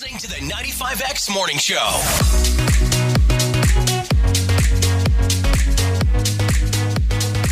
[0.00, 1.76] listening to the 95X Morning Show.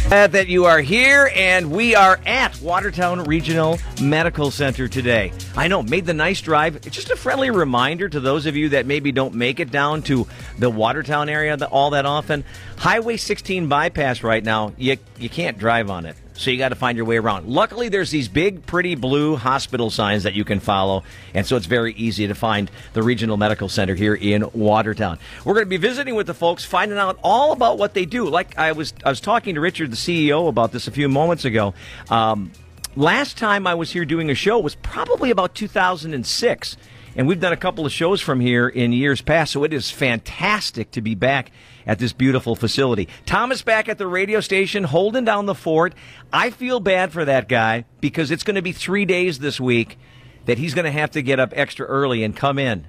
[0.09, 5.33] Glad that you are here, and we are at Watertown Regional Medical Center today.
[5.57, 6.75] I know, made the nice drive.
[6.85, 10.03] It's just a friendly reminder to those of you that maybe don't make it down
[10.03, 10.27] to
[10.59, 12.43] the Watertown area all that often.
[12.77, 16.17] Highway 16 bypass right now, you, you can't drive on it.
[16.35, 17.47] So you got to find your way around.
[17.47, 21.03] Luckily, there's these big, pretty blue hospital signs that you can follow,
[21.35, 25.19] and so it's very easy to find the Regional Medical Center here in Watertown.
[25.45, 28.29] We're going to be visiting with the folks, finding out all about what they do.
[28.29, 31.45] Like I was, I was talking to Richard, the CEO, about this a few moments
[31.45, 31.75] ago.
[32.09, 32.53] Um,
[32.97, 36.77] last time I was here doing a show was probably about 2006.
[37.15, 39.91] And we've done a couple of shows from here in years past, so it is
[39.91, 41.53] fantastic to be back
[41.87, 43.09] at this beautiful facility.
[43.27, 45.95] Thomas back at the radio station holding down the fort.
[46.33, 49.99] I feel bad for that guy because it's going to be three days this week
[50.47, 52.87] that he's going to have to get up extra early and come in.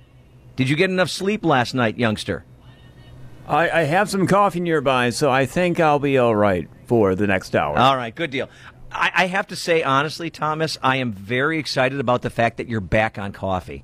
[0.55, 2.45] Did you get enough sleep last night, youngster?
[3.47, 7.27] I, I have some coffee nearby, so I think I'll be all right for the
[7.27, 7.77] next hour.
[7.77, 8.49] All right, good deal.
[8.91, 12.67] I, I have to say, honestly, Thomas, I am very excited about the fact that
[12.67, 13.83] you're back on coffee.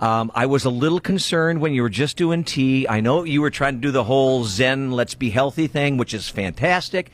[0.00, 2.88] Um, I was a little concerned when you were just doing tea.
[2.88, 6.14] I know you were trying to do the whole Zen, let's be healthy thing, which
[6.14, 7.10] is fantastic.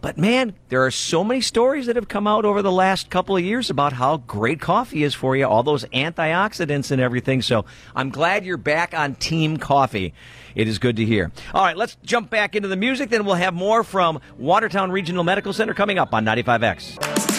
[0.00, 3.36] But man, there are so many stories that have come out over the last couple
[3.36, 7.40] of years about how great coffee is for you, all those antioxidants and everything.
[7.40, 10.12] So I'm glad you're back on Team Coffee.
[10.56, 11.30] It is good to hear.
[11.54, 13.10] All right, let's jump back into the music.
[13.10, 17.31] Then we'll have more from Watertown Regional Medical Center coming up on 95X.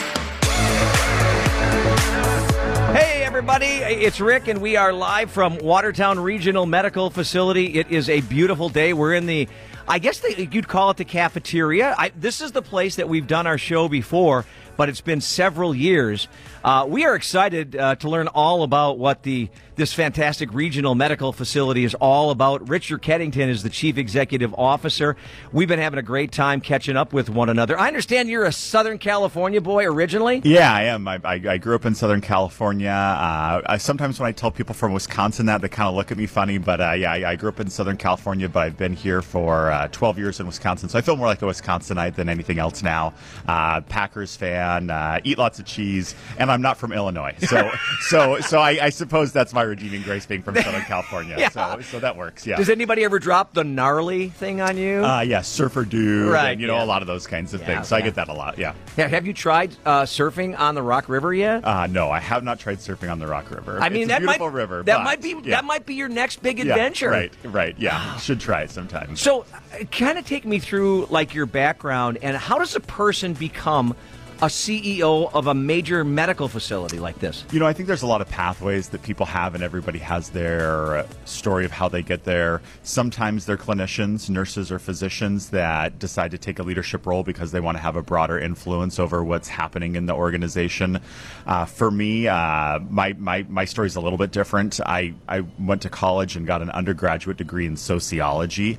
[3.36, 7.80] Everybody, it's Rick, and we are live from Watertown Regional Medical Facility.
[7.80, 8.94] It is a beautiful day.
[8.94, 9.50] We're in the,
[9.88, 11.96] I guess they, you'd call it the cafeteria.
[11.98, 14.46] I, this is the place that we've done our show before,
[14.78, 16.28] but it's been several years.
[16.64, 21.34] Uh, we are excited uh, to learn all about what the this fantastic regional medical
[21.34, 22.70] facility is all about.
[22.70, 25.16] Richard Keddington is the chief executive officer.
[25.52, 27.80] We've been having a great time catching up with one another.
[27.80, 30.42] I understand you're a Southern California boy originally.
[30.44, 31.08] Yeah, I am.
[31.08, 32.90] I, I, I grew up in Southern California.
[32.90, 36.18] Uh, I, sometimes when I tell people from Wisconsin that, they kind of look at
[36.18, 36.60] me funny.
[36.60, 39.88] But uh, yeah, I, grew up in Southern California, but I've been here for uh,
[39.92, 40.88] 12 years in Wisconsin.
[40.90, 43.14] So I feel more like a Wisconsinite than anything else now.
[43.48, 44.92] Uh, Packers fan,
[45.24, 47.36] eat lots of cheese, and I'm not from Illinois.
[47.40, 47.72] So
[48.02, 51.36] so so I, I suppose that's my redeeming grace being from Southern California.
[51.38, 51.50] Yeah.
[51.50, 52.46] So, so that works.
[52.46, 52.58] Yeah.
[52.58, 55.04] Does anybody ever drop the gnarly thing on you?
[55.04, 56.84] Uh, yeah, surfer dude, Right, and, you know yeah.
[56.84, 57.88] a lot of those kinds of Yeah, things.
[57.88, 58.58] So I get that a lot.
[58.58, 58.74] Yeah.
[58.98, 61.66] Yeah, have you tried uh, surfing on the Rock River yet?
[61.66, 63.80] Uh, no, I have not tried surfing on the Rock River.
[63.82, 64.84] I mean, it's that beautiful might river.
[64.84, 67.10] that but, might be that might be your next big Yeah, adventure.
[67.10, 67.76] Right, right.
[67.80, 69.16] Yeah, should try it sometime.
[69.16, 69.46] So,
[69.92, 73.96] kind of take me through like your background and how does a person become
[74.44, 77.46] a CEO of a major medical facility like this?
[77.54, 80.32] You know, I think there's a lot of pathways that people have, and everybody has
[80.32, 82.62] their story of how they get there.
[82.82, 87.62] Sometimes they're clinicians, nurses, or physicians that decide to take a leadership role because they
[87.62, 91.00] want to have a broader influence over what's happening in the organization.
[91.48, 94.82] Uh, for me, uh, my, my, my story is a little bit different.
[94.86, 98.78] I, I went to college and got an undergraduate degree in sociology.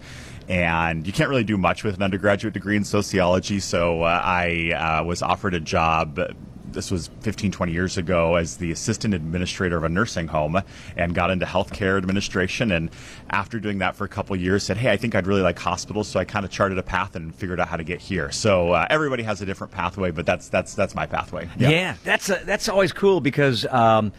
[0.49, 4.73] And you can't really do much with an undergraduate degree in sociology, so uh, I
[5.01, 6.19] uh, was offered a job
[6.75, 10.61] this was 15, 20 years ago as the assistant administrator of a nursing home
[10.97, 12.73] and got into healthcare administration.
[12.73, 12.91] And
[13.31, 16.09] after doing that for a couple years, said, Hey, I think I'd really like hospitals.
[16.09, 18.31] So I kind of charted a path and figured out how to get here.
[18.31, 21.49] So uh, everybody has a different pathway, but that's, that's, that's my pathway.
[21.57, 24.13] Yeah, that's a, that's always cool because um,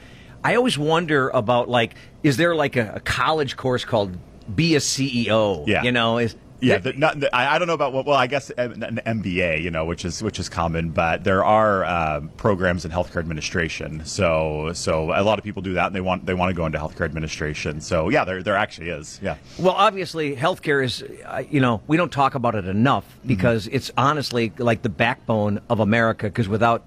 [0.44, 4.18] I always wonder about like, is there like a, a college course called
[4.54, 5.66] Be a CEO?
[5.68, 5.84] Yeah.
[5.84, 8.06] you know, is Yeah, the, not, the, I, I don't know about what.
[8.06, 11.44] Well, I guess an, an MBA, you know, which is which is common, but there
[11.44, 14.04] are um, programs in healthcare administration.
[14.06, 16.66] So so a lot of people do that, and they want they want to go
[16.66, 17.82] into healthcare administration.
[17.82, 19.20] So yeah, there there actually is.
[19.22, 19.38] Yeah.
[19.60, 23.92] Well, obviously, healthcare is, uh, you know, we don't talk about it enough because it's
[23.98, 26.28] honestly like the backbone of America.
[26.28, 26.84] Because without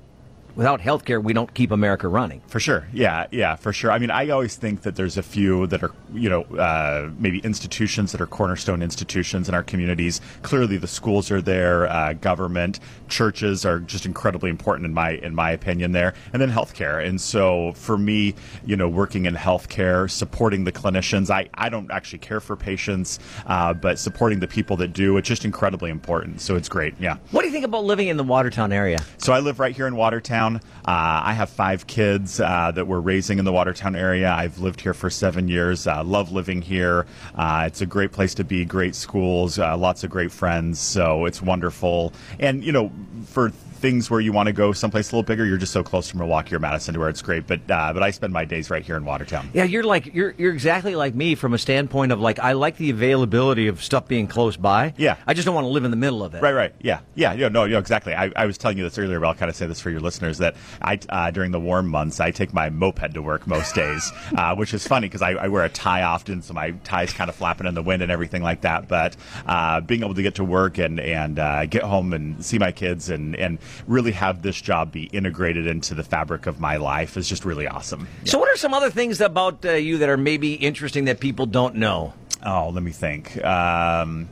[0.59, 2.43] without healthcare, we don't keep America running.
[2.49, 2.85] For sure.
[2.93, 3.93] Yeah, yeah, for sure.
[3.93, 7.39] I mean, I always think that there's a few that are, you know, uh, maybe
[7.39, 10.21] institutions that are cornerstone institutions in our communities.
[10.43, 15.33] Clearly, the schools are there, uh, government, churches are just incredibly important in my in
[15.33, 17.07] my opinion there, and then healthcare.
[17.07, 18.34] And so, for me,
[18.66, 23.21] you know, working in healthcare, supporting the clinicians, I I don't actually care for patients,
[23.47, 26.41] uh, but supporting the people that do, it's just incredibly important.
[26.41, 26.95] So it's great.
[26.99, 27.19] Yeah.
[27.31, 28.99] What do you think about living in the Watertown area?
[29.19, 30.47] So I live right here in Watertown.
[30.56, 34.30] Uh, I have five kids uh, that we're raising in the Watertown area.
[34.33, 35.86] I've lived here for seven years.
[35.86, 37.06] Uh, love living here.
[37.34, 38.65] Uh, it's a great place to be.
[38.65, 39.59] Great schools.
[39.59, 40.78] Uh, lots of great friends.
[40.78, 42.12] So it's wonderful.
[42.39, 42.91] And you know,
[43.27, 46.09] for things where you want to go someplace a little bigger, you're just so close
[46.10, 47.47] to Milwaukee or Madison to where it's great.
[47.47, 49.51] But uh, but I spend my days right here in Watertown.
[49.54, 52.77] Yeah, you're like you're you're exactly like me from a standpoint of like I like
[52.77, 54.95] the availability of stuff being close by.
[54.97, 55.16] Yeah.
[55.27, 56.42] I just don't want to live in the middle of it.
[56.42, 58.15] Right, right, yeah, yeah, yeah, no, no, exactly.
[58.15, 60.01] I, I was telling you this earlier, but I'll kind of say this for your
[60.01, 63.75] listeners that I uh, during the warm months I take my moped to work most
[63.75, 67.13] days, uh, which is funny because I, I wear a tie often, so my tie's
[67.13, 68.89] kind of flapping in the wind and everything like that.
[68.89, 69.16] But
[69.47, 72.72] uh, being able to get to work and and uh, get home and see my
[72.72, 77.16] kids and and really have this job be integrated into the fabric of my life
[77.16, 78.09] is just really awesome.
[78.24, 81.47] So, what are some other things about uh, you that are maybe interesting that people
[81.47, 82.15] don't know?
[82.44, 83.42] Oh, let me think.
[83.44, 84.28] Um,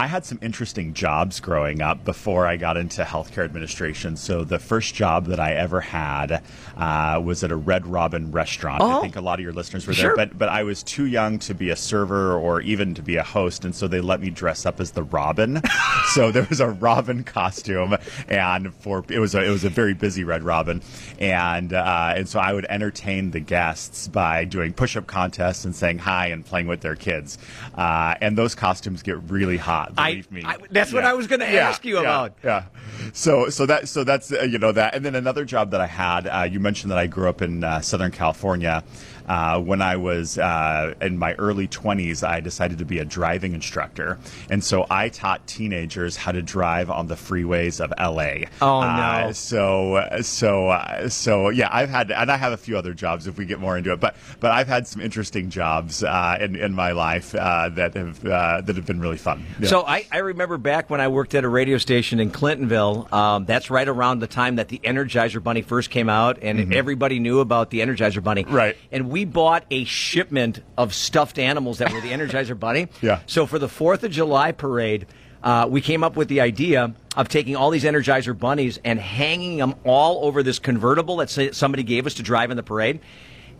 [0.00, 4.16] I had some interesting jobs growing up before I got into healthcare administration.
[4.16, 6.42] So the first job that I ever had
[6.76, 8.82] uh, was at a Red Robin restaurant.
[8.82, 8.98] Oh.
[8.98, 10.16] I think a lot of your listeners were Sure.
[10.16, 13.16] there, but but I was too young to be a server or even to be
[13.16, 15.62] a host, and so they let me dress up as the Robin.
[16.14, 17.96] so there was a Robin costume,
[18.28, 20.82] and for it was a it was a very busy Red Robin,
[21.20, 25.74] and uh, and so I would entertain the guests by doing push up contests and
[25.74, 27.38] saying hi and playing with their kids,
[27.76, 29.83] uh, and those costumes get really hot.
[29.96, 30.42] I- Believe me.
[30.44, 32.36] I- that's what I was gonna ask you yeah, about.
[32.42, 32.64] Yeah.
[33.12, 35.86] So so that so that's uh, you know that, and then another job that I
[35.86, 36.26] had.
[36.26, 38.82] Uh, you mentioned that I grew up in uh, Southern California.
[39.26, 43.54] Uh, when I was uh, in my early 20s, I decided to be a driving
[43.54, 44.18] instructor,
[44.50, 48.46] and so I taught teenagers how to drive on the freeways of LA.
[48.60, 49.32] Oh, Uh, no.
[49.32, 53.38] so so uh, so yeah, I've had and I have a few other jobs if
[53.38, 56.74] we get more into it, but but I've had some interesting jobs uh, in in
[56.74, 59.44] my life uh, that have uh, that have been really fun.
[59.60, 59.68] Yeah.
[59.68, 63.12] So I, I remember back when I worked at a radio station in Clintonville.
[63.12, 67.18] Um, that's right around the time that the Energizer Bunny first came out, and everybody
[67.20, 68.44] knew about the Energizer Bunny.
[68.44, 68.54] Mm-hmm.
[68.54, 68.76] Right.
[68.92, 72.88] And we bought a shipment of stuffed animals that were the Energizer Bunny.
[73.00, 73.20] Yeah.
[73.26, 75.06] So for the Fourth of July parade,
[75.40, 79.58] uh, we came up with the idea of taking all these Energizer bunnies and hanging
[79.58, 82.98] them all over this convertible that somebody gave us to drive in the parade.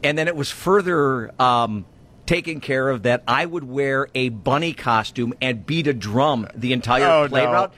[0.02, 1.84] And then it was further um,
[2.26, 6.72] taken care of that I would wear a bunny costume and beat a drum the
[6.72, 7.52] entire Oh, play no.
[7.52, 7.74] route.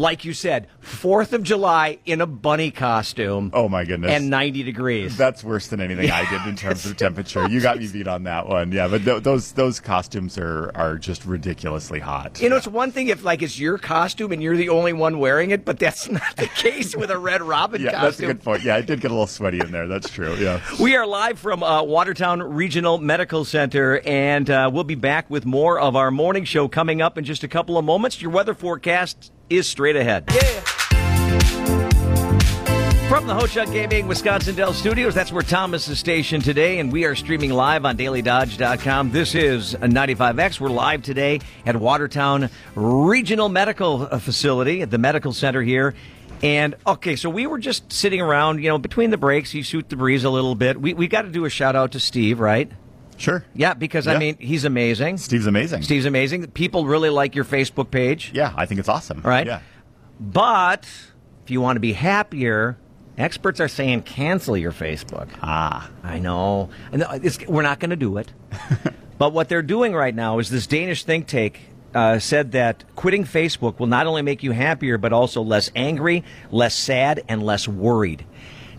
[0.00, 3.50] Like you said, Fourth of July in a bunny costume.
[3.52, 4.10] Oh, my goodness.
[4.10, 5.14] And 90 degrees.
[5.14, 7.46] That's worse than anything I did in terms of temperature.
[7.46, 8.72] You got me beat on that one.
[8.72, 12.40] Yeah, but th- those those costumes are are just ridiculously hot.
[12.40, 15.18] You know, it's one thing if like it's your costume and you're the only one
[15.18, 18.04] wearing it, but that's not the case with a Red Robin yeah, costume.
[18.04, 18.62] that's a good point.
[18.64, 19.86] Yeah, I did get a little sweaty in there.
[19.86, 20.34] That's true.
[20.36, 20.62] Yeah.
[20.80, 25.44] We are live from uh, Watertown Regional Medical Center, and uh, we'll be back with
[25.44, 28.22] more of our morning show coming up in just a couple of moments.
[28.22, 30.30] Your weather forecast is straight ahead.
[33.10, 36.92] From the Ho Chunk Gaming Wisconsin Dell Studios, that's where Thomas is stationed today, and
[36.92, 39.10] we are streaming live on dailydodge.com.
[39.10, 40.60] This is 95X.
[40.60, 45.96] We're live today at Watertown Regional Medical uh, Facility at the medical center here.
[46.42, 49.52] And okay, so we were just sitting around, you know, between the breaks.
[49.52, 50.80] You shoot the breeze a little bit.
[50.80, 52.70] We we got to do a shout out to Steve, right?
[53.20, 53.44] Sure.
[53.54, 55.18] Yeah, because I mean he's amazing.
[55.18, 55.82] Steve's amazing.
[55.82, 56.46] Steve's amazing.
[56.52, 58.32] People really like your Facebook page.
[58.34, 59.20] Yeah, I think it's awesome.
[59.20, 59.46] Right.
[59.46, 59.60] Yeah.
[60.18, 60.88] But
[61.44, 62.78] if you want to be happier,
[63.18, 65.28] experts are saying cancel your Facebook.
[65.42, 65.90] Ah.
[66.02, 66.70] I know.
[66.92, 68.32] And it's, we're not going to do it.
[69.18, 71.60] but what they're doing right now is this Danish think tank
[71.94, 76.24] uh, said that quitting Facebook will not only make you happier, but also less angry,
[76.50, 78.24] less sad, and less worried.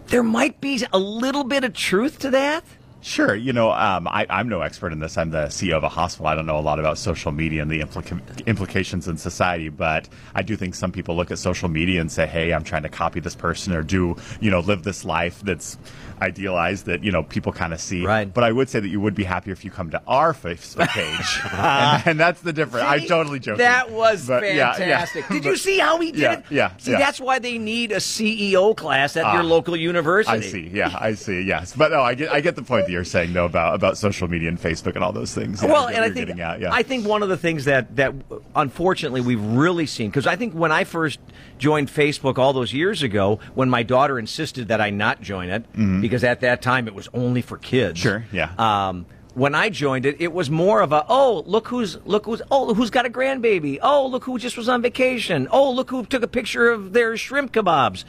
[0.08, 2.64] There might be a little bit of truth to that.
[3.03, 3.33] Sure.
[3.33, 5.18] You know, um, I, I'm no expert in this.
[5.18, 6.27] I'm the CEO of a hospital.
[6.27, 10.07] I don't know a lot about social media and the implica- implications in society, but
[10.35, 12.90] I do think some people look at social media and say, hey, I'm trying to
[12.90, 15.80] copy this person or do, you know, live this life that's
[16.21, 18.06] idealized that, you know, people kind of see.
[18.06, 18.31] Right.
[18.31, 20.87] But I would say that you would be happier if you come to our Facebook
[20.90, 21.40] page.
[21.51, 22.85] and, and that's the difference.
[22.87, 23.57] I'm totally joking.
[23.59, 24.73] That was But, yeah, yeah.
[24.73, 25.28] fantastic.
[25.30, 26.45] Did you see how he did Yeah, it?
[26.49, 26.97] yeah, See, yeah.
[26.99, 30.37] that's why they need a CEO class at your Ah, local university.
[30.37, 30.69] I see.
[30.71, 31.42] Yeah, I see.
[31.42, 33.97] Yes, but no, I get I get the point that you're saying though about about
[33.97, 35.61] social media and Facebook and all those things.
[35.63, 36.69] Yeah, well, and I think yeah.
[36.71, 38.13] I think one of the things that that
[38.56, 41.19] unfortunately we've really seen because I think when I first
[41.57, 45.66] joined Facebook all those years ago, when my daughter insisted that I not join it
[46.11, 47.97] because at that time it was only for kids.
[47.99, 48.51] Sure, yeah.
[48.59, 52.41] Um, when I joined it, it was more of a oh look who's look who's
[52.51, 56.06] oh who's got a grandbaby oh look who just was on vacation oh look who
[56.06, 58.03] took a picture of their shrimp kebabs.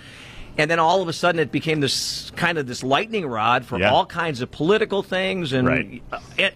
[0.58, 3.78] And then all of a sudden, it became this kind of this lightning rod for
[3.78, 3.90] Yeah.
[3.90, 6.02] all kinds of political things, and Right.
[6.36, 6.54] it,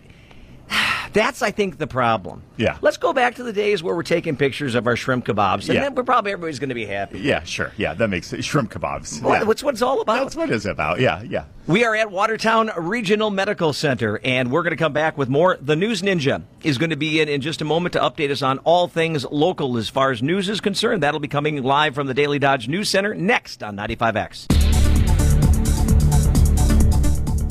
[1.17, 2.43] That's, I think, the problem.
[2.59, 2.77] Yeah.
[2.83, 5.77] Let's go back to the days where we're taking pictures of our shrimp kebabs, and
[5.77, 5.81] Yeah.
[5.85, 7.21] then we're probably everybody's going to be happy.
[7.21, 7.73] Yeah, sure.
[7.79, 8.45] Yeah, that makes it.
[8.45, 9.23] Shrimp kebabs.
[9.23, 9.45] What- Yeah.
[9.45, 10.19] What's what it's all about?
[10.25, 11.01] That's what it's about.
[11.01, 11.45] Yeah, yeah.
[11.67, 15.57] We are at Watertown Regional Medical Center, and we're going to come back with more.
[15.59, 18.43] The News Ninja is going to be in in just a moment to update us
[18.43, 21.03] on all things local as far as news is concerned.
[21.03, 24.66] That'll be coming live from the Daily Dodge News Center next on 95X.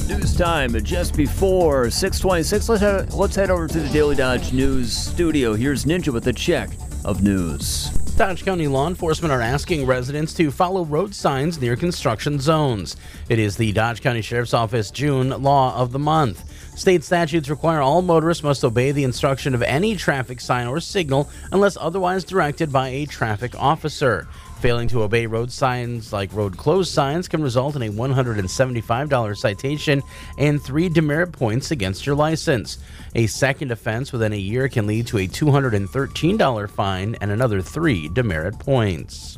[0.08, 2.70] News time just before 626.
[2.70, 5.56] Let's head, let's head over to the Daily Dodge News studio.
[5.56, 6.70] Here's Ninja with a check
[7.04, 7.90] of news.
[8.16, 12.98] Dodge County law enforcement are asking residents to follow road signs near construction zones.
[13.30, 16.44] It is the Dodge County Sheriff's Office June Law of the Month.
[16.78, 21.30] State statutes require all motorists must obey the instruction of any traffic sign or signal
[21.52, 24.28] unless otherwise directed by a traffic officer.
[24.66, 30.02] Failing to obey road signs like road closed signs can result in a $175 citation
[30.40, 32.80] and three demerit points against your license.
[33.14, 38.10] A second offense within a year can lead to a $213 fine and another three
[38.10, 39.38] demerit points.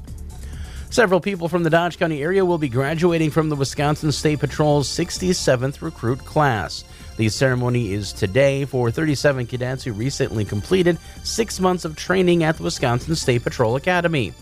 [0.92, 4.88] Several people from the Dodge County area will be graduating from the Wisconsin State Patrol's
[4.88, 6.86] 67th recruit class.
[7.18, 12.56] The ceremony is today for 37 cadets who recently completed six months of training at
[12.56, 14.34] the Wisconsin State Patrol Academy.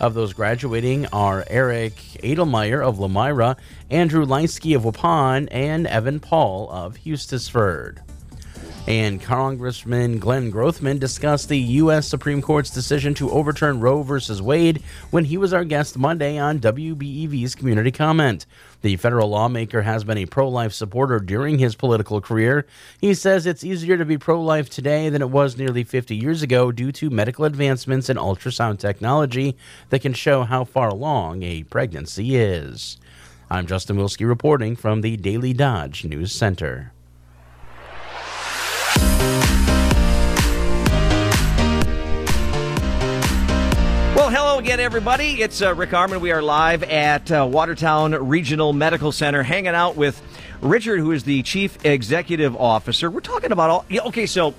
[0.00, 3.56] Of those graduating are Eric Edelmeyer of Lomira,
[3.90, 7.98] Andrew Leisky of Waupun, and Evan Paul of Hustisford.
[8.86, 12.06] And Congressman Glenn Grothman discussed the U.S.
[12.06, 14.42] Supreme Court's decision to overturn Roe v.
[14.42, 18.44] Wade when he was our guest Monday on WBEV's Community Comment.
[18.82, 22.66] The federal lawmaker has been a pro life supporter during his political career.
[23.00, 26.42] He says it's easier to be pro life today than it was nearly 50 years
[26.42, 29.56] ago due to medical advancements in ultrasound technology
[29.88, 32.98] that can show how far along a pregnancy is.
[33.50, 36.93] I'm Justin Wilski reporting from the Daily Dodge News Center.
[44.54, 45.42] Hello again, everybody.
[45.42, 46.20] It's uh, Rick Arman.
[46.20, 50.22] We are live at uh, Watertown Regional Medical Center, hanging out with
[50.60, 53.10] Richard, who is the Chief Executive Officer.
[53.10, 53.84] We're talking about all.
[53.88, 54.54] Yeah, okay, so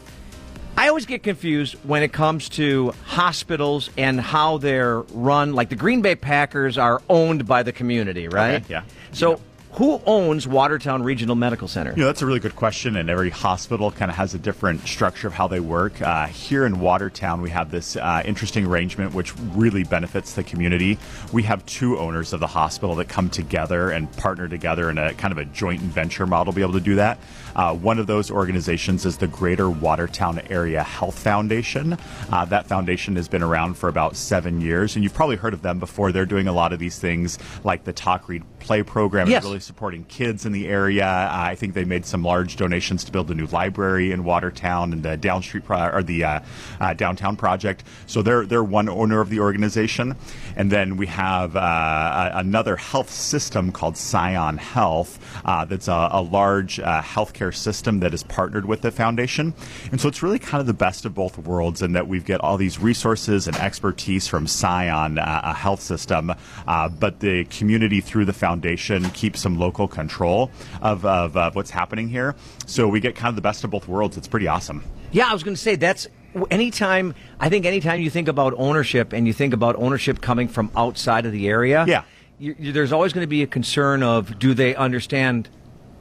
[0.76, 5.54] I always get confused when it comes to hospitals and how they're run.
[5.54, 8.56] Like the Green Bay Packers are owned by the community, right?
[8.56, 8.84] Okay, yeah.
[9.14, 9.40] So.
[9.76, 11.92] Who owns Watertown Regional Medical Center?
[11.92, 14.88] You know, that's a really good question, and every hospital kind of has a different
[14.88, 16.02] structure of how they work.
[16.02, 20.98] Uh, here in Watertown, we have this uh, interesting arrangement which really benefits the community.
[21.34, 25.14] We have two owners of the hospital that come together and partner together in a
[25.16, 27.20] kind of a joint venture model be able to do that.
[27.56, 31.98] Uh, one of those organizations is the Greater Watertown Area Health Foundation.
[32.32, 35.62] Uh, that foundation has been around for about seven years, and you've probably heard of
[35.62, 36.12] them before.
[36.12, 39.44] They're doing a lot of these things like the Talk Read Play program, Yes.
[39.44, 41.06] really supporting kids in the area.
[41.06, 44.92] Uh, I think they made some large donations to build a new library in Watertown
[44.92, 46.40] and the Down Street pro- or the uh,
[46.82, 47.84] uh, downtown project.
[48.08, 50.16] So they're they're one owner of the organization,
[50.56, 55.20] and then we have uh, another health system called Scion Health.
[55.46, 57.02] Uh, that's a, a large uh,
[57.50, 59.54] healthcare system that is partnered with the foundation,
[59.92, 62.40] and so it's really kind of the best of both worlds in that we've got
[62.42, 66.32] all these resources and expertise from Scion, uh, a health system,
[66.68, 71.70] uh, but the community through the foundation keeps some local control of, of uh, what's
[71.72, 72.36] happening here.
[72.66, 74.18] So we get kind of the best of both worlds.
[74.18, 74.84] It's pretty awesome.
[75.12, 76.08] Yeah, I was going to say that's
[76.52, 77.16] anytime.
[77.40, 81.26] I think anytime you think about ownership and you think about ownership coming from outside
[81.26, 82.04] of the area, Yeah.
[82.40, 85.48] you, you, there's always going to be a concern of do they understand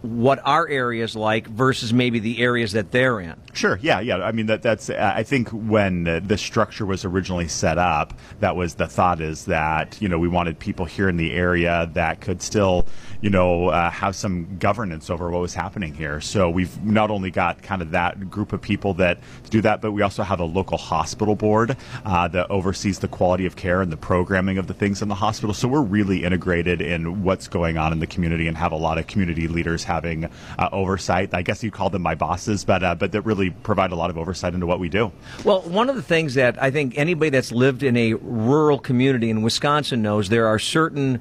[0.05, 3.35] what our area is like versus maybe the areas that they're in.
[3.55, 3.79] Sure.
[3.81, 4.01] Yeah.
[4.01, 4.19] Yeah.
[4.19, 4.91] I mean, that that's.
[4.91, 9.47] I think when uh, the structure was originally set up, that was the thought is
[9.47, 12.87] that you know we wanted people here in the area that could still,
[13.23, 16.21] you know, uh, have some governance over what was happening here.
[16.21, 19.93] So we've not only got kind of that group of people that do that, but
[19.93, 23.91] we also have a local hospital board uh, that oversees the quality of care and
[23.91, 25.55] the programming of the things in the hospital.
[25.55, 28.99] So we're really integrated in what's going on in the community and have a lot
[28.99, 30.25] of community leaders having
[30.59, 31.35] uh, oversight.
[31.35, 34.11] I guess you call them my bosses, but uh, but that really provide a lot
[34.11, 35.13] of oversight into what we do.
[35.45, 39.31] Well, one of the things that I think anybody that's lived in a rural community
[39.31, 41.21] in Wisconsin knows there are certain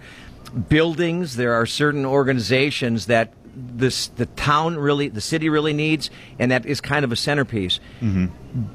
[0.69, 6.51] buildings, there are certain organizations that this the town really, the city really needs, and
[6.51, 7.79] that is kind of a centerpiece.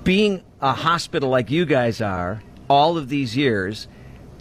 [0.05, 3.89] Being a hospital like you guys are, all of these years,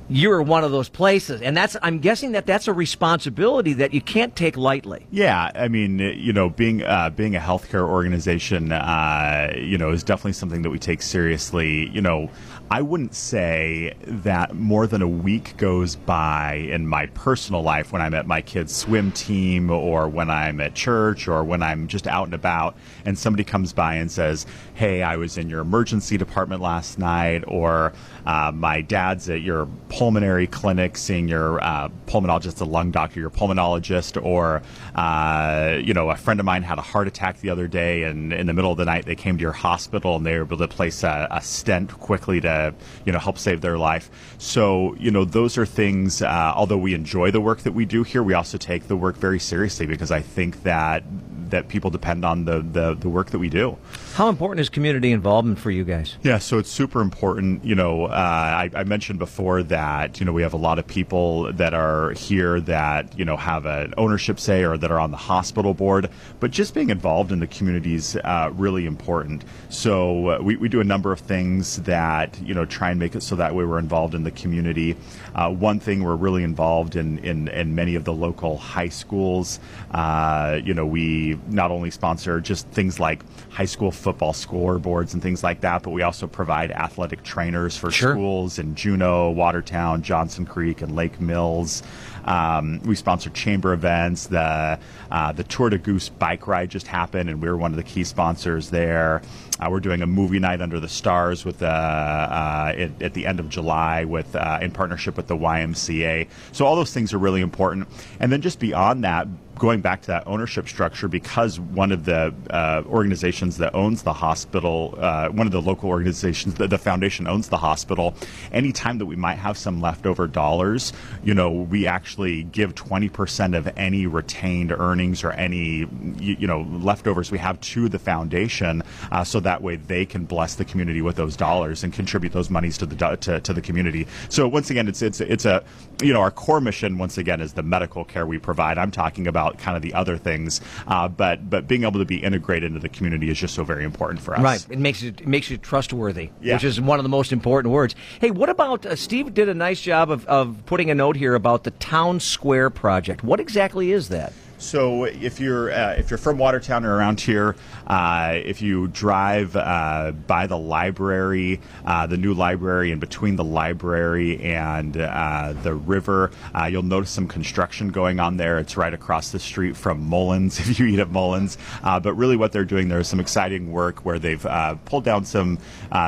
[0.10, 4.02] you're one of those places, and that's I'm guessing that that's a responsibility that you
[4.02, 5.06] can't take lightly.
[5.12, 10.04] Yeah, I mean, you know, being uh, being a healthcare organization, uh, you know, is
[10.04, 11.90] definitely something that we take seriously.
[11.90, 12.30] You know,
[12.70, 18.02] I wouldn't say that more than a week goes by in my personal life when
[18.02, 22.08] I'm at my kids' swim team or when I'm at church or when I'm just
[22.08, 26.18] out and about and somebody comes by and says, Hey, I was in your emergency
[26.18, 27.94] department last night, or
[28.27, 33.29] uh, my dad's at your pulmonary clinic seeing your uh, pulmonologist, a lung doctor, your
[33.29, 34.62] pulmonologist, or,
[34.96, 38.34] uh, you know, a friend of mine had a heart attack the other day and
[38.34, 40.57] in the middle of the night they came to your hospital and they were able
[40.57, 44.12] to place a, a stent quickly to you know help save their life.
[44.39, 46.22] So you know those are things.
[46.22, 49.15] Uh, although we enjoy the work that we do here, we also take the work
[49.15, 51.03] very seriously because I think that
[51.50, 53.77] that people depend on the, the, the work that we do.
[54.13, 56.17] How important is community involvement for you guys?
[56.24, 57.63] Yeah, so it's super important.
[57.63, 61.52] You know, I, I, mentioned before that you know we have a lot of people
[61.54, 65.18] that are here that you know have an ownership say or that are on the
[65.18, 66.10] hospital board,
[66.40, 69.44] but just being involved in the community is uh, really important.
[69.70, 73.16] So uh, we, we do a number of things that you know try and make
[73.16, 74.96] it so that way we're involved in the community.
[75.36, 79.60] Uh, one thing we're really involved in, in in many of the local high schools.
[79.92, 83.22] Uh, you know, we not only sponsor just things like
[83.52, 87.92] high school football scoreboards and things like that, but we also provide athletic trainers for
[87.92, 88.07] sure.
[88.14, 91.84] Schools in Juneau, Watertown, Johnson Creek, and Lake Mills.
[92.26, 94.28] Um, we sponsor chamber events.
[94.28, 94.78] The
[95.10, 97.84] uh, the Tour de Goose bike ride just happened, and we were one of the
[97.84, 99.22] key sponsors there.
[99.60, 103.26] Uh, we're doing a movie night under the stars with uh, uh at, at, the
[103.26, 106.28] end of July with uh, in partnership with the YMCA.
[106.52, 107.88] So all those things are really important.
[108.20, 112.34] And then just beyond that, going back to that ownership structure, because one of the
[112.50, 117.28] uh, organizations that owns the hospital, uh, one of the local organizations, the, the, foundation
[117.28, 118.16] owns the hospital,
[118.52, 123.68] anytime that we might have some leftover dollars, you know, we actually give 20% of
[123.78, 125.88] any retained earnings or any,
[126.20, 130.26] you, you know, leftovers we have to the foundation uh, so that way they can
[130.26, 133.62] bless the community with those dollars and contribute those monies to the, to, to the
[133.62, 134.08] community.
[134.30, 135.64] So once again, it's, it's, it's a,
[136.02, 138.78] you know, our core mission, once again, is the medical care we provide.
[138.78, 140.62] I'm talking about about kind of the other things.
[140.88, 143.84] Uh, but but being able to be integrated into the community is just so very
[143.84, 144.42] important for us.
[144.42, 144.66] Right.
[144.70, 146.56] It makes it, it makes you trustworthy, yeah.
[146.56, 147.96] which is one of the most important words.
[148.20, 149.34] Hey, what about uh, Steve?
[149.34, 153.24] Did a nice job of, of putting a note here about the Town Square project.
[153.24, 154.34] What exactly is that?
[154.60, 157.56] So if you're uh, if you're from Watertown or around here,
[157.88, 163.44] uh, if you drive uh, by the library, uh, the new library, and between the
[163.44, 168.60] library and uh, the river, uh, you'll notice some construction going on there.
[168.60, 171.58] It's right across the street from Mullen's, if you eat at Mullen's.
[171.82, 174.46] but really, what they're doing there is some exciting work where they've
[174.86, 175.58] pulled down some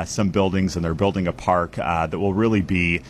[0.04, 3.00] some buildings and they're building a park that will really be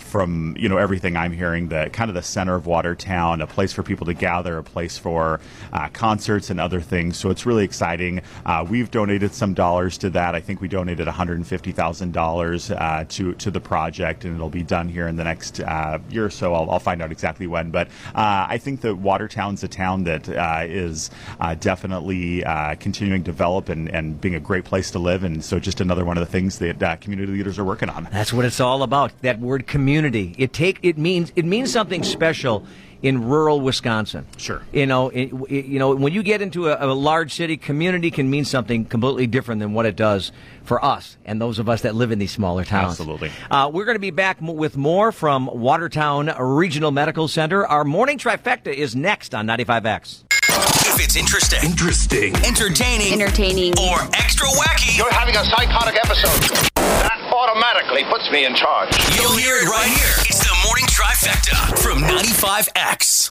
[0.00, 3.72] from you know everything I'm hearing the kind of the center of Watertown, a place
[3.72, 5.40] for people to gather a place for
[5.94, 7.16] concerts and other things.
[7.16, 7.85] So it's really exciting.
[8.44, 10.34] Uh, we've donated some dollars to that.
[10.34, 15.08] I think we donated $150,000 uh, to to the project, and it'll be done here
[15.08, 16.54] in the next uh, year or so.
[16.54, 17.70] I'll, I'll, find out exactly when.
[17.70, 21.10] But uh, I think that Watertown's a town that uh, is
[21.60, 22.42] definitely
[22.78, 25.24] continuing to develop and, and being a great place to live.
[25.24, 28.08] And so just another one of the things that community leaders are working on.
[28.12, 29.12] That's what it's all about.
[29.22, 30.34] That word community.
[30.38, 32.64] It take it means it means something special
[33.02, 34.26] in rural Wisconsin.
[34.36, 34.62] Sure.
[34.72, 38.10] You know, it, it, you know, when you get into a, a, large city, community
[38.10, 40.32] can mean something completely different than what it does
[40.64, 42.98] for us and those of us that live in these smaller towns.
[42.98, 43.30] Absolutely.
[43.50, 47.66] Uh, we're going to be back m- with more from Watertown Regional Medical Center.
[47.66, 50.24] Our morning trifecta is next on 95X.
[50.96, 56.72] If it's interesting, interesting, entertaining, entertaining, or extra wacky, you're having a psychotic episode.
[56.76, 58.88] That automatically puts me in charge.
[59.14, 60.16] You'll hear it right here.
[60.24, 60.35] It's the morning
[60.96, 63.30] trifecta from 95X.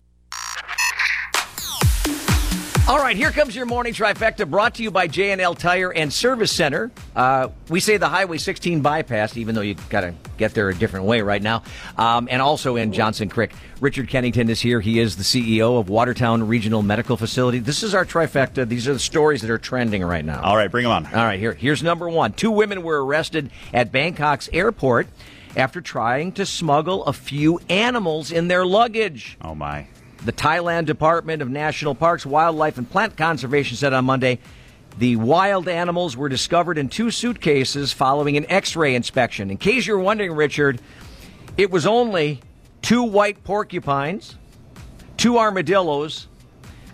[2.87, 6.51] All right, here comes your morning trifecta brought to you by J&L Tire and Service
[6.51, 6.91] Center.
[7.15, 10.75] Uh, we say the Highway 16 bypass, even though you got to get there a
[10.75, 11.63] different way right now.
[11.97, 13.51] Um, and also in Johnson Creek.
[13.81, 14.79] Richard Keddington is here.
[14.79, 17.57] He is the CEO of Watertown Regional Medical Facility.
[17.57, 18.69] This is our trifecta.
[18.69, 20.43] These are the stories that are trending right now.
[20.43, 21.07] All right, bring them on.
[21.07, 22.33] All right, here, here's number one.
[22.33, 25.07] Two women were arrested at Bangkok's airport
[25.55, 29.37] after trying to smuggle a few animals in their luggage.
[29.41, 29.87] Oh, my.
[30.25, 34.39] The Thailand Department of National Parks, Wildlife, and Plant Conservation said on Monday
[34.97, 39.51] the wild animals were discovered in two suitcases following an x ray inspection.
[39.51, 40.79] In case you're wondering, Richard,
[41.57, 42.39] it was only
[42.81, 44.37] two white porcupines,
[45.17, 46.27] two armadillos,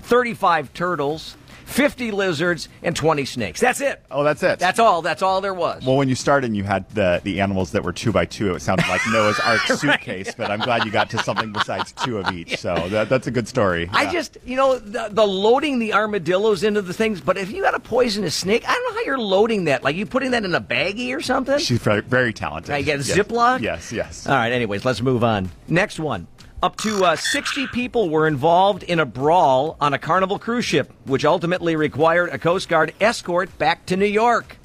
[0.04, 1.38] 35 turtles,
[1.72, 3.60] 50 lizards, and 20 snakes.
[3.60, 4.04] That's it.
[4.12, 4.60] Oh, that's it.
[4.60, 5.02] That's all.
[5.02, 5.86] That's all there was.
[5.86, 8.54] well, when you started and you had the, the animals that were two by two,
[8.56, 12.18] it sounded like Noah's Ark suitcase, but I'm glad you got to something besides two
[12.18, 12.58] of each.
[12.58, 13.90] So that, that's a good story.
[13.94, 17.62] I just, you know, the, the loading the armadillos into the things, but if you
[17.62, 19.84] got a poisonous snake, I don't know how you're loading that.
[19.84, 21.60] Like you putting that in a baggie or something?
[21.60, 22.74] She's very, very talented.
[22.74, 23.18] I get a Yes.
[23.18, 23.62] Ziploc?
[23.62, 24.28] Yes, yes.
[24.28, 25.50] All right, anyways, let's move on.
[25.68, 26.28] Next one.
[26.64, 30.94] Up to uh, 60 people were involved in a brawl on a Carnival cruise ship,
[31.06, 34.58] which ultimately required a Coast Guard escort back to New York.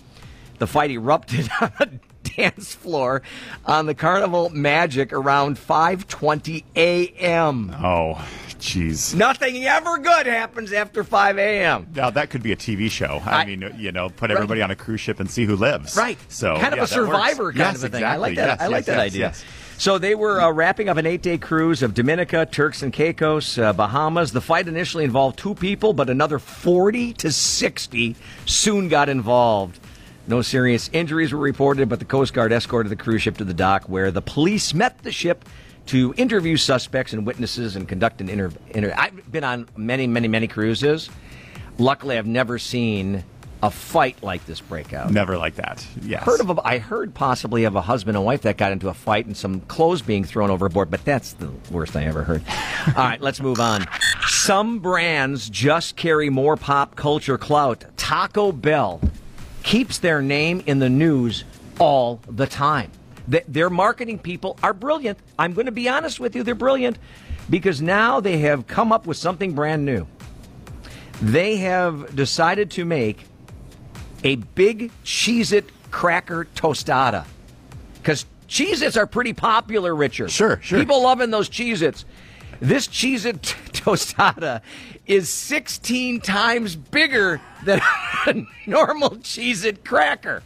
[0.59, 1.89] The fight erupted on a
[2.23, 3.23] dance floor
[3.65, 7.75] on the Carnival Magic around 5:20 a.m.
[7.83, 8.23] Oh,
[8.59, 9.15] jeez.
[9.15, 11.89] Nothing ever good happens after 5 a.m.
[11.95, 13.23] Now that could be a TV show.
[13.25, 15.97] I, I- mean, you know, put everybody on a cruise ship and see who lives.
[15.97, 16.19] Right.
[16.29, 18.05] So kind of yeah, a survivor kind yes, of a thing.
[18.05, 18.59] I like that.
[18.59, 19.33] Yes, I like yes, that idea.
[19.79, 23.75] So they were uh, wrapping up an eight-day cruise of Dominica, Turks and Caicos, uh,
[23.75, 24.33] Bahamas.
[24.33, 29.79] The fight initially involved two people, but another 40 to 60 soon got involved.
[30.27, 33.55] No serious injuries were reported, but the Coast Guard escorted the cruise ship to the
[33.55, 35.45] dock, where the police met the ship
[35.87, 38.59] to interview suspects and witnesses and conduct an interview.
[38.71, 41.11] Inter- I've been on many, many, many cruises.
[41.79, 43.25] Luckily, I've never seen
[43.67, 45.87] a fight like this break out Never like that.
[46.03, 46.23] Yes.
[46.23, 48.95] heard of a, I heard possibly of a husband and wife that got into a
[48.95, 52.43] fight and some clothes being thrown overboard, but that's the worst I ever heard.
[52.89, 53.87] All right, let's move on.
[54.27, 57.85] Some brands just carry more pop culture clout.
[57.97, 59.01] Taco Bell
[59.63, 61.45] keeps their name in the news
[61.79, 62.91] all the time.
[63.31, 65.19] Th- Their marketing people are brilliant.
[65.39, 66.99] I'm going to be honest with you, they're brilliant
[67.51, 70.07] because now they have come up with something brand new.
[71.21, 73.25] They have decided to make
[74.25, 77.27] a big Cheez It cracker tostada.
[77.95, 80.31] Because Cheez Its are pretty popular, Richard.
[80.31, 80.79] Sure, sure.
[80.79, 82.05] People loving those Cheez Its.
[82.61, 84.63] This Cheez It tostada
[85.07, 87.81] is 16 times bigger than
[88.27, 90.43] a normal Cheez It cracker.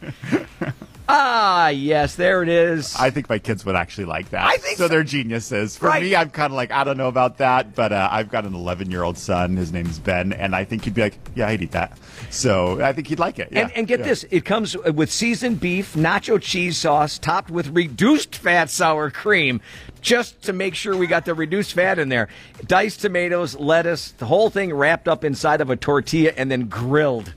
[1.11, 2.95] Ah, yes, there it is.
[2.95, 4.45] I think my kids would actually like that.
[4.45, 4.85] I think so.
[4.85, 4.87] so.
[4.87, 5.77] They're geniuses.
[5.77, 6.01] For Right.
[6.03, 8.53] me, I'm kind of like I don't know about that, but uh, I've got an
[8.55, 9.57] 11 year old son.
[9.57, 11.97] His name's Ben, and I think he'd be like, "Yeah, I'd eat that."
[12.29, 13.49] So I think he'd like it.
[13.51, 14.05] Yeah, and, and get yeah.
[14.07, 19.59] this, it comes with seasoned beef, nacho cheese sauce, topped with reduced fat sour cream,
[20.01, 22.29] just to make sure we got the reduced fat in there.
[22.65, 27.33] Diced tomatoes, lettuce, the whole thing wrapped up inside of a tortilla and then grilled.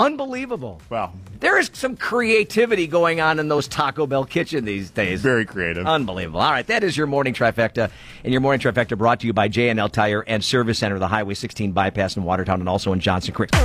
[0.00, 0.80] Unbelievable.
[0.88, 5.20] Wow, There is some creativity going on in those Taco Bell kitchen these days.
[5.20, 5.86] very creative.
[5.86, 6.40] Unbelievable.
[6.40, 7.90] All right, that is your morning trifecta.
[8.24, 11.34] And your morning trifecta brought to you by J&L Tire and Service Center, the Highway
[11.34, 13.50] 16 bypass in Watertown and also in Johnson Creek.
[13.54, 13.60] All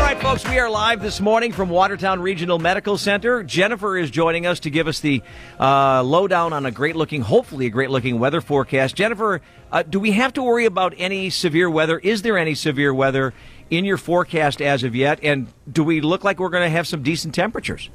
[0.00, 3.42] right, folks, we are live this morning from Watertown Regional Medical Center.
[3.42, 5.22] Jennifer is joining us to give us the
[5.60, 8.94] uh, lowdown on a great looking, hopefully a great looking weather forecast.
[8.96, 11.98] Jennifer, uh, do we have to worry about any severe weather?
[11.98, 13.32] Is there any severe weather
[13.72, 15.18] in your forecast as of yet?
[15.22, 17.88] And do we look like we're going to have some decent temperatures?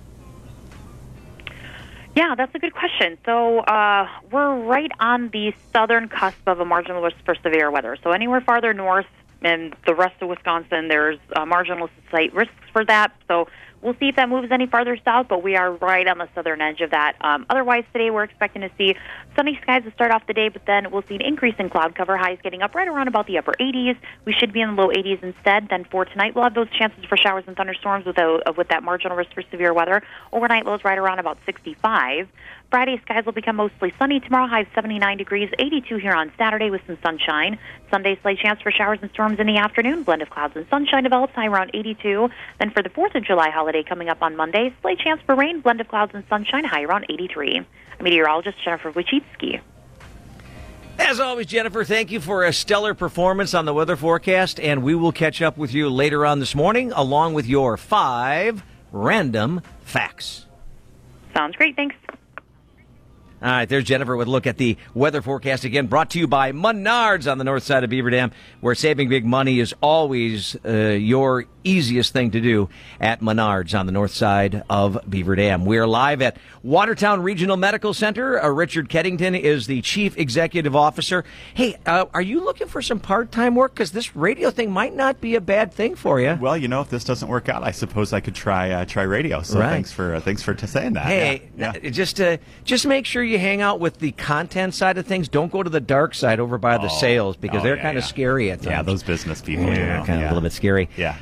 [2.15, 3.15] Yeah, that's a good question.
[3.25, 7.95] So uh, we're right on the southern cusp of a marginal risk for severe weather.
[8.03, 9.05] So anywhere farther north
[9.43, 13.11] and the rest of Wisconsin, there's uh, marginal site risks for that.
[13.27, 13.47] So
[13.87, 16.59] we'll see if that moves any farther south, but we are right on the southern
[16.59, 17.15] edge of that.
[17.21, 18.95] Um, otherwise, today we're expecting to see
[19.33, 21.95] sunny skies to start off the day, but then we'll see an increase in cloud
[21.95, 23.97] cover, highs getting up right around about the upper 80s.
[24.25, 25.69] We should be in the low 80s instead.
[25.69, 28.83] Then for tonight, we'll have those chances for showers and thunderstorms with, a, with that
[28.83, 30.03] marginal risk for severe weather.
[30.33, 32.27] Overnight lows right around about 65.
[32.69, 34.19] Friday, skies will become mostly sunny.
[34.19, 37.57] Tomorrow, highs 79 degrees, 82 here on Saturday with some sunshine.
[37.89, 40.03] Sunday, slight chance for showers and storms in the afternoon.
[40.03, 42.29] Blend of clouds and sunshine develops, high around 82.
[42.59, 45.61] Then for the 4th of July holiday coming up on Monday, slight chance for rain.
[45.61, 47.65] Blend of clouds and sunshine, high around 83.
[48.01, 49.61] Meteorologist Jennifer Wachitsky.
[50.99, 54.93] As always, Jennifer, thank you for a stellar performance on the weather forecast, and we
[54.93, 60.47] will catch up with you later on this morning along with your five random facts.
[61.33, 61.75] Sounds great.
[61.77, 61.95] Thanks.
[63.39, 66.25] All right, there's Jennifer with a look at the weather forecast again, brought to you
[66.27, 70.55] by Menards on the north side of Beaver Dam, where saving big money is always
[70.65, 72.67] uh, your easiest thing to do
[72.99, 75.65] at Menards on the north side of Beaver Dam.
[75.65, 78.43] We are live at Watertown Regional Medical Center.
[78.43, 81.23] Uh, Richard Keddington is the chief executive officer.
[81.53, 83.75] Hey, uh, are you looking for some part time work?
[83.75, 86.35] Because this radio thing might not be a bad thing for you.
[86.41, 89.03] Well, you know, if this doesn't work out, I suppose I could try uh, try
[89.03, 89.43] radio.
[89.43, 89.69] So Right.
[89.69, 91.05] thanks for uh, thanks for saying that.
[91.05, 91.73] Hey, yeah.
[91.83, 95.27] n- just uh, just make sure you hang out with the content side of things.
[95.29, 96.99] Don't go to the dark side over by the Oh.
[96.99, 98.07] sales because Oh, they're yeah, kind of yeah.
[98.09, 98.67] scary at times.
[98.71, 99.65] Yeah, those business people.
[99.65, 100.27] Yeah, you know, kind of yeah.
[100.27, 100.89] a little bit scary.
[100.97, 101.15] Yeah.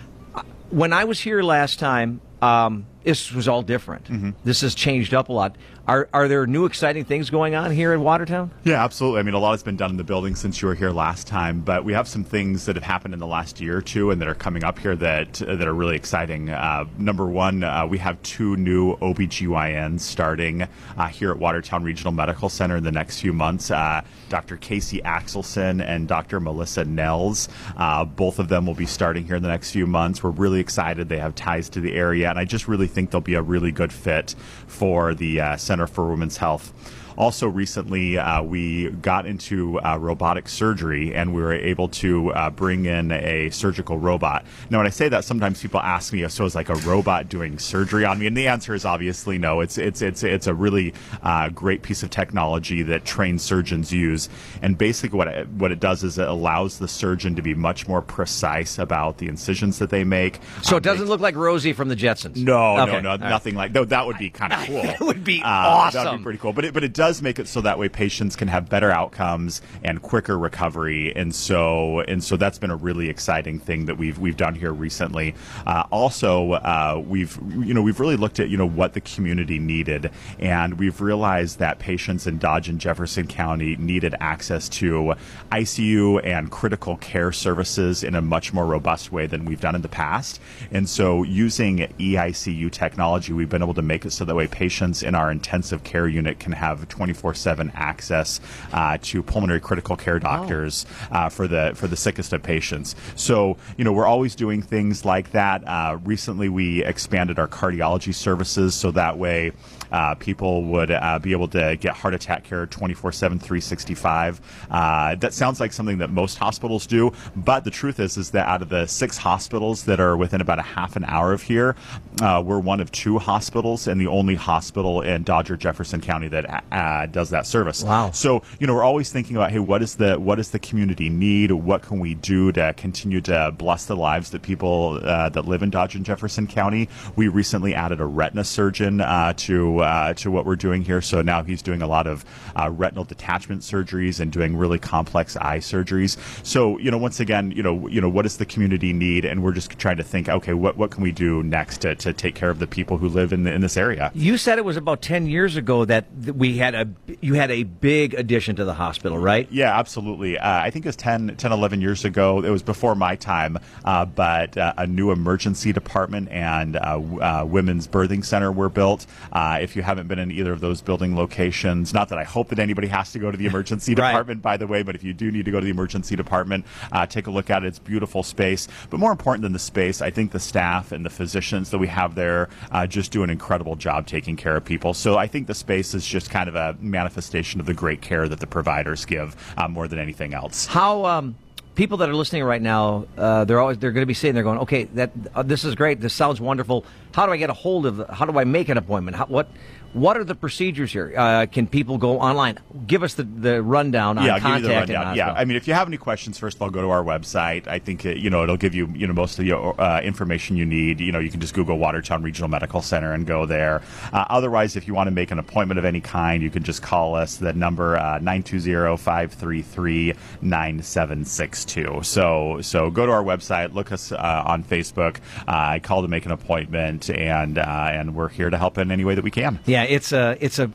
[0.70, 4.06] When I was here last time, um, this was all different.
[4.06, 4.30] Mm-hmm.
[4.44, 5.56] This has changed up a lot.
[5.88, 8.50] Are are there new exciting things going on here in Watertown?
[8.64, 9.20] Yeah, absolutely.
[9.20, 11.28] I mean, a lot has been done in the building since you were here last
[11.28, 14.10] time, but we have some things that have happened in the last year or two
[14.10, 16.50] and that are coming up here that that are really exciting.
[16.50, 20.64] Uh, number one, uh, we have two new OBGYNs starting
[20.98, 23.70] uh, here at Watertown Regional Medical Center in the next few months.
[23.70, 24.58] Uh, Dr.
[24.58, 26.40] Casey Axelson and Dr.
[26.40, 27.48] Melissa Nels.
[27.78, 30.24] Uh, both of them will be starting here in the next few months.
[30.24, 31.10] We're really excited.
[31.10, 33.72] They have ties to the area, and I just really think they'll be a really
[33.72, 34.34] good fit
[34.66, 36.72] for the uh, Center for Women's Health.
[37.18, 42.50] Also, recently uh, we got into uh, robotic surgery and we were able to uh,
[42.50, 44.46] bring in a surgical robot.
[44.70, 47.58] Now, when I say that, sometimes people ask me, "So is like a robot doing
[47.58, 49.62] surgery on me?" And the answer is obviously no.
[49.62, 54.28] It's it's it's it's a really uh, great piece of technology that trained surgeons use.
[54.62, 57.88] And basically, what it, what it does is it allows the surgeon to be much
[57.88, 60.40] more precise about the incisions that they make.
[60.64, 62.36] So Um, it doesn't they- look like Rosie from the Jetsons.
[62.38, 63.30] no, Okay, no, no, all right.
[63.30, 63.72] nothing like.
[63.72, 64.78] Though that would be kind of cool.
[64.84, 66.52] It would be Uh, That'd be pretty cool.
[66.52, 69.62] But it, but it does make it so that way patients can have better outcomes
[69.84, 71.16] and quicker recovery.
[71.16, 74.74] And so and so that's been a really exciting thing that we've we've done here
[74.74, 75.36] recently.
[75.66, 79.60] Uh, also, uh, we've you know we've really looked at you know what the community
[79.60, 85.14] needed, and we've realized that patients in Dodge and Jefferson County needed access to
[85.52, 89.82] ICU and critical care services in a much more robust way than we've done in
[89.82, 90.40] the past.
[90.72, 95.04] And so, using EICU technology, we've been able to make it so that way patients
[95.04, 98.40] in our intensive care unit can have 24/7 access
[98.74, 102.96] uh, to pulmonary critical care doctors uh, for the for the sickest of patients.
[103.16, 105.68] So, you know, we're always doing things like that.
[105.68, 109.52] Uh, recently, we expanded our cardiology services so that way
[109.92, 115.16] uh, people would uh, be able to get heart attack care 24 7 365 uh,
[115.16, 118.62] that sounds like something that most hospitals do but the truth is is that out
[118.62, 121.76] of the six hospitals that are within about a half an hour of here
[122.22, 126.64] uh, we're one of two hospitals and the only hospital in dodger jefferson county that
[126.72, 127.84] uh, does that service.
[127.84, 128.12] Wow.
[128.12, 131.10] so you know we're always thinking about hey what is the what does the community
[131.10, 131.52] need?
[131.52, 135.64] What can we do to continue to bless the lives that people uh, that live
[135.64, 136.90] in Dodger and jefferson county?
[137.16, 139.34] We recently added a retina surgeon uh,
[139.76, 142.70] to uh, to what we're doing here so now he's doing a lot of uh,
[142.70, 147.64] retinal detachment surgeries and doing really complex eye surgeries so you know once again you
[147.64, 150.54] know you know what does the community need and we're just trying to think okay
[150.54, 153.34] what what can we do next to, to take care of the people who live
[153.34, 156.58] in the, in this area You said it was about ten years ago that we
[156.58, 156.88] had a
[157.22, 159.48] you had a big addition to the hospital, right?
[159.52, 160.38] Yeah, absolutely.
[160.38, 162.44] Uh, I think it was 10, 10, 11 years ago.
[162.44, 167.46] It was before my time, uh, but uh, a new emergency department and uh, uh,
[167.48, 169.06] women's birthing center were built.
[169.32, 172.48] Uh, if you haven't been in either of those building locations, not that I hope
[172.50, 174.12] that anybody has to go to the emergency Right.
[174.12, 176.66] department, by the way, but if you do need to go to the emergency department,
[176.94, 177.68] uh, take a look at it.
[177.68, 178.70] It's beautiful space.
[178.90, 181.88] But more important than the space, I think the staff and the physicians that we
[181.88, 184.94] have there uh, just do an incredible job taking care of people.
[184.94, 188.30] So I think the space is just kind of a manifestation of the great care
[188.30, 190.66] that the providers give uh, more than anything else.
[190.68, 191.36] How um,
[191.76, 194.44] people that are listening right now, uh, they're always they're going to be sitting there
[194.44, 196.86] going, okay, that uh, this is great, this sounds wonderful.
[197.16, 198.10] How do I get a hold of?
[198.10, 199.16] How do I make an appointment?
[199.16, 199.48] How, what
[199.96, 201.14] what are the procedures here?
[201.16, 202.60] Uh, can people go online?
[202.86, 205.16] Give us the, the rundown on yeah, I'll give you the contacting rundown.
[205.16, 205.32] Yeah.
[205.32, 207.66] I mean, if you have any questions, first of all, go to our website.
[207.70, 210.58] I think it, you know it'll give you you know most of the uh, information
[210.58, 211.00] you need.
[211.00, 213.82] You know, you can just Google Watertown Regional Medical Center and go there.
[214.12, 216.82] Uh, otherwise, if you want to make an appointment of any kind, you can just
[216.82, 217.38] call us.
[217.38, 222.02] The number uh, nine two zero five three three nine seven six two.
[222.04, 225.20] So so go to our website, look us uh, on Facebook.
[225.48, 229.06] Uh, call to make an appointment, and uh, and we're here to help in any
[229.06, 229.60] way that we can.
[229.66, 230.68] Yeah, it's a it's a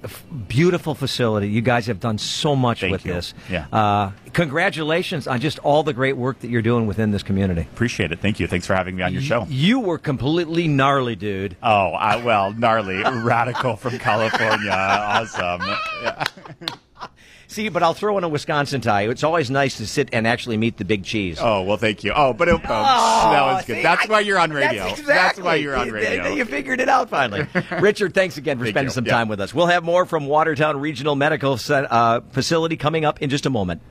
[0.49, 1.49] beautiful facility.
[1.49, 3.13] You guys have done so much Thank with you.
[3.15, 3.35] this.
[3.51, 3.67] Yeah.
[3.73, 7.63] Uh, congratulations on just all the great work that you're doing within this community.
[7.63, 8.21] Appreciate it.
[8.21, 8.47] Thank you.
[8.47, 9.47] Thanks for having me on your show.
[9.49, 11.57] You were completely gnarly, dude.
[11.63, 14.71] Oh, uh, well, gnarly, radical from California.
[14.73, 15.61] Awesome.
[16.03, 16.25] Yeah.
[17.51, 19.09] See, but I'll throw in a Wisconsin tie.
[19.09, 21.39] It's always nice to sit and actually meet the big cheese.
[21.41, 22.13] Oh, well, thank you.
[22.15, 23.77] Oh, but it, that was good.
[23.79, 24.85] see, That's I- why you're on radio.
[24.85, 25.43] That's, exactly.
[25.43, 26.29] why you're on radio.
[26.29, 27.49] You, figured it out finally.
[27.81, 28.95] Richard, thanks again for Thank spending you.
[28.95, 29.13] some Yeah.
[29.15, 29.53] time with us.
[29.53, 33.83] We'll have more from Watertown Regional Medical uh, Facility coming up in just a moment.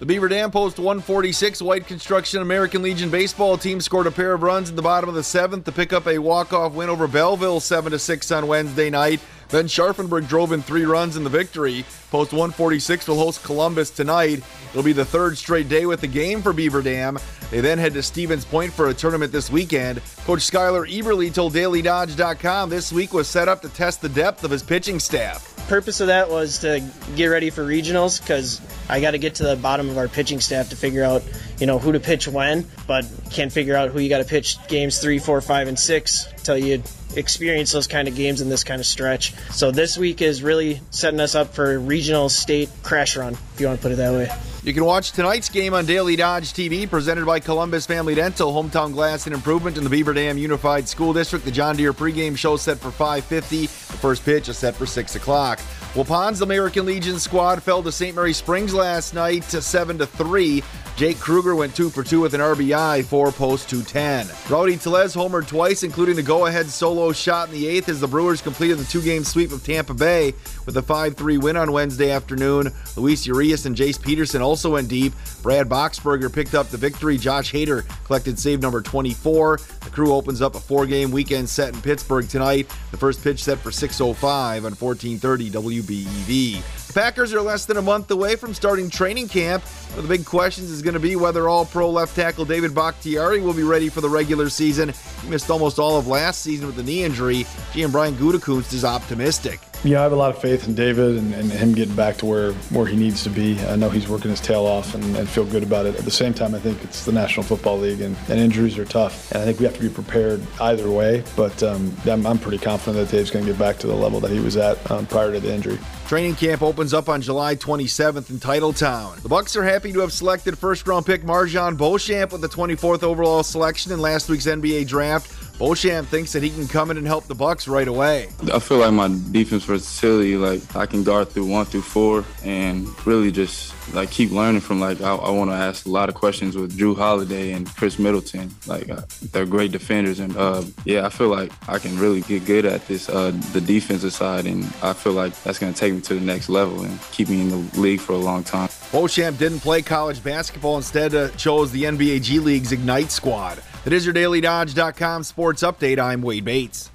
[0.00, 4.42] The Beaver Dam Post 146 White Construction American Legion baseball team scored a pair of
[4.42, 7.60] runs in the bottom of the seventh to pick up a walk-off win over Belleville
[7.60, 9.20] 7 to 6 on Wednesday night.
[9.50, 11.84] Then Scharfenberg drove in three runs in the victory.
[12.10, 14.42] Post 146 will host Columbus tonight.
[14.70, 17.16] It'll be the third straight day with the game for Beaver Dam.
[17.52, 20.02] They then head to Stevens Point for a tournament this weekend.
[20.24, 24.50] Coach Skylar Eberly told DailyDodge.com this week was set up to test the depth of
[24.50, 25.53] his pitching staff.
[25.68, 26.82] Purpose of that was to
[27.16, 30.40] get ready for regionals because I got to get to the bottom of our pitching
[30.40, 31.22] staff to figure out,
[31.58, 34.56] you know, who to pitch when, but can't figure out who you got to pitch
[34.68, 36.82] games three, four, five, and six until you
[37.16, 39.34] experience those kind of games in this kind of stretch.
[39.50, 43.66] So this week is really setting us up for regional state crash run, if you
[43.66, 44.53] want to put it that way.
[44.64, 48.94] You can watch tonight's game on Daily Dodge TV, presented by Columbus Family Dental, Hometown
[48.94, 51.44] Glass and Improvement in the Beaver Dam Unified School District.
[51.44, 53.66] The John Deere pregame show set for 5:50.
[53.66, 55.60] The first pitch is set for 6 o'clock.
[55.94, 58.16] Waupun's American Legion squad fell to St.
[58.16, 60.60] Mary Springs last night to 7 to 3.
[60.96, 64.28] Jake Kruger went 2 for 2 with an RBI, 4 post 210.
[64.48, 68.40] Rowdy Tellez homered twice, including the go-ahead solo shot in the 8th as the Brewers
[68.40, 70.34] completed the two-game sweep of Tampa Bay
[70.66, 72.72] with a 5-3 win on Wednesday afternoon.
[72.96, 75.12] Luis Urias and Jace Peterson also went deep.
[75.42, 77.18] Brad Boxberger picked up the victory.
[77.18, 79.58] Josh Hader collected save number 24.
[79.80, 82.68] The crew opens up a four-game weekend set in Pittsburgh tonight.
[82.92, 85.50] The first pitch set for 6:05 on 1430
[85.84, 86.83] WBEV.
[86.94, 89.64] Packers are less than a month away from starting training camp.
[89.64, 93.40] One of the big questions is going to be whether All-Pro left tackle David Bakhtiari
[93.40, 94.92] will be ready for the regular season.
[95.22, 97.46] He missed almost all of last season with a knee injury.
[97.72, 99.58] GM Brian Gutekunst is optimistic.
[99.84, 102.26] Yeah, I have a lot of faith in David and, and, him getting back to
[102.26, 103.60] where, where he needs to be.
[103.66, 105.94] I know he's working his tail off and, and, feel good about it.
[105.96, 108.86] At the same time, I think it's the National Football League and, and injuries are
[108.86, 109.30] tough.
[109.32, 111.22] And I think we have to be prepared either way.
[111.36, 114.20] But um, I'm, I'm, pretty confident that Dave's going to get back to the level
[114.20, 115.78] that he was at um, prior to the injury.
[116.06, 119.22] Training camp opens up on July 27th in Titletown.
[119.22, 123.42] The Bucks are happy to have selected first-round pick MarJon Beauchamp with the 24th overall
[123.42, 125.30] selection in last week's NBA draft.
[125.58, 128.28] Beauchamp thinks that he can come in and help the Bucks right away.
[128.52, 132.88] I feel like my defense versatility, like I can guard through one through four, and
[133.06, 136.16] really just like keep learning from like I, I want to ask a lot of
[136.16, 138.52] questions with Jrue Holiday and Khris Middleton.
[138.66, 142.44] Like uh, they're great defenders, and uh, yeah, I feel like I can really get
[142.46, 145.94] good at this uh, the defensive side, and I feel like that's going to take
[145.94, 148.70] me to the next level and keep me in the league for a long time.
[148.90, 153.62] Beauchamp didn't play college basketball; instead, uh, chose the NBA G League's Ignite squad.
[153.84, 155.98] That is your DailyDodge.com sports update.
[155.98, 156.90] I'm Wade Bates.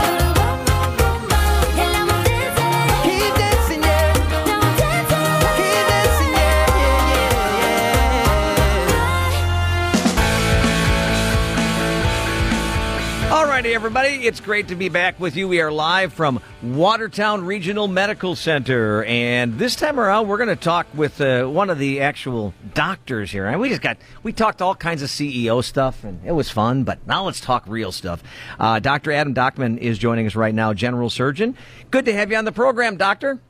[13.60, 15.46] Alrighty, everybody, it's great to be back with you.
[15.46, 20.56] We are live from Watertown Regional Medical Center, and this time around, we're going to
[20.56, 23.48] talk with uh, one of the actual doctors here.
[23.48, 26.86] And we just got we talked all kinds of CEO stuff, and it was fun.
[26.86, 28.24] But now let's talk real stuff.
[28.58, 29.12] Uh, Dr.
[29.12, 31.58] Adam Dockman is joining us right now, general surgeon.
[31.92, 33.42] Good to have you on the program, doctor.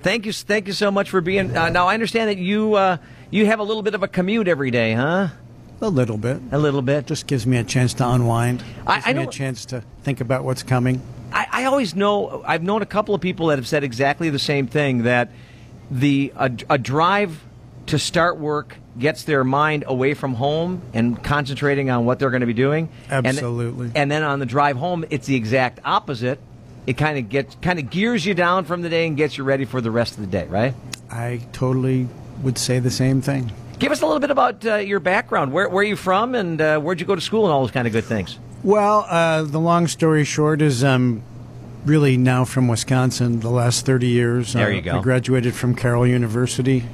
[0.00, 1.54] Thank you, thank you so much for being.
[1.54, 2.96] Uh, now I understand that you uh,
[3.28, 5.28] you have a little bit of a commute every day, huh?
[5.82, 6.40] A little bit.
[6.52, 7.06] A little bit.
[7.06, 8.60] Just gives me a chance to unwind.
[8.60, 11.02] Gives I, I me a chance to think about what's coming.
[11.32, 12.44] I, I, always know.
[12.46, 15.02] I've known a couple of people that have said exactly the same thing.
[15.02, 15.30] That
[15.90, 17.42] the a, a drive
[17.86, 22.42] to start work gets their mind away from home and concentrating on what they're going
[22.42, 22.88] to be doing.
[23.10, 23.86] Absolutely.
[23.86, 26.38] And, and then on the drive home, it's the exact opposite.
[26.86, 29.42] It kind of gets kind of gears you down from the day and gets you
[29.42, 30.74] ready for the rest of the day, right?
[31.10, 32.06] I totally
[32.40, 33.50] would say the same thing.
[33.82, 35.52] Give us a little bit about uh, your background.
[35.52, 37.72] Where, where are you from, and uh, where'd you go to school, and all those
[37.72, 38.38] kind of good things?
[38.62, 41.24] Well, uh, the long story short is I'm
[41.84, 43.40] really now from Wisconsin.
[43.40, 44.52] The last thirty years.
[44.52, 44.98] There you go.
[44.98, 46.84] I graduated from Carroll University.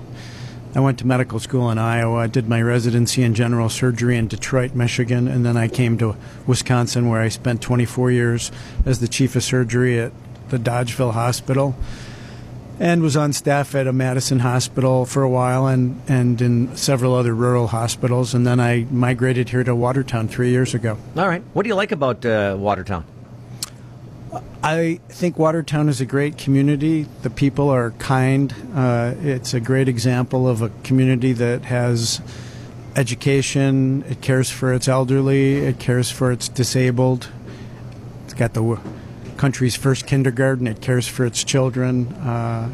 [0.74, 2.20] I went to medical school in Iowa.
[2.20, 6.16] I did my residency in general surgery in Detroit, Michigan, and then I came to
[6.46, 8.50] Wisconsin, where I spent 24 years
[8.86, 10.12] as the chief of surgery at
[10.48, 11.76] the Dodgeville Hospital
[12.80, 17.14] and was on staff at a Madison hospital for a while and, and in several
[17.14, 18.34] other rural hospitals.
[18.34, 20.96] And then I migrated here to Watertown three years ago.
[21.16, 21.42] All right.
[21.52, 23.04] What do you like about uh, Watertown?
[24.62, 27.06] I think Watertown is a great community.
[27.22, 28.54] The people are kind.
[28.74, 32.20] Uh, it's a great example of a community that has
[32.96, 37.28] education, it cares for its elderly, it cares for its disabled.
[38.24, 38.80] It's got the
[39.38, 40.66] country's first kindergarten.
[40.66, 42.08] It cares for its children.
[42.08, 42.70] Uh,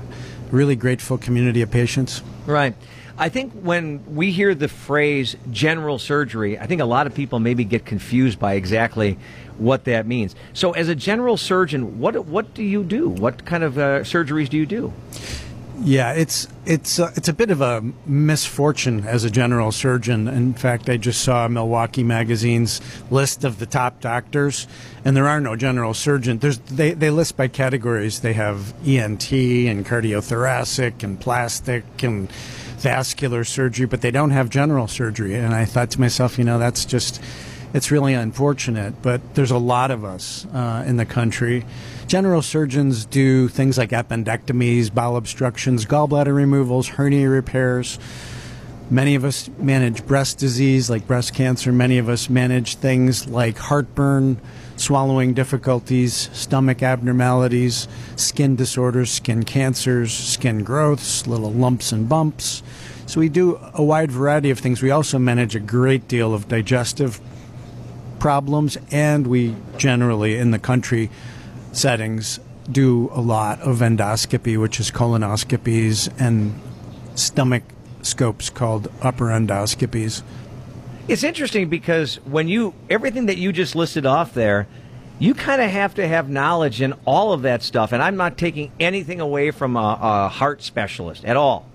[0.51, 2.23] really grateful community of patients.
[2.47, 2.75] Right.
[3.17, 7.39] I think when we hear the phrase general surgery, I think a lot of people
[7.39, 9.19] maybe get confused by exactly
[9.57, 10.35] what that means.
[10.53, 13.09] So, as a general surgeon, what what do you do?
[13.09, 14.93] What kind of uh, surgeries do you do?
[15.83, 20.29] Yeah, it's it's uh, it's a bit of a misfortune as a general surgeon.
[20.29, 24.69] In fact, I just saw Milwaukee Magazine's list of the top doctors,
[25.05, 26.41] and there are no general surgeons.
[26.41, 28.21] There's they they list by categories.
[28.21, 32.31] They have ENT and cardiothoracic and plastic and
[32.79, 35.35] vascular surgery, but they don't have general surgery.
[35.35, 37.21] And I thought to myself, you know, that's just
[37.73, 39.03] it's really unfortunate.
[39.03, 41.65] But there's a lot of us uh, in the country
[42.07, 47.99] General surgeons do things like appendectomies, bowel obstructions, gallbladder removals, hernia repairs.
[48.91, 51.73] Many of us manage breast disease like breast cancer.
[51.73, 54.39] Many of us manage things like heartburn,
[54.77, 62.63] swallowing difficulties, stomach abnormalities, skin disorders, skin cancers, skin growths, little lumps and bumps.
[63.07, 64.83] So we do a wide variety of things.
[64.83, 67.21] We also manage a great deal of digestive
[68.19, 71.11] problems, and we generally, in the country
[71.77, 76.61] settings, do a lot of endoscopy, which is colonoscopies, and
[77.15, 77.63] stomach
[78.03, 80.23] scopes called upper endoscopies.
[81.07, 84.67] It's interesting because when you everything that you just listed off there,
[85.19, 87.93] you kind of have to have knowledge in all of that stuff.
[87.93, 91.69] And I'm not taking anything away from a, a heart specialist at all.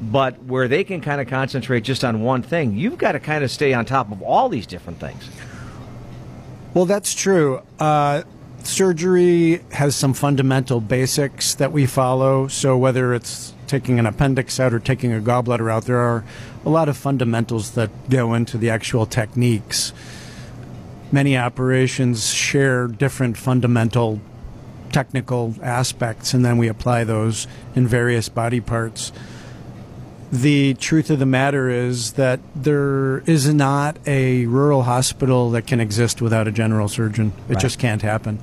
[0.00, 3.42] But where they can kind of concentrate just on one thing, you've got to kind
[3.42, 5.28] of stay on top of all these different things.
[6.74, 7.62] Well, that's true.
[7.78, 8.24] Uh,
[8.66, 12.48] surgery has some fundamental basics that we follow.
[12.48, 16.24] So whether it's taking an appendix out or taking a gallbladder out, there are
[16.64, 19.92] a lot of fundamentals that go into the actual techniques.
[21.12, 24.20] Many operations share different fundamental
[24.92, 29.12] technical aspects, and then we apply those in various body parts.
[30.32, 35.78] The truth of the matter is that there is not a rural hospital that can
[35.80, 37.32] exist without a general surgeon.
[37.48, 37.60] It Right.
[37.60, 38.38] just can't happen.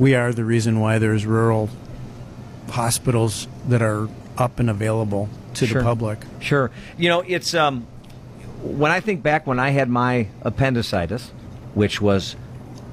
[0.00, 1.70] We are the reason why there's rural
[2.70, 5.80] hospitals that are up and available to Sure.
[5.82, 6.18] the public.
[6.40, 6.70] Sure.
[6.98, 7.86] You know, it's um,
[8.62, 11.30] when I think back when I had my appendicitis,
[11.74, 12.34] which was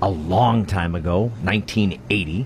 [0.01, 2.45] a long time ago, 1980.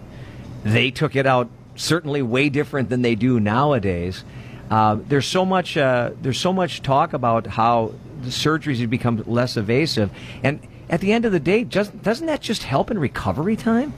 [0.63, 4.23] They took it out certainly way different than they do nowadays.
[4.69, 5.77] Uh, there's so much.
[5.77, 10.09] Uh, there's so much talk about how the surgeries have become less evasive,
[10.43, 10.59] and
[10.89, 13.93] at the end of the day, just doesn't that just help in recovery time?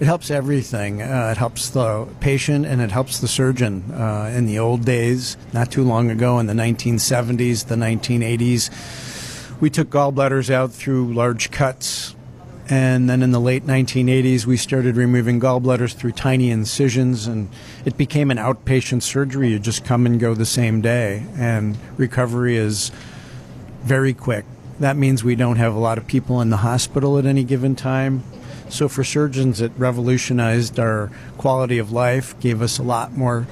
[0.00, 1.02] It helps everything.
[1.02, 3.92] Uh, it helps the patient and it helps the surgeon.
[3.92, 9.68] Uh, in the old days, not too long ago, in the 1970s, the 1980s, we
[9.68, 12.16] took gallbladders out through large cuts.
[12.70, 17.48] And then in the late 1980s, we started removing gallbladders through tiny incisions, and
[17.84, 19.48] it became an outpatient surgery.
[19.48, 22.92] You just come and go the same day, and recovery is
[23.82, 24.44] very quick.
[24.78, 27.74] That means we don't have a lot of people in the hospital at any given
[27.74, 28.22] time.
[28.68, 33.48] So for surgeons, it revolutionized our quality of life, gave us a lot more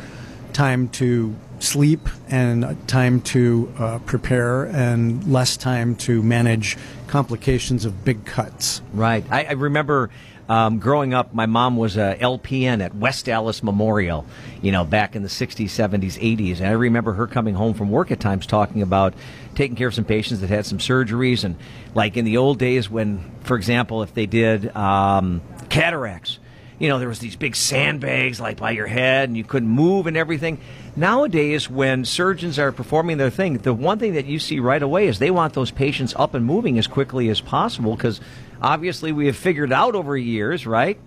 [0.53, 6.77] time to sleep and time to uh, prepare and less time to manage
[7.09, 8.83] complications of big cuts.
[8.93, 9.25] Right.
[9.31, 10.11] I, I remember
[10.49, 14.25] um, growing up, my mom was a LPN at West Allis Memorial,
[14.63, 16.59] you know, back in the 60s, 70s, 80s.
[16.59, 19.13] And I remember her coming home from work at times talking about
[19.55, 21.45] taking care of some patients that had some surgeries.
[21.45, 21.57] And
[21.95, 26.39] like in the old days when, for example, if they did um, cataracts,
[26.79, 30.07] you know, there was these big sandbags like by your head and you couldn't move
[30.07, 30.61] and everything.
[30.97, 35.07] Nowadays, when surgeons are performing their thing, the one thing that you see right away
[35.07, 38.21] is they want those patients up and moving as quickly as possible because
[38.61, 40.99] obviously we have figured out over years, right,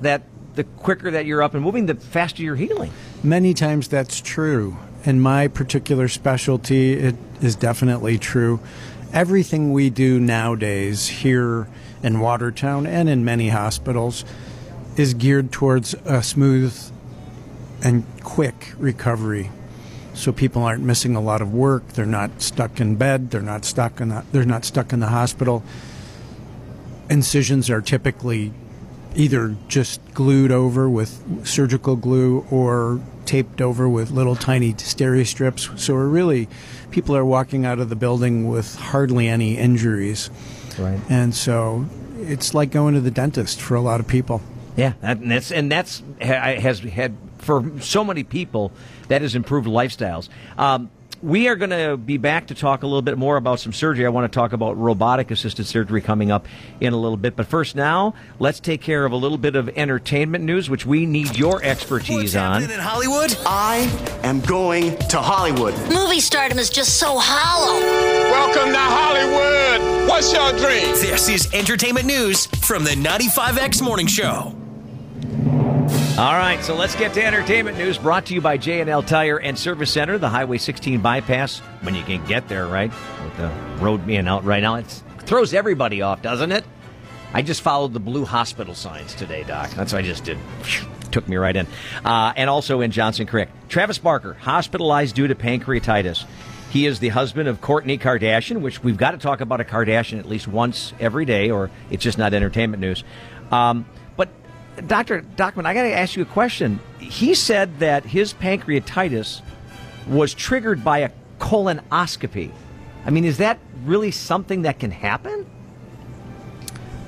[0.00, 0.22] that
[0.54, 2.90] the quicker that you're up and moving, the faster you're healing.
[3.22, 4.76] Many times that's true.
[5.04, 8.60] In my particular specialty, it is definitely true.
[9.12, 11.68] Everything we do nowadays here
[12.02, 14.24] in Watertown and in many hospitals
[14.96, 16.74] is geared towards a smooth
[17.86, 19.48] and quick recovery.
[20.12, 21.86] So people aren't missing a lot of work.
[21.88, 23.30] They're not stuck in bed.
[23.30, 25.62] They're not stuck in the, they're not stuck in the hospital.
[27.08, 28.52] Incisions are typically
[29.14, 35.70] either just glued over with surgical glue or taped over with little tiny steri strips.
[35.76, 36.48] So we're really
[36.90, 40.28] people are walking out of the building with hardly any injuries.
[40.76, 40.98] Right.
[41.08, 41.86] And so
[42.18, 44.42] it's like going to the dentist for a lot of people.
[44.76, 47.16] Yeah, and that's and that's has had
[47.46, 48.72] for so many people
[49.08, 50.28] that has improved lifestyles.
[50.58, 50.90] Um,
[51.22, 54.04] we are going to be back to talk a little bit more about some surgery.
[54.04, 56.46] I want to talk about robotic assisted surgery coming up
[56.80, 57.36] in a little bit.
[57.36, 61.06] But first, now let's take care of a little bit of entertainment news, which we
[61.06, 62.62] need your expertise on.
[62.64, 63.88] In Hollywood, I
[64.22, 65.74] am going to Hollywood.
[65.92, 67.80] Movie stardom is just so hollow.
[67.80, 70.08] Welcome to Hollywood.
[70.08, 70.92] What's your dream?
[71.00, 74.54] This is entertainment news from the 95X Morning Show.
[76.18, 79.58] All right, so let's get to entertainment news brought to you by J&L Tire and
[79.58, 82.90] Service Center, the Highway 16 bypass, when you can get there, right?
[83.22, 83.52] With the
[83.84, 84.76] road being out right now.
[84.76, 84.86] It
[85.18, 86.64] throws everybody off, doesn't it?
[87.34, 89.68] I just followed the blue hospital signs today, Doc.
[89.72, 90.38] That's what I just did.
[91.10, 91.66] Took me right in.
[92.02, 93.50] Uh, and also in Johnson Creek.
[93.68, 96.24] Travis Barker, hospitalized due to pancreatitis.
[96.70, 100.18] He is the husband of Kourtney Kardashian, which we've got to talk about a Kardashian
[100.18, 103.04] at least once every day, or it's just not entertainment news.
[103.52, 103.84] Um,
[104.86, 105.22] Dr.
[105.36, 106.80] Dockman, I got to ask you a question.
[106.98, 109.40] He said that his pancreatitis
[110.06, 112.52] was triggered by a colonoscopy.
[113.04, 115.46] I mean, is that really something that can happen?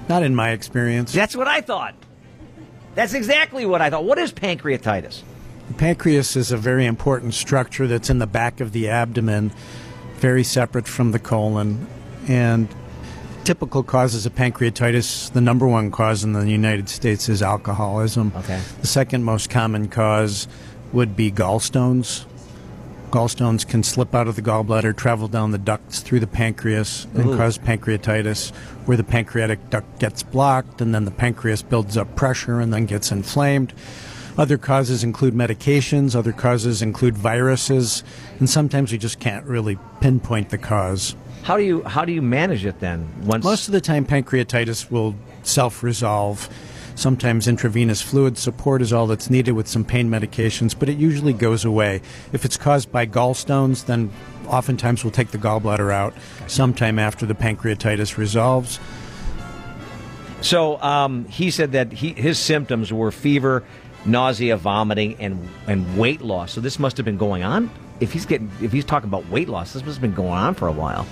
[0.08, 1.12] Not in my experience.
[1.12, 1.94] That's what I thought.
[2.94, 4.04] That's exactly what I thought.
[4.04, 5.22] What is pancreatitis?
[5.68, 9.52] The pancreas is a very important structure that's in the back of the abdomen,
[10.14, 11.86] very separate from the colon.
[12.26, 12.68] And
[13.48, 18.30] typical causes of pancreatitis, the number one cause in the United States is alcoholism.
[18.36, 18.60] Okay.
[18.82, 20.46] The second most common cause
[20.92, 22.26] would be gallstones.
[23.10, 27.30] Gallstones can slip out of the gallbladder, travel down the ducts through the pancreas, and
[27.30, 27.36] Ooh.
[27.38, 32.60] cause pancreatitis, where the pancreatic duct gets blocked, and then the pancreas builds up pressure
[32.60, 33.72] and then gets inflamed.
[34.36, 38.04] Other causes include medications, other causes include viruses,
[38.40, 41.16] and sometimes we just can't really pinpoint the cause.
[41.48, 43.08] How do you how do you manage it then?
[43.24, 46.46] Once Most of the time, pancreatitis will self resolve.
[46.94, 51.32] Sometimes intravenous fluid support is all that's needed with some pain medications, but it usually
[51.32, 52.02] goes away.
[52.34, 54.12] If it's caused by gallstones, then
[54.46, 56.12] oftentimes we'll take the gallbladder out
[56.48, 58.78] sometime after the pancreatitis resolves.
[60.42, 63.64] So um, he said that he, his symptoms were fever,
[64.04, 66.52] nausea, vomiting, and and weight loss.
[66.52, 67.70] So this must have been going on.
[68.00, 70.52] If he's getting, if he's talking about weight loss, this must have been going on
[70.52, 71.06] for a while.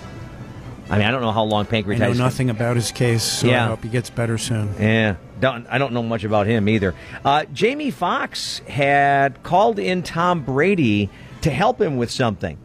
[0.88, 2.06] I mean, I don't know how long pancreatic.
[2.06, 3.64] I know nothing about his case, so Yeah.
[3.64, 4.72] I hope he gets better soon.
[4.78, 6.94] Yeah, don't, I don't know much about him either.
[7.24, 11.10] Uh, Jamie Foxx had called in Tom Brady
[11.42, 12.58] to help him with something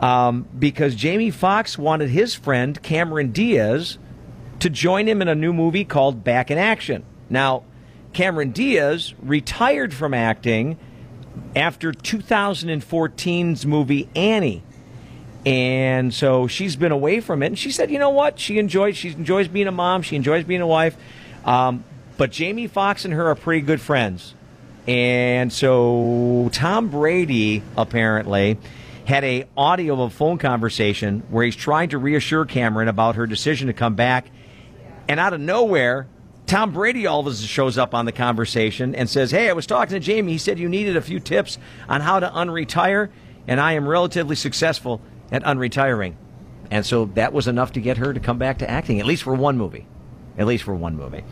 [0.00, 3.98] um, because Jamie Foxx wanted his friend Cameron Diaz
[4.60, 7.04] to join him in a new movie called Back in Action.
[7.28, 7.64] Now,
[8.12, 10.78] Cameron Diaz retired from acting
[11.54, 14.62] after 2014's movie Annie.
[15.46, 17.46] And so she's been away from it.
[17.46, 18.38] And she said, you know what?
[18.38, 20.02] She enjoys she enjoys being a mom.
[20.02, 20.96] She enjoys being a wife.
[21.44, 21.84] Um,
[22.18, 24.34] but Jamie Foxx and her are pretty good friends.
[24.86, 28.58] And so Tom Brady apparently
[29.06, 33.26] had a audio of a phone conversation where he's trying to reassure Cameron about her
[33.26, 34.30] decision to come back.
[35.08, 36.06] And out of nowhere,
[36.46, 39.52] Tom Brady all of a sudden shows up on the conversation and says, Hey, I
[39.52, 40.32] was talking to Jamie.
[40.32, 43.10] He said you needed a few tips on how to unretire,
[43.46, 45.00] and I am relatively successful
[45.30, 46.14] at unretiring.
[46.70, 49.22] And so that was enough to get her to come back to acting, at least
[49.22, 49.86] for one movie.
[50.38, 51.24] At least for one movie.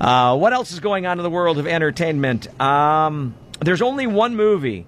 [0.00, 2.60] Uh, what else is going on in the world of entertainment?
[2.60, 4.86] Um, there's only one movie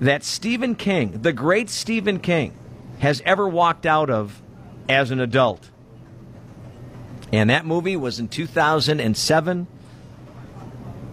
[0.00, 2.54] that Stephen King, the great Stephen King,
[3.00, 4.40] has ever walked out of
[4.88, 5.70] as an adult.
[7.32, 9.66] And that movie was in 2007,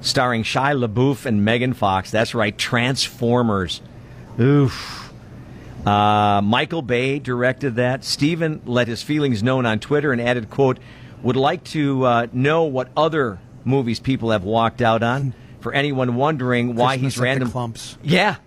[0.02, 2.12] starring Shia LaBeouf and Megan Fox.
[2.12, 3.82] That's right, Transformers.
[4.40, 5.09] Oof.
[5.86, 8.04] Uh, Michael Bay directed that.
[8.04, 10.80] Steven let his feelings known on Twitter and added, "quote
[11.24, 15.34] Would like to uh, know what other movies people have walked out on.
[15.62, 17.98] For anyone wondering why Christmas he's random clumps.
[18.02, 18.38] Yeah.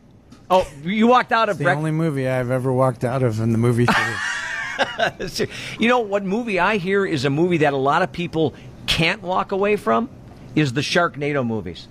[0.51, 3.53] Oh, you walked out of It's the only movie I've ever walked out of in
[3.53, 5.49] the movie theater.
[5.79, 8.55] you know what movie I hear is a movie that a lot of people
[8.87, 10.09] can't walk away from
[10.55, 11.87] is the Sharknado movies.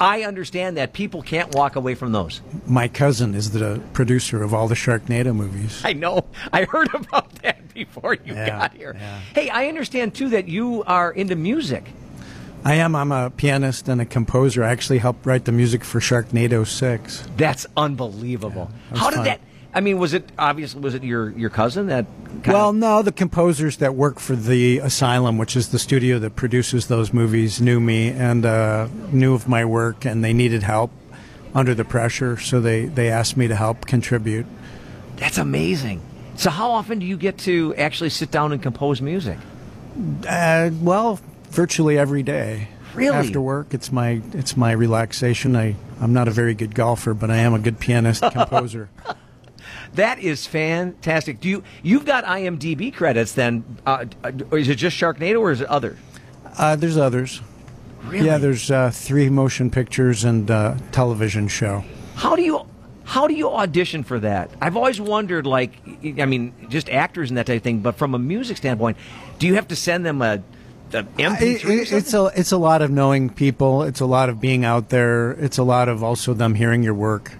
[0.00, 2.40] I understand that people can't walk away from those.
[2.66, 5.80] My cousin is the producer of all the Sharknado movies.
[5.84, 6.24] I know.
[6.52, 8.94] I heard about that before you Yeah, got here.
[9.34, 11.84] Hey, I understand too that you are into music.
[12.64, 12.96] I am.
[12.96, 14.64] I'm a pianist and a composer.
[14.64, 17.28] I actually helped write the music for Sharknado 6.
[17.36, 18.70] That's unbelievable.
[18.90, 19.24] was How did fun.
[19.26, 19.40] that?
[19.74, 22.06] I mean, was it obviously was it your your cousin that?
[22.42, 26.36] Kind Well, no, the composers that work for the Asylum, which is the studio that
[26.36, 30.90] produces those movies, knew me and uh, knew of my work, and they needed help
[31.54, 34.46] under the pressure, so they, they asked me to help contribute.
[35.16, 36.02] that's amazing.
[36.36, 39.38] So, how often do you get to actually sit down and compose music?
[40.28, 41.20] Uh, well,
[41.50, 42.68] virtually every day.
[42.94, 43.16] Really?
[43.16, 45.56] After work, it's my it's my relaxation.
[45.56, 48.88] I I'm not a very good golfer, but I am a good pianist composer.
[49.94, 51.40] That is fantastic.
[51.40, 53.64] Do you you've got IMDb credits then?
[53.86, 55.96] Uh, uh, is it just Sharknado or is it other?
[56.58, 57.40] Uh, there's others.
[58.04, 58.26] Really?
[58.26, 61.84] Yeah, there's uh, three motion pictures and uh, television show.
[62.16, 62.66] How do you
[63.04, 64.50] how do you audition for that?
[64.60, 65.72] I've always wondered, like,
[66.18, 67.80] I mean, just actors and that type of thing.
[67.80, 68.96] But from a music standpoint,
[69.38, 70.42] do you have to send them a,
[70.92, 71.40] a MP3?
[71.42, 73.82] It- it- it's a it's a lot of knowing people.
[73.82, 75.32] It's a lot of being out there.
[75.32, 77.32] It's a lot of also them hearing your work.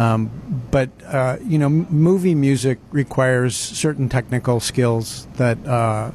[0.00, 0.30] Um,
[0.70, 6.10] but uh, you know, movie music requires certain technical skills that uh,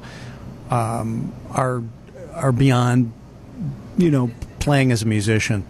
[0.71, 1.83] um, are
[2.33, 3.13] are beyond
[3.95, 5.63] you know playing as a musician.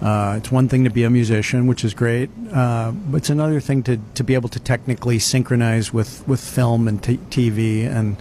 [0.00, 3.60] Uh, it's one thing to be a musician, which is great, uh, but it's another
[3.60, 8.16] thing to, to be able to technically synchronize with, with film and t- TV, and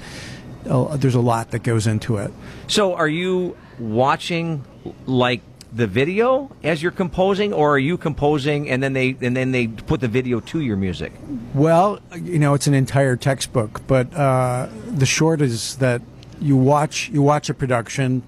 [0.67, 2.31] uh, there's a lot that goes into it.
[2.65, 4.65] So, are you watching
[5.05, 5.41] like
[5.73, 9.67] the video as you're composing, or are you composing and then they and then they
[9.67, 11.11] put the video to your music?
[11.53, 16.01] Well, you know, it's an entire textbook, but uh, the short is that
[16.39, 18.23] you watch you watch a production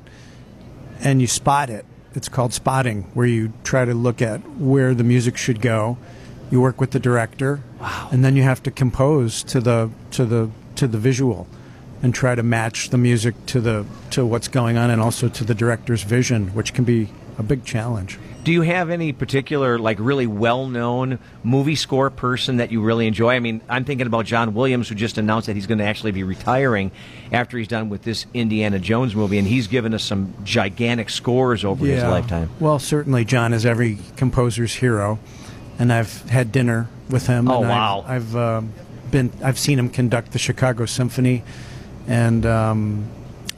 [1.02, 1.86] and you spot it.
[2.16, 5.98] It's called spotting, where you try to look at where the music should go.
[6.52, 8.10] You work with the director, wow.
[8.12, 11.48] and then you have to compose to the to the to the visual,
[12.02, 15.44] and try to match the music to the to what's going on, and also to
[15.44, 17.10] the director's vision, which can be
[17.40, 18.20] a big challenge.
[18.44, 23.08] Do you have any particular, like, really well known movie score person that you really
[23.08, 23.34] enjoy?
[23.34, 26.12] I mean, I'm thinking about John Williams, who just announced that he's going to actually
[26.12, 26.92] be retiring
[27.32, 31.64] after he's done with this Indiana Jones movie, and he's given us some gigantic scores
[31.64, 32.50] over his lifetime.
[32.60, 35.20] Well, certainly John is every composer's hero,
[35.80, 37.50] and I've had dinner with him.
[37.50, 38.04] Oh, and wow.
[38.06, 38.62] I've, I've uh,
[39.12, 41.44] been I've seen him conduct the Chicago Symphony,
[42.08, 43.08] and um,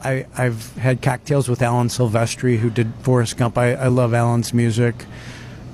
[0.04, 3.56] I, I've had cocktails with Alan Silvestri, who did Forrest Gump.
[3.56, 5.06] I, I love Alan's music.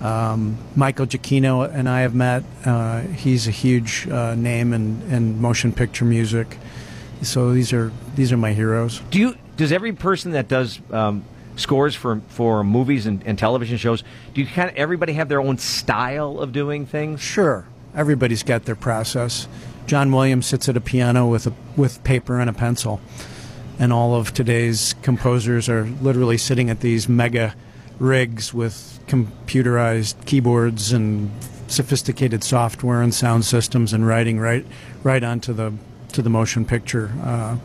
[0.01, 2.45] Um, Michael Giacchino and I have met.
[2.65, 6.57] Uh, he's a huge uh, name in, in motion picture music.
[7.23, 9.01] So these are these are my heroes.
[9.11, 9.37] Do you?
[9.57, 11.25] Does every person that does um,
[11.57, 14.05] scores for for movies and, and television shows,
[14.35, 17.21] do you kind of everybody have their own style of doing things?
[17.21, 19.49] Sure, everybody's got their process.
[19.87, 23.01] John Williams sits at a piano with a with paper and a pencil,
[23.79, 27.55] and all of today's composers are literally sitting at these mega
[27.99, 31.31] rigs with computerized keyboards and
[31.69, 34.65] sophisticated software and sound systems and writing right
[35.03, 35.73] right onto the
[36.13, 37.13] to the motion picture.
[37.23, 37.57] Uh,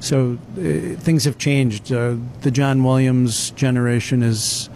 [0.00, 0.62] so uh,
[0.98, 1.92] things have changed.
[1.92, 4.68] Uh, the John Williams generation is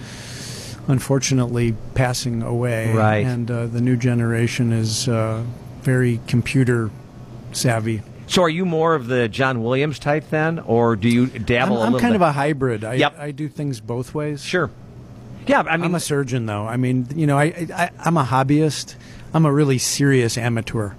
[0.86, 3.26] unfortunately passing away, Right.
[3.26, 5.42] And uh, the new generation is uh,
[5.80, 6.90] very computer
[7.52, 8.02] savvy.
[8.26, 11.94] So, are you more of the John Williams type then, or do you dabble I'm,
[11.94, 12.16] I'm kind bit?
[12.16, 12.82] of a hybrid.
[12.84, 13.18] I, Yep.
[13.18, 14.42] I do things both ways.
[14.44, 14.70] Sure.
[15.46, 16.66] Yeah, I mean, I'm a surgeon though.
[16.66, 18.96] I mean, you know, I, I I'm a hobbyist.
[19.32, 20.92] I'm a really serious amateur.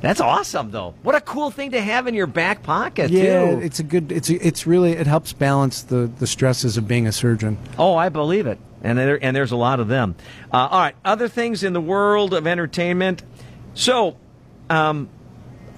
[0.00, 0.94] That's awesome, though.
[1.02, 3.60] What a cool thing to have in your back pocket, Yeah, too.
[3.60, 4.12] it's a good.
[4.12, 7.58] It's a, it's really it helps balance the the stresses of being a surgeon.
[7.78, 8.58] Oh, I believe it.
[8.82, 10.14] And there, and there's a lot of them.
[10.52, 13.22] Uh, all right, other things in the world of entertainment.
[13.74, 14.16] So,
[14.70, 15.08] um,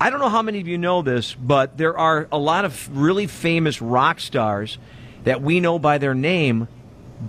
[0.01, 2.97] I don't know how many of you know this, but there are a lot of
[2.97, 4.79] really famous rock stars
[5.25, 6.69] that we know by their name,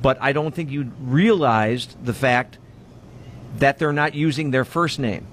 [0.02, 2.60] but I don't think you realized the fact
[3.58, 5.26] that they're not using their first name.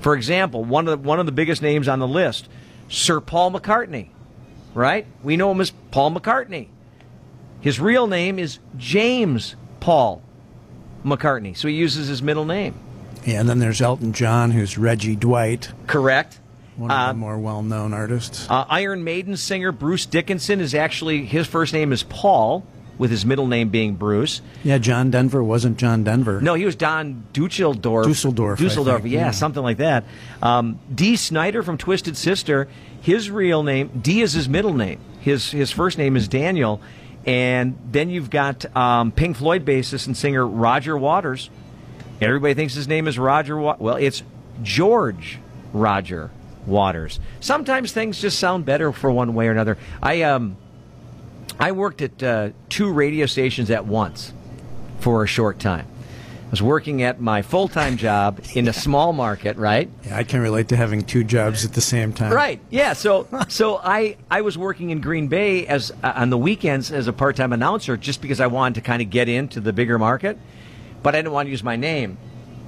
[0.00, 2.48] For example, one of the, one of the biggest names on the list,
[2.88, 4.08] Sir Paul McCartney,
[4.74, 5.06] right?
[5.22, 6.68] We know him as Paul McCartney.
[7.62, 10.22] His real name is James Paul
[11.04, 12.74] McCartney, so he uses his middle name.
[13.24, 16.38] Yeah, and then there's Elton John, who's Reggie Dwight, Correct.
[16.76, 18.46] One of Uh, the more well-known artists.
[18.48, 22.64] Uh, Iron Maiden singer Bruce Dickinson is actually his first name is Paul,
[22.96, 24.42] with his middle name being Bruce.
[24.62, 26.40] Yeah, John Denver wasn't John Denver.
[26.42, 28.06] No, he was Don Dusseldorf.
[28.06, 29.30] Dusseldorf, Dusseldorf, yeah, yeah.
[29.30, 30.04] something like that.
[30.42, 32.68] Um, Dee Snider from Twisted Sister.
[33.00, 34.98] His real name, Dee is his middle name.
[35.20, 36.80] His his first name is Daniel,
[37.24, 41.48] and then you've got um, Pink Floyd bassist and singer Roger Waters.
[42.20, 43.56] Everybody thinks his name is Roger.
[43.56, 44.22] Wa- well, it's
[44.62, 45.38] George
[45.72, 46.30] Roger
[46.66, 47.20] Waters.
[47.40, 49.78] Sometimes things just sound better for one way or another.
[50.02, 50.56] I um,
[51.58, 54.32] I worked at uh, two radio stations at once
[55.00, 55.86] for a short time.
[56.46, 59.88] I was working at my full time job in a small market, right?
[60.04, 62.32] Yeah, I can relate to having two jobs at the same time.
[62.32, 62.60] Right.
[62.70, 62.94] Yeah.
[62.94, 67.06] So so I I was working in Green Bay as uh, on the weekends as
[67.06, 69.98] a part time announcer just because I wanted to kind of get into the bigger
[69.98, 70.38] market,
[71.02, 72.18] but I didn't want to use my name,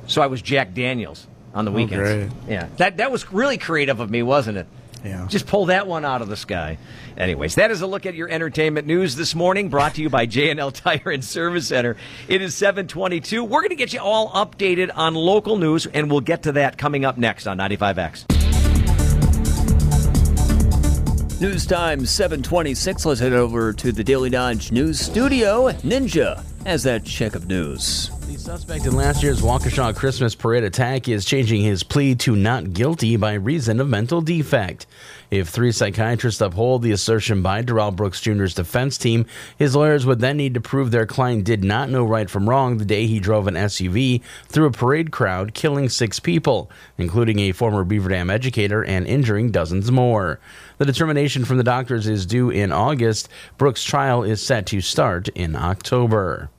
[0.06, 1.96] so I was Jack Daniels on the Oh, weekends.
[2.10, 2.28] great.
[2.48, 2.66] Yeah.
[2.78, 4.66] That that was really creative of me, wasn't it?
[5.04, 5.26] Yeah.
[5.28, 6.78] Just pull that one out of the sky.
[7.18, 10.26] Anyways, that is a look at your entertainment news this morning, brought to you by
[10.26, 11.96] J&L Tire and Service Center.
[12.28, 13.42] It is 722.
[13.42, 16.78] We're going to get you all updated on local news, and we'll get to that
[16.78, 18.26] coming up next on 95X.
[21.40, 23.04] News time 726.
[23.04, 25.72] Let's head over to the Daily Dodge News Studio.
[25.82, 28.12] Ninja has that check of news.
[28.42, 33.14] Suspect in last year's Waukesha Christmas parade attack is changing his plea to not guilty
[33.14, 34.84] by reason of mental defect.
[35.30, 39.26] If three psychiatrists uphold the assertion by Darrell Brooks Jr.'s defense team,
[39.56, 42.78] his lawyers would then need to prove their client did not know right from wrong
[42.78, 46.68] the day he drove an SUV through a parade crowd, killing six people,
[46.98, 50.40] including a former Beaver Dam educator, and injuring dozens more.
[50.78, 53.28] The determination from the doctors is due in August.
[53.56, 56.50] Brooks' trial is set to start in October.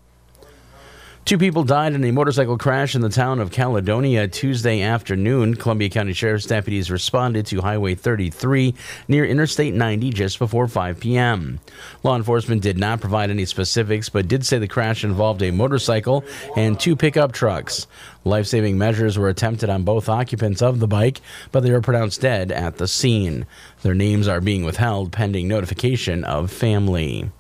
[1.26, 5.56] Two people died in a motorcycle crash in the town of Caledonia Tuesday afternoon.
[5.56, 8.76] Columbia County Sheriff's deputies responded to Highway 33
[9.08, 11.62] near Interstate 90 just before 5 p.m.
[12.04, 16.26] Law enforcement did not provide any specifics, but did say the crash involved a motorcycle
[16.58, 17.88] and two pickup trucks.
[18.26, 21.22] Life saving measures were attempted on both occupants of the bike,
[21.54, 23.46] but they were pronounced dead at the scene.
[23.82, 27.32] Their names are being withheld pending notification of family.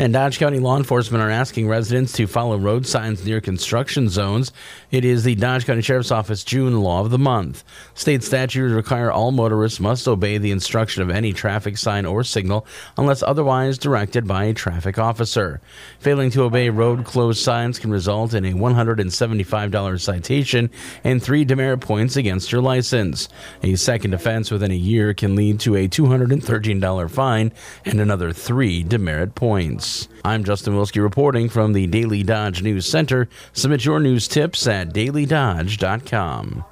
[0.00, 4.52] And Dodge County law enforcement are asking residents to follow road signs near construction zones.
[4.92, 7.64] It is the Dodge County Sheriff's Office June law of the month.
[7.94, 12.64] State statutes require all motorists must obey the instruction of any traffic sign or signal
[12.96, 15.60] unless otherwise directed by a traffic officer.
[15.98, 20.70] Failing to obey road closed signs can result in a $175 citation
[21.02, 23.28] and three demerit points against your license.
[23.64, 27.52] A second offense within a year can lead to a $213 fine
[27.84, 29.87] and another three demerit points.
[30.24, 33.28] I'm Justin Wilski reporting from the Daily Dodge News Center.
[33.52, 36.64] Submit your news tips at dailydodge.com.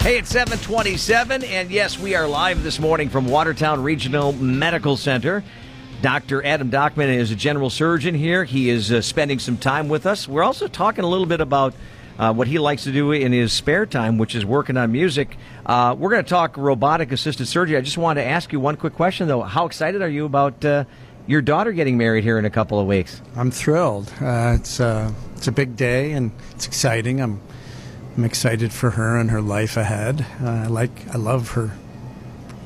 [0.00, 5.44] Hey, it's 727, and yes, we are live this morning from Watertown Regional Medical Center.
[6.00, 6.42] Dr.
[6.42, 8.44] Adam Dockman is a general surgeon here.
[8.44, 10.26] He is uh, spending some time with us.
[10.26, 11.74] We're also talking a little bit about
[12.20, 15.38] uh, what he likes to do in his spare time, which is working on music.
[15.64, 17.78] Uh, we're going to talk robotic assisted surgery.
[17.78, 19.40] I just wanted to ask you one quick question, though.
[19.40, 20.84] How excited are you about uh,
[21.26, 23.22] your daughter getting married here in a couple of weeks?
[23.36, 24.12] I'm thrilled.
[24.20, 27.22] Uh, it's uh, it's a big day and it's exciting.
[27.22, 27.40] I'm
[28.18, 30.26] I'm excited for her and her life ahead.
[30.42, 31.70] Uh, I like I love her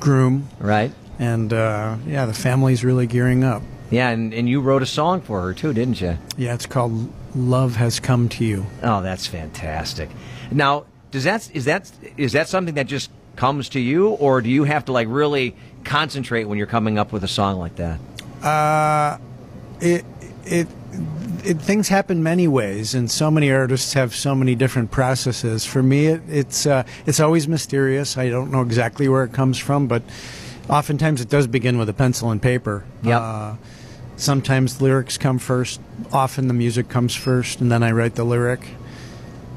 [0.00, 0.48] groom.
[0.58, 0.90] Right.
[1.20, 3.62] And uh, yeah, the family's really gearing up.
[3.90, 6.18] Yeah, and, and you wrote a song for her too, didn't you?
[6.36, 10.10] Yeah, it's called "Love Has Come to You." Oh, that's fantastic.
[10.50, 14.48] Now, does that is that is that something that just comes to you, or do
[14.48, 15.54] you have to like really
[15.84, 18.00] concentrate when you're coming up with a song like that?
[18.42, 19.18] Uh,
[19.80, 20.04] it
[20.44, 20.68] it.
[21.46, 25.66] It, things happen many ways, and so many artists have so many different processes.
[25.66, 28.16] For me, it, it's uh, it's always mysterious.
[28.16, 30.02] I don't know exactly where it comes from, but
[30.70, 32.84] oftentimes it does begin with a pencil and paper.
[33.02, 33.18] Yeah.
[33.18, 33.56] Uh,
[34.16, 35.82] sometimes lyrics come first.
[36.12, 38.66] Often the music comes first, and then I write the lyric.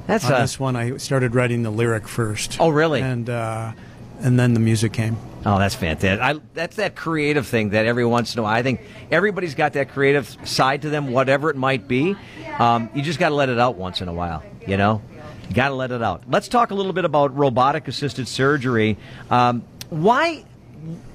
[0.05, 0.75] That's On a- this one.
[0.75, 2.57] I started writing the lyric first.
[2.59, 3.01] Oh, really?
[3.01, 3.73] And uh,
[4.21, 5.17] and then the music came.
[5.45, 6.19] Oh, that's fantastic.
[6.19, 8.81] I, that's that creative thing that every once in a while, I think
[9.11, 12.15] everybody's got that creative side to them, whatever it might be.
[12.59, 15.01] Um, you just got to let it out once in a while, you know?
[15.47, 16.23] You got to let it out.
[16.27, 18.97] Let's talk a little bit about robotic assisted surgery.
[19.29, 20.43] Um, why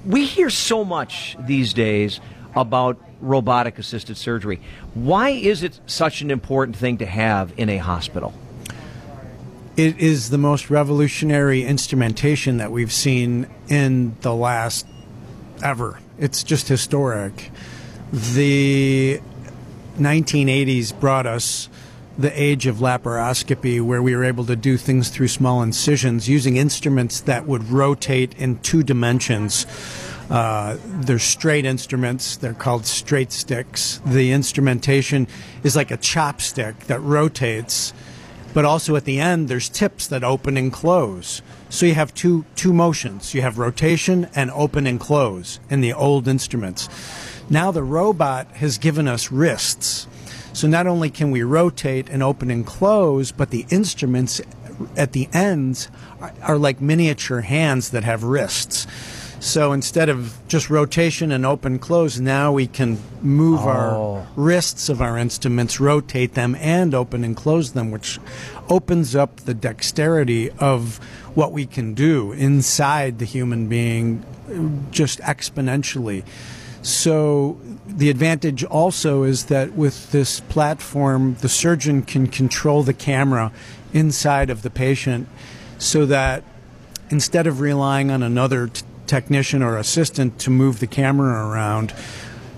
[0.06, 2.20] we hear so much these days
[2.54, 4.60] about robotic assisted surgery.
[4.94, 8.34] Why is it such an important thing to have in a hospital?
[9.76, 14.86] It is the most revolutionary instrumentation that we've seen in the last
[15.62, 15.98] ever.
[16.18, 17.50] It's just historic.
[18.12, 19.20] The
[19.98, 21.70] 1980s brought us
[22.18, 26.56] the age of laparoscopy, where we were able to do things through small incisions using
[26.58, 29.66] instruments that would rotate in two dimensions.
[30.32, 32.38] Uh, they're straight instruments.
[32.38, 34.00] They're called straight sticks.
[34.06, 35.28] The instrumentation
[35.62, 37.92] is like a chopstick that rotates,
[38.54, 41.42] but also at the end there's tips that open and close.
[41.68, 43.34] So you have two two motions.
[43.34, 46.88] You have rotation and open and close in the old instruments.
[47.50, 50.06] Now the robot has given us wrists.
[50.54, 54.40] So not only can we rotate and open and close, but the instruments
[54.96, 55.90] at the ends
[56.22, 58.86] are, are like miniature hands that have wrists.
[59.42, 63.68] So instead of just rotation and open close, now we can move Oh.
[63.68, 68.20] our wrists of our instruments, rotate them, and open and close them, which
[68.70, 71.00] opens up the dexterity of
[71.34, 74.22] what we can do inside the human being
[74.92, 76.22] just exponentially.
[76.82, 77.56] So
[77.88, 83.50] the advantage also is that with this platform, the surgeon can control the camera
[83.92, 85.26] inside of the patient
[85.78, 86.44] so that
[87.10, 88.82] instead of relying on another t-
[89.12, 91.92] technician or assistant to move the camera around,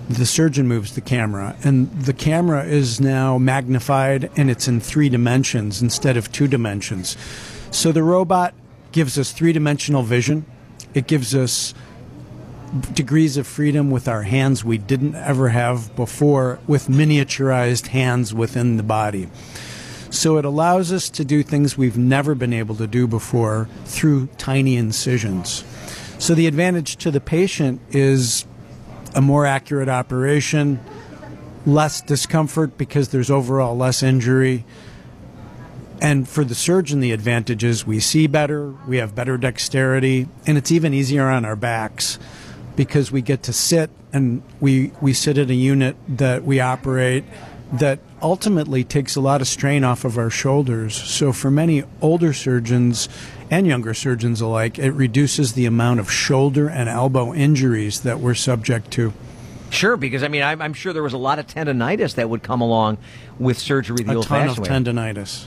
[0.09, 1.53] the surgeon moves the camera.
[1.65, 7.17] And the camera is now magnified and it's in three dimensions instead of two dimensions.
[7.71, 8.53] So the robot
[8.93, 10.45] gives us three dimensional vision.
[10.93, 11.73] It gives us
[12.93, 18.77] degrees of freedom with our hands we didn't ever have before with miniaturized hands within
[18.77, 19.27] the body.
[20.09, 24.27] So it allows us to do things we've never been able to do before through
[24.37, 25.65] tiny incisions.
[26.25, 28.47] So the advantage to the patient is
[29.13, 30.79] a more accurate operation,
[31.67, 34.65] less discomfort because there's overall less injury.
[36.01, 40.57] And for the surgeon, the advantage is we see better, we have better dexterity, and
[40.57, 42.17] it's even easier on our backs
[42.75, 47.23] because we get to sit and we, we sit at a unit that we operate
[47.79, 50.95] that ultimately takes a lot of strain off of our shoulders.
[50.95, 53.09] So, for many older surgeons
[53.51, 58.33] and younger surgeons alike, it reduces the amount of shoulder and elbow injuries that we're
[58.33, 59.13] subject to.
[59.69, 62.43] Sure, because I mean, I'm, I'm sure there was a lot of tendonitis that would
[62.43, 62.97] come along
[63.39, 64.67] with surgery the a ton of way.
[64.67, 65.45] tendonitis.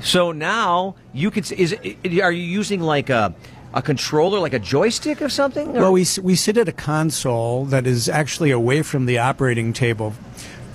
[0.00, 1.44] So now you can.
[1.56, 3.34] Is are you using like a
[3.72, 5.68] a controller, like a joystick of something?
[5.76, 9.72] or- Well, we, we sit at a console that is actually away from the operating
[9.72, 10.14] table.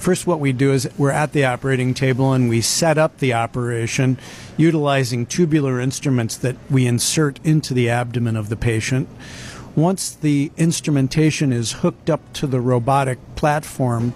[0.06, 3.34] First, what we do is we're at the operating table and we set up the
[3.34, 4.20] operation
[4.56, 9.10] utilizing tubular instruments that we insert into the abdomen of the patient.
[9.76, 14.14] Once the instrumentation is hooked up to the robotic platform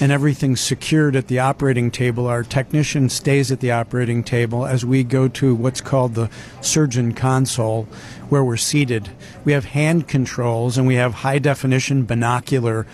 [0.00, 4.84] and everything's secured at the operating table, our technician stays at the operating table as
[4.84, 6.30] we go to what's called the
[6.60, 7.88] surgeon console,
[8.28, 9.10] where we're seated.
[9.44, 12.86] We have hand controls and we have high definition binocular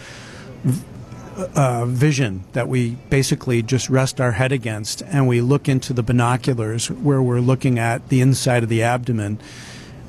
[1.39, 6.03] uh, vision that we basically just rest our head against and we look into the
[6.03, 9.39] binoculars where we're looking at the inside of the abdomen.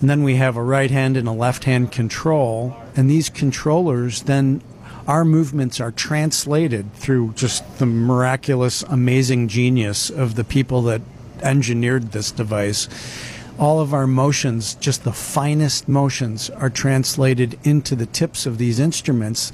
[0.01, 2.75] And then we have a right hand and a left hand control.
[2.95, 4.61] And these controllers then,
[5.07, 11.01] our movements are translated through just the miraculous, amazing genius of the people that
[11.41, 12.87] engineered this device.
[13.57, 18.79] All of our motions, just the finest motions, are translated into the tips of these
[18.79, 19.51] instruments.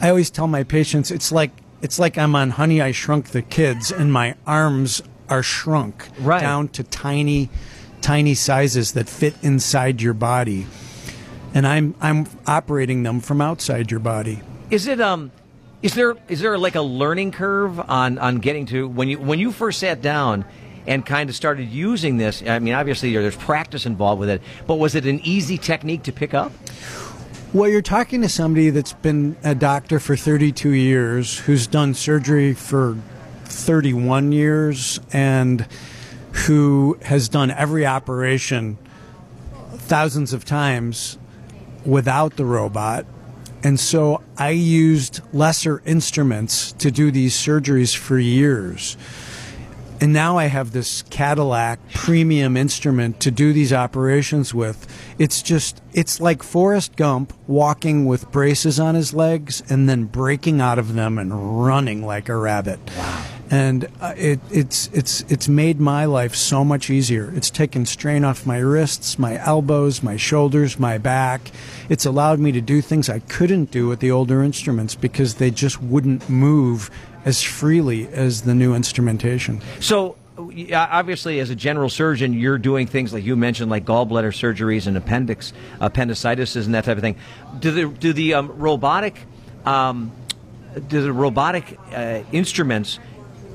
[0.00, 1.50] I always tell my patients it's like
[1.82, 6.40] it's like I'm on Honey I Shrunk the Kids and my arms are shrunk Right.
[6.40, 7.50] down to tiny
[8.00, 10.66] tiny sizes that fit inside your body.
[11.54, 14.40] And I'm I'm operating them from outside your body.
[14.70, 15.30] Is it um
[15.82, 19.38] is there is there like a learning curve on on getting to when you when
[19.38, 20.44] you first sat down
[20.86, 22.42] and kind of started using this?
[22.46, 26.12] I mean, obviously there's practice involved with it, but was it an easy technique to
[26.12, 26.52] pick up?
[27.54, 32.52] Well, you're talking to somebody that's been a doctor for 32 years, who's done surgery
[32.52, 32.98] for
[33.46, 35.66] 31 years, and
[36.44, 38.76] who has done every operation
[39.72, 41.16] thousands of times
[41.86, 43.06] without the robot.
[43.62, 48.98] And so I used lesser instruments to do these surgeries for years.
[50.00, 54.86] And now I have this Cadillac premium instrument to do these operations with.
[55.18, 60.60] It's just, it's like Forrest Gump walking with braces on his legs and then breaking
[60.60, 62.78] out of them and running like a rabbit.
[62.96, 63.24] Wow.
[63.50, 67.32] And uh, it, it's, it's, it's made my life so much easier.
[67.34, 71.50] It's taken strain off my wrists, my elbows, my shoulders, my back.
[71.88, 75.50] It's allowed me to do things I couldn't do with the older instruments because they
[75.50, 76.90] just wouldn't move
[77.28, 79.60] as freely as the new instrumentation.
[79.80, 80.16] So
[80.72, 84.96] obviously, as a general surgeon, you're doing things like you mentioned, like gallbladder surgeries and
[84.96, 87.16] appendix appendicitis and that type of thing.
[87.60, 89.20] Do the do the um, robotic
[89.66, 90.10] um,
[90.88, 92.98] do the robotic uh, instruments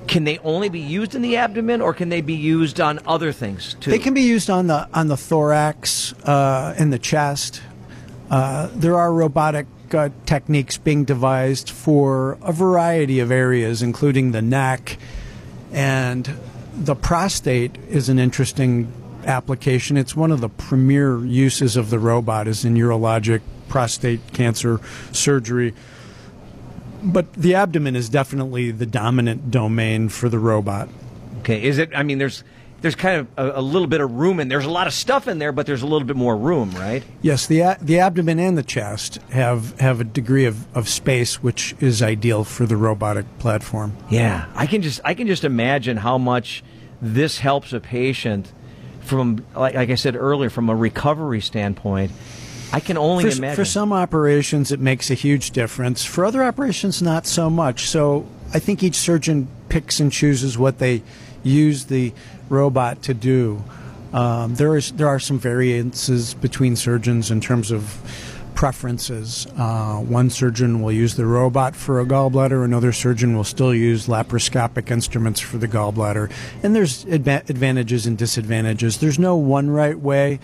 [0.05, 3.31] can they only be used in the abdomen, or can they be used on other
[3.31, 3.89] things too?
[3.89, 7.61] They can be used on the on the thorax, uh, in the chest.
[8.29, 9.65] Uh, there are robotic
[10.25, 14.97] techniques being devised for a variety of areas, including the neck,
[15.71, 16.37] and
[16.75, 18.91] the prostate is an interesting
[19.25, 19.97] application.
[19.97, 24.79] It's one of the premier uses of the robot is in urologic prostate cancer
[25.11, 25.73] surgery.
[27.01, 30.89] But the abdomen is definitely the dominant domain for the robot.
[31.39, 31.89] Okay, is it?
[31.95, 32.43] I mean, there's
[32.83, 34.49] there's kind of a, a little bit of room in.
[34.49, 37.01] There's a lot of stuff in there, but there's a little bit more room, right?
[37.21, 41.41] Yes, the a- the abdomen and the chest have have a degree of, of space
[41.41, 43.95] which is ideal for the robotic platform.
[44.09, 46.61] Yeah, I can just I can just imagine how much
[47.01, 48.51] this helps a patient
[48.99, 52.11] from like, like I said earlier from a recovery standpoint.
[52.73, 53.55] I can only for, imagine.
[53.55, 56.03] for some operations, it makes a huge difference.
[56.03, 57.87] For other operations, not so much.
[57.87, 61.01] So I think each surgeon picks and chooses what they
[61.43, 62.13] use the
[62.49, 63.63] robot to do.
[64.13, 67.99] Um, there is there are some variances between surgeons in terms of
[68.53, 69.47] preferences.
[69.57, 74.07] Uh, one surgeon will use the robot for a gallbladder, another surgeon will still use
[74.07, 76.31] laparoscopic instruments for the gallbladder.
[76.61, 78.99] And there's adva- advantages and disadvantages.
[78.99, 80.39] There's no one right way.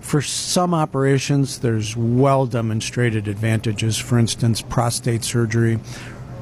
[0.00, 3.98] For some operations, there's well demonstrated advantages.
[3.98, 5.78] For instance, prostate surgery,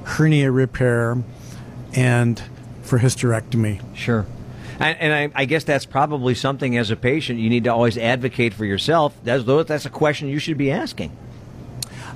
[0.05, 1.23] hernia repair,
[1.93, 2.41] and
[2.89, 3.81] for hysterectomy.
[3.95, 4.27] Sure.
[4.81, 7.99] And, and I, I guess that's probably something as a patient you need to always
[7.99, 9.15] advocate for yourself.
[9.25, 11.17] That's, that's a question you should be asking.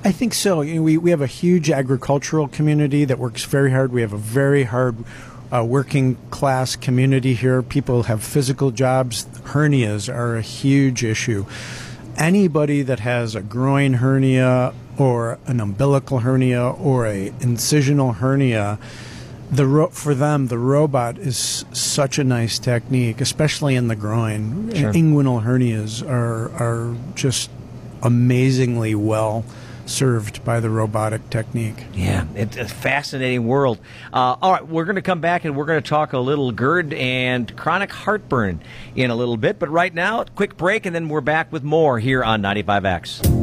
[0.05, 0.63] I think so.
[0.63, 3.93] You know, we, we have a huge agricultural community that works very hard.
[3.93, 4.97] We have a very hard
[5.53, 7.63] uh, working class community here.
[7.63, 9.27] People have physical jobs.
[9.27, 11.47] Hernias are a huge issue.
[12.17, 18.79] Anybody that has a groin hernia or an umbilical hernia or a incisional hernia,
[19.53, 24.75] the ro- for them the robot is such a nice technique, especially in the groin.
[24.75, 24.93] Sure.
[24.93, 27.51] Inguinal hernias are are just
[28.03, 29.45] amazingly well
[29.85, 31.85] served by the robotic technique.
[31.93, 33.79] Yeah, it's a fascinating world.
[34.13, 36.53] Uh, all right, we're going to come back and we're going to talk a little
[36.53, 38.61] GERD and chronic heartburn
[38.95, 39.59] in a little bit.
[39.59, 43.42] But right now, quick break, and then we're back with more here on 95X.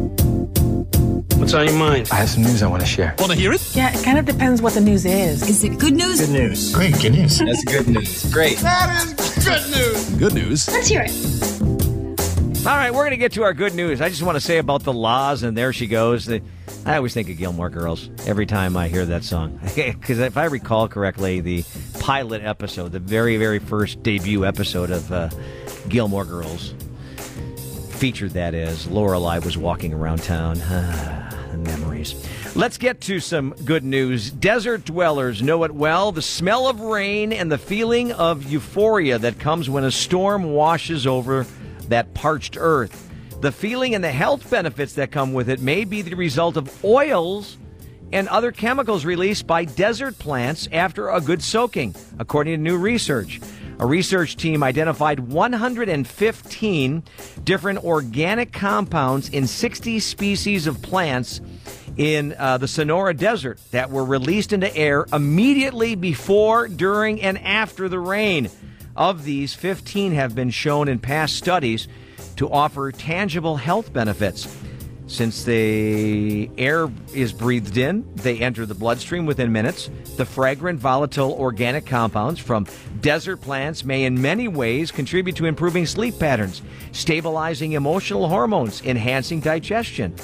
[1.39, 2.09] What's on your mind?
[2.11, 3.15] I have some news I want to share.
[3.17, 3.75] Want to hear it?
[3.75, 5.41] Yeah, it kind of depends what the news is.
[5.49, 6.19] Is it good news?
[6.19, 6.75] Good news.
[6.75, 7.39] Great, good news.
[7.39, 8.31] That's good news.
[8.31, 8.57] Great.
[8.57, 10.09] That is good news.
[10.19, 10.67] Good news.
[10.69, 12.67] Let's hear it.
[12.67, 14.01] All right, we're going to get to our good news.
[14.01, 16.25] I just want to say about the La's, and there she goes.
[16.25, 16.41] The,
[16.85, 19.61] I always think of Gilmore Girls every time I hear that song.
[19.75, 21.63] Because if I recall correctly, the
[21.99, 25.29] pilot episode, the very, very first debut episode of uh,
[25.87, 26.73] Gilmore Girls,
[27.91, 30.59] featured that as Lorelai was walking around town.
[31.63, 32.15] memories.
[32.55, 34.31] Let's get to some good news.
[34.31, 39.39] Desert dwellers know it well the smell of rain and the feeling of euphoria that
[39.39, 41.45] comes when a storm washes over
[41.87, 43.09] that parched earth.
[43.41, 46.83] The feeling and the health benefits that come with it may be the result of
[46.83, 47.57] oils
[48.11, 53.39] and other chemicals released by desert plants after a good soaking, according to new research.
[53.81, 57.03] A research team identified 115
[57.45, 61.39] different organic compounds in 60 species of plants
[61.95, 67.87] in uh, the Sonora Desert that were released into air immediately before, during, and after
[67.87, 68.49] the rain.
[68.97, 71.87] Of these, 15 have been shown in past studies
[72.35, 74.45] to offer tangible health benefits.
[75.09, 79.89] Since the air is breathed in, they enter the bloodstream within minutes.
[80.17, 82.67] The fragrant, volatile organic compounds from
[83.01, 89.39] desert plants may, in many ways, contribute to improving sleep patterns, stabilizing emotional hormones, enhancing
[89.39, 90.15] digestion,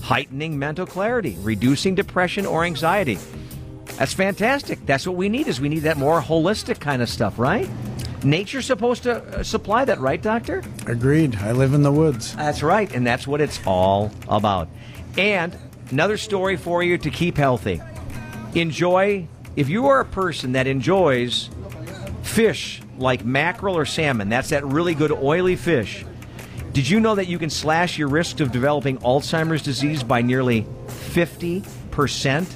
[0.00, 3.18] heightening mental clarity, reducing depression or anxiety.
[3.96, 4.84] That's fantastic.
[4.86, 5.46] That's what we need.
[5.46, 7.68] Is we need that more holistic kind of stuff, right?
[8.24, 10.62] Nature's supposed to uh, supply that, right, Doctor?
[10.86, 11.36] Agreed.
[11.36, 12.34] I live in the woods.
[12.36, 14.68] That's right, and that's what it's all about.
[15.16, 15.56] And
[15.90, 17.80] another story for you to keep healthy.
[18.54, 19.26] Enjoy,
[19.56, 21.48] if you are a person that enjoys
[22.22, 26.04] fish like mackerel or salmon, that's that really good oily fish.
[26.72, 30.66] Did you know that you can slash your risk of developing Alzheimer's disease by nearly
[30.86, 32.46] 50%?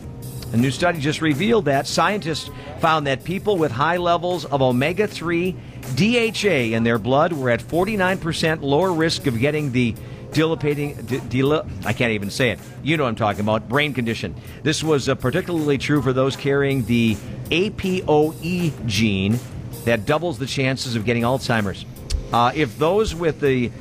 [0.54, 2.48] A new study just revealed that scientists
[2.78, 5.50] found that people with high levels of omega 3
[5.96, 9.96] DHA in their blood were at 49% lower risk of getting the
[10.30, 12.60] dilapating, di- dila- I can't even say it.
[12.84, 14.36] You know what I'm talking about, brain condition.
[14.62, 17.16] This was uh, particularly true for those carrying the
[17.50, 19.40] APOE gene
[19.86, 21.84] that doubles the chances of getting Alzheimer's.
[22.32, 23.72] Uh, if those with the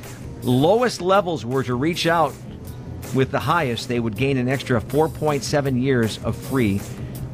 [0.42, 2.34] lowest levels were to reach out
[3.12, 6.80] with the highest, they would gain an extra 4.7 years of free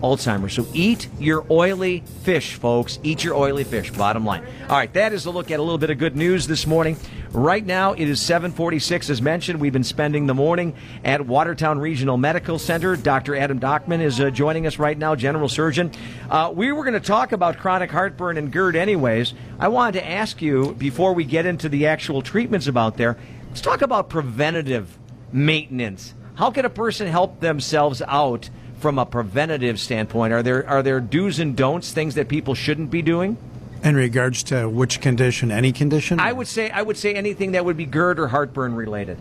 [0.03, 0.55] Alzheimer's.
[0.55, 2.99] So eat your oily fish, folks.
[3.03, 3.91] Eat your oily fish.
[3.91, 4.45] Bottom line.
[4.69, 6.97] All right, that is a look at a little bit of good news this morning.
[7.33, 9.11] Right now, it is 746.
[9.11, 12.97] As mentioned, we've been spending the morning at Watertown Regional Medical Center.
[12.97, 13.37] Dr.
[13.37, 15.93] Adam Dockman is uh, joining us right now, general surgeon.
[16.29, 19.35] Uh, we were going to talk about chronic heartburn and GERD anyways.
[19.59, 23.17] I wanted to ask you, before we get into the actual treatments about there,
[23.49, 24.99] let's talk about preventative
[25.33, 26.15] maintenance.
[26.35, 30.33] How can a person help themselves out from a preventative standpoint?
[30.33, 33.37] Are there are there do's and don'ts, things that people shouldn't be doing?
[33.83, 36.21] In regards to which condition, any condition?
[36.21, 39.19] I would say I would say anything that would be GERD or heartburn related.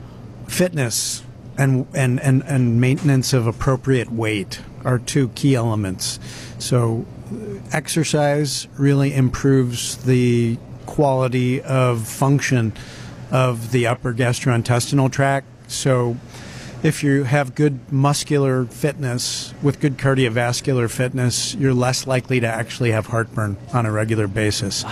[0.48, 1.24] Fitness
[1.60, 6.20] and, and, and, and maintenance of appropriate weight are two key elements.
[6.58, 7.06] So,
[7.74, 12.74] exercise really improves the quality of function
[13.30, 15.48] of the upper gastrointestinal tract.
[15.70, 16.18] So,
[16.82, 22.92] if you have good muscular fitness with good cardiovascular fitness, you're less likely to actually
[22.92, 24.84] have heartburn on a regular basis.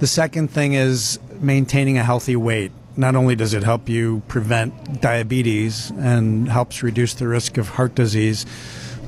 [0.00, 2.72] The second thing is maintaining a healthy weight.
[2.96, 7.94] Not only does it help you prevent diabetes and helps reduce the risk of heart
[7.94, 8.44] disease,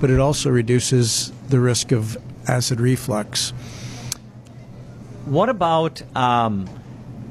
[0.01, 2.17] but it also reduces the risk of
[2.49, 3.51] acid reflux.
[5.27, 6.69] What about um,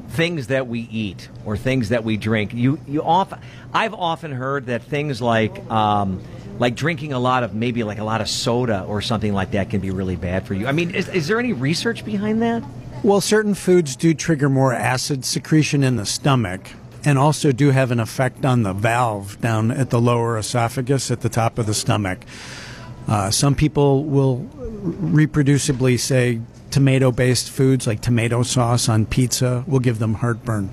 [0.09, 2.53] things that we eat or things that we drink?
[2.53, 3.39] You you often
[3.73, 6.21] I've often heard that things like um,
[6.59, 9.69] like drinking a lot of maybe like a lot of soda or something like that
[9.69, 10.67] can be really bad for you.
[10.67, 12.63] I mean, is, is there any research behind that?
[13.03, 16.61] Well, certain foods do trigger more acid secretion in the stomach
[17.03, 21.21] and also do have an effect on the valve down at the lower esophagus at
[21.21, 22.19] the top of the stomach.
[23.07, 26.39] Uh, some people will reproducibly say
[26.71, 30.69] tomato based foods like tomato sauce on pizza will give them heartburn.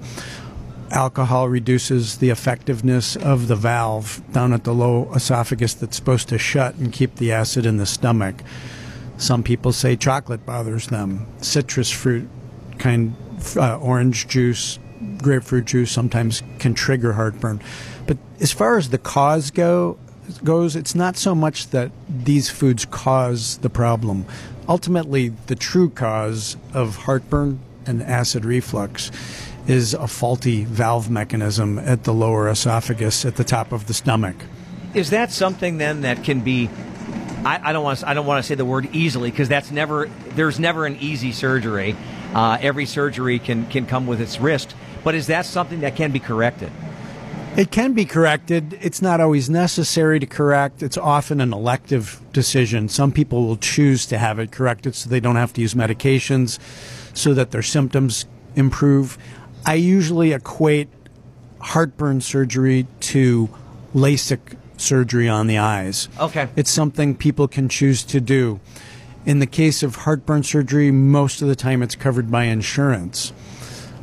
[0.90, 6.38] Alcohol reduces the effectiveness of the valve down at the low esophagus that's supposed to
[6.38, 8.42] shut and keep the acid in the stomach.
[9.16, 11.26] Some people say chocolate bothers them.
[11.40, 12.28] Citrus fruit,
[12.78, 13.14] kind
[13.56, 14.80] uh, orange juice,
[15.18, 17.62] grapefruit juice sometimes can trigger heartburn.
[18.06, 19.96] But as far as the cause go
[20.42, 24.24] goes, it's not so much that these foods cause the problem.
[24.68, 29.10] Ultimately, the true cause of heartburn and acid reflux
[29.70, 34.34] is a faulty valve mechanism at the lower esophagus at the top of the stomach.
[34.94, 36.68] Is that something then that can be?
[37.44, 38.00] I, I don't want.
[38.00, 40.10] To, I don't want to say the word easily because that's never.
[40.30, 41.94] There's never an easy surgery.
[42.34, 44.70] Uh, every surgery can can come with its risk.
[45.04, 46.72] But is that something that can be corrected?
[47.56, 48.76] It can be corrected.
[48.80, 50.82] It's not always necessary to correct.
[50.82, 52.88] It's often an elective decision.
[52.88, 56.58] Some people will choose to have it corrected so they don't have to use medications
[57.16, 59.16] so that their symptoms improve.
[59.64, 60.88] I usually equate
[61.60, 63.48] heartburn surgery to
[63.94, 66.08] LASIK surgery on the eyes.
[66.18, 66.48] Okay.
[66.56, 68.60] It's something people can choose to do.
[69.26, 73.32] In the case of heartburn surgery, most of the time it's covered by insurance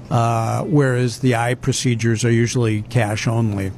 [0.10, 3.72] uh, whereas the eye procedures are usually cash only.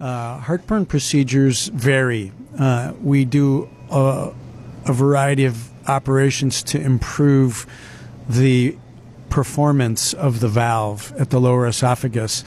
[0.00, 2.32] Uh, heartburn procedures vary.
[2.58, 4.32] Uh, we do a,
[4.86, 7.66] a, variety of operations to improve
[8.28, 8.76] the
[9.30, 12.42] performance of the valve at the lower esophagus.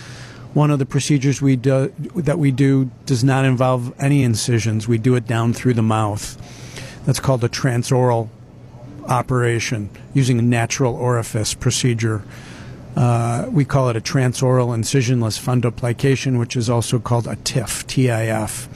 [0.53, 4.87] One of the procedures we do, that we do does not involve any incisions.
[4.87, 6.37] We do it down through the mouth.
[7.05, 8.29] That's called a transoral
[9.07, 12.23] operation using a natural orifice procedure.
[12.95, 18.67] Uh, we call it a transoral incisionless fundoplication, which is also called a TIF, TIF.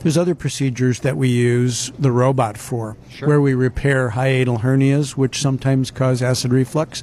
[0.00, 3.28] There's other procedures that we use the robot for, sure.
[3.28, 7.02] where we repair hiatal hernias, which sometimes cause acid reflux.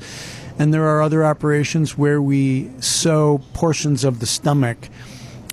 [0.57, 4.89] And there are other operations where we sew portions of the stomach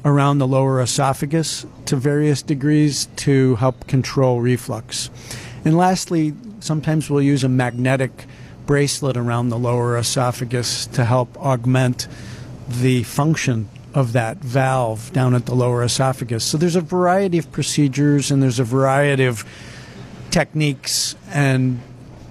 [0.07, 5.11] around the lower esophagus to various degrees to help control reflux.
[5.67, 8.25] And lastly, sometimes we'll use a magnetic
[8.65, 12.09] bracelet around the lower esophagus to help augment
[12.69, 16.45] the function of that valve down at the lower esophagus.
[16.45, 19.45] So there's a variety of procedures and there's a variety of
[20.31, 21.81] techniques and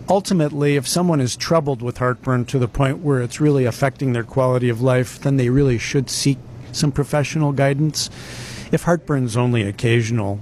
[0.10, 4.26] ultimately if someone is troubled with heartburn to the point where it's really affecting their
[4.26, 6.38] quality of life, then they really should seek
[6.74, 8.10] some professional guidance.
[8.72, 10.42] If heartburn is only occasional,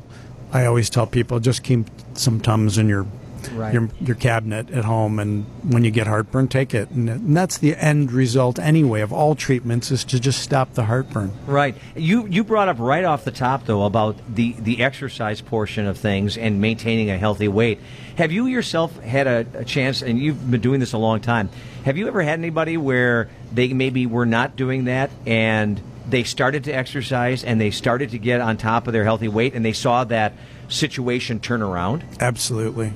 [0.51, 3.05] I always tell people just keep some Tums in your
[3.49, 3.73] right.
[3.73, 6.89] your your cabinet at home, and when you get heartburn, take it.
[6.89, 10.85] And, and, that's the end result anyway of all treatments is to just stop the
[10.85, 11.31] heartburn.
[11.45, 11.75] Right.
[11.95, 15.97] You you brought up right off the top though about the the exercise portion of
[15.97, 17.79] things and maintaining a healthy weight.
[18.17, 21.49] Have you yourself had a, a chance, and you've been doing this a long time?
[21.85, 26.65] Have you ever had anybody where they maybe were not doing that and they started
[26.65, 29.73] to exercise and they started to get on top of their healthy weight and they
[29.73, 30.33] saw that
[30.67, 32.03] situation turn around?
[32.19, 32.93] Absolutely.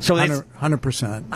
[0.00, 0.16] So
[0.56, 1.26] hundred percent.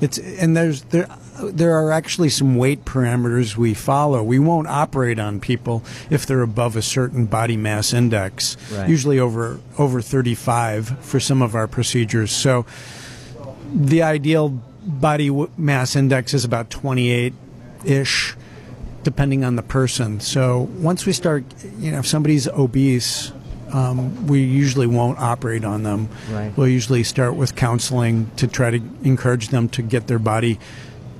[0.00, 1.08] It's and there's there
[1.42, 4.22] there are actually some weight parameters we follow.
[4.22, 8.88] We won't operate on people if they're above a certain body mass index, right.
[8.88, 12.30] usually over over 35 for some of our procedures.
[12.30, 12.66] So
[13.72, 14.50] the ideal
[14.84, 17.34] body mass index is about 28
[17.84, 18.36] ish
[19.04, 20.20] depending on the person.
[20.20, 21.44] So once we start,
[21.78, 23.32] you know, if somebody's obese,
[23.72, 26.08] um, we usually won't operate on them.
[26.30, 26.52] Right.
[26.56, 30.58] We'll usually start with counseling to try to encourage them to get their body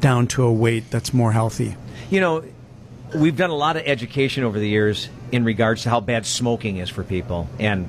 [0.01, 1.77] down to a weight that's more healthy.
[2.11, 2.45] You know,
[3.15, 6.79] we've done a lot of education over the years in regards to how bad smoking
[6.79, 7.89] is for people, and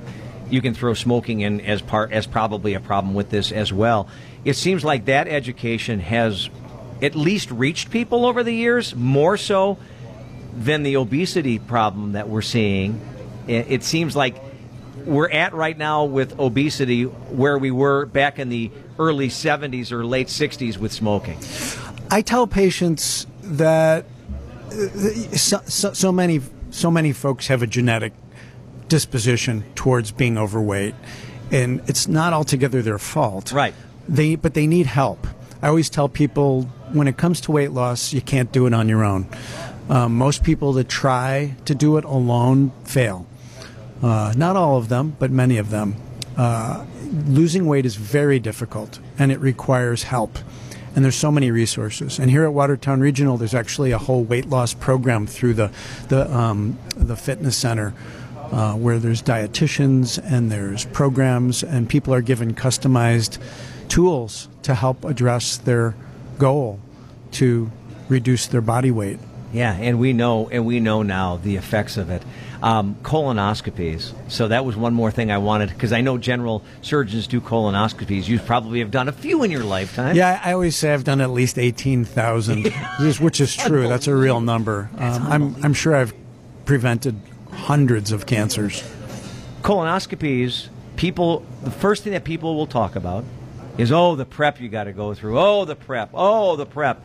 [0.49, 4.07] you can throw smoking in as part as probably a problem with this as well.
[4.43, 6.49] It seems like that education has
[7.01, 9.77] at least reached people over the years more so
[10.53, 12.99] than the obesity problem that we're seeing.
[13.47, 14.35] It seems like
[15.05, 20.05] we're at right now with obesity where we were back in the early 70s or
[20.05, 21.37] late 60s with smoking?
[22.11, 24.05] I tell patients that
[25.35, 26.41] so, so, so many
[26.71, 28.13] so many folks have a genetic
[28.87, 30.95] disposition towards being overweight,
[31.51, 33.51] and it's not altogether their fault.
[33.51, 33.73] Right.
[34.07, 35.27] They but they need help.
[35.61, 38.89] I always tell people when it comes to weight loss, you can't do it on
[38.89, 39.27] your own.
[39.89, 43.25] Um, most people that try to do it alone fail.
[44.01, 45.95] Uh, not all of them, but many of them.
[46.37, 46.85] Uh,
[47.27, 50.37] losing weight is very difficult and it requires help.
[50.95, 52.17] And there's so many resources.
[52.17, 55.71] And here at Watertown Regional, there's actually a whole weight loss program through the
[56.07, 57.93] the um, the fitness center,
[58.51, 63.37] uh, where there's dietitians and there's programs, and people are given customized
[63.87, 65.95] tools to help address their
[66.39, 66.79] goal
[67.33, 67.71] to
[68.09, 69.19] reduce their body weight.
[69.51, 72.21] Yeah, and we know, and we know now the effects of it.
[72.61, 74.13] Um, colonoscopies.
[74.29, 78.27] So that was one more thing I wanted because I know general surgeons do colonoscopies.
[78.27, 80.15] You probably have done a few in your lifetime.
[80.15, 82.67] Yeah, I always say I've done at least 18,000,
[83.19, 83.87] which is true.
[83.87, 84.89] That's a real number.
[84.97, 86.13] Um, I'm, I'm sure I've
[86.65, 87.19] prevented
[87.51, 88.83] hundreds of cancers.
[89.61, 90.67] Colonoscopies,
[90.97, 93.23] people, the first thing that people will talk about
[93.77, 95.39] is, oh, the prep you got to go through.
[95.39, 96.09] Oh, the prep.
[96.13, 97.01] Oh, the prep.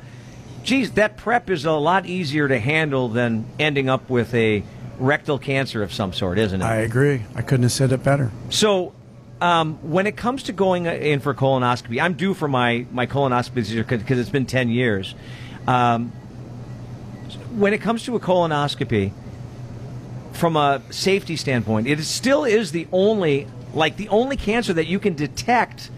[0.65, 4.63] Geez, that prep is a lot easier to handle than ending up with a
[4.99, 6.65] rectal cancer of some sort, isn't it?
[6.65, 7.23] I agree.
[7.35, 8.31] I couldn't have said it better.
[8.49, 8.95] So,
[9.43, 13.87] um, when it comes to going in for colonoscopy, I'm due for my, my colonoscopy
[13.87, 15.15] because it's been 10 years.
[15.67, 16.11] Um,
[17.51, 19.13] when it comes to a colonoscopy,
[20.33, 24.99] from a safety standpoint, it still is the only, like the only cancer that you
[24.99, 25.91] can detect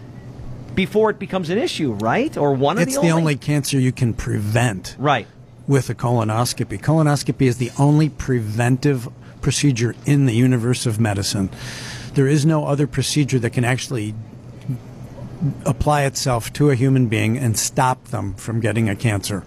[0.77, 2.37] before it becomes an issue, right?
[2.37, 3.21] Or one of the it's the the only?
[3.21, 4.95] only cancer you can prevent.
[4.99, 5.27] Right.
[5.67, 6.79] With a colonoscopy.
[6.79, 9.09] Colonoscopy is the only preventive
[9.41, 11.49] procedure in the universe of medicine.
[12.13, 14.13] There is no other procedure that can actually
[15.65, 19.43] apply itself to a human being and stop them from getting a cancer.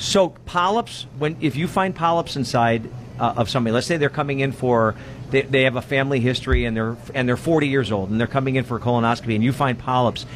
[0.00, 2.90] So polyps, when if you find polyps inside
[3.20, 4.96] uh, of somebody, let's say they're coming in for
[5.30, 8.26] they, they have a family history and they're and they're 40 years old and they're
[8.26, 10.26] coming in for a colonoscopy and you find polyps.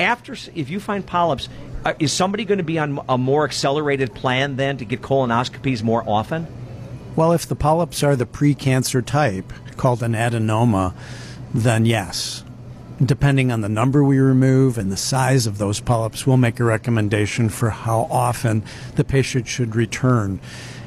[0.00, 1.48] After if you find polyps,
[1.84, 5.82] uh, is somebody going to be on a more accelerated plan then to get colonoscopies
[5.82, 6.46] more often?
[7.14, 10.94] Well, if the polyps are the precancer type, called an adenoma,
[11.52, 12.44] then yes.
[13.04, 16.64] Depending on the number we remove and the size of those polyps, we'll make a
[16.64, 18.64] recommendation for how often
[18.96, 20.40] the patient should return.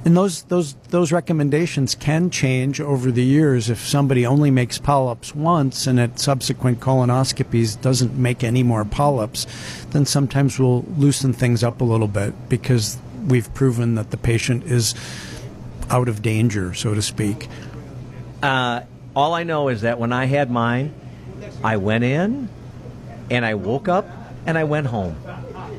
[0.05, 3.69] And those, those, those recommendations can change over the years.
[3.69, 9.47] If somebody only makes polyps once and at subsequent colonoscopies doesn't make any more polyps,
[9.91, 12.97] then sometimes we'll loosen things up a little bit because
[13.27, 14.95] we've proven that the patient is
[15.89, 17.47] out of danger, so to speak.
[18.41, 18.81] Uh,
[19.15, 20.93] all I know is that when I had mine,
[21.63, 22.49] I went in
[23.29, 24.07] and I woke up
[24.45, 25.15] and I went home.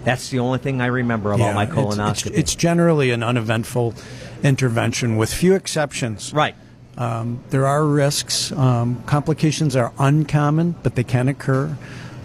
[0.05, 2.27] That's the only thing I remember about Yeah, my it's- colonoscopy.
[2.29, 3.95] It's, it's generally an uneventful
[4.43, 6.33] intervention with few exceptions.
[6.33, 6.55] Right.
[6.97, 8.51] Um, there are risks.
[8.53, 11.77] Um, complications are uncommon, but they can occur.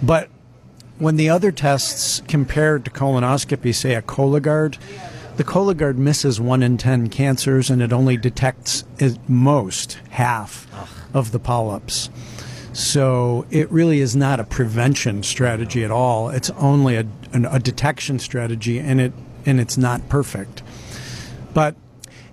[0.02, 0.30] But
[1.00, 4.78] when the other tests compared to colonoscopy, say a Cologuard,
[5.38, 10.68] the Cologuard misses one in ten cancers, and it only detects at most half
[11.14, 12.10] of the polyps.
[12.74, 16.30] So it really is not a prevention strategy at all.
[16.30, 19.14] It's only a, a detection strategy, and it
[19.46, 20.64] and it's not perfect.
[21.54, 21.76] But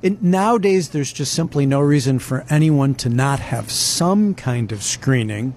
[0.02, 4.82] it, nowadays, there's just simply no reason for anyone to not have some kind of
[4.82, 5.56] screening.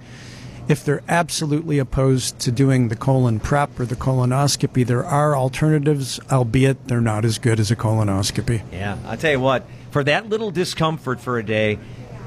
[0.67, 6.19] If they're absolutely opposed to doing the colon prep or the colonoscopy, there are alternatives,
[6.31, 8.63] albeit they're not as good as a colonoscopy.
[8.71, 9.65] Yeah, I'll tell you what.
[9.91, 11.79] For that little discomfort for a day,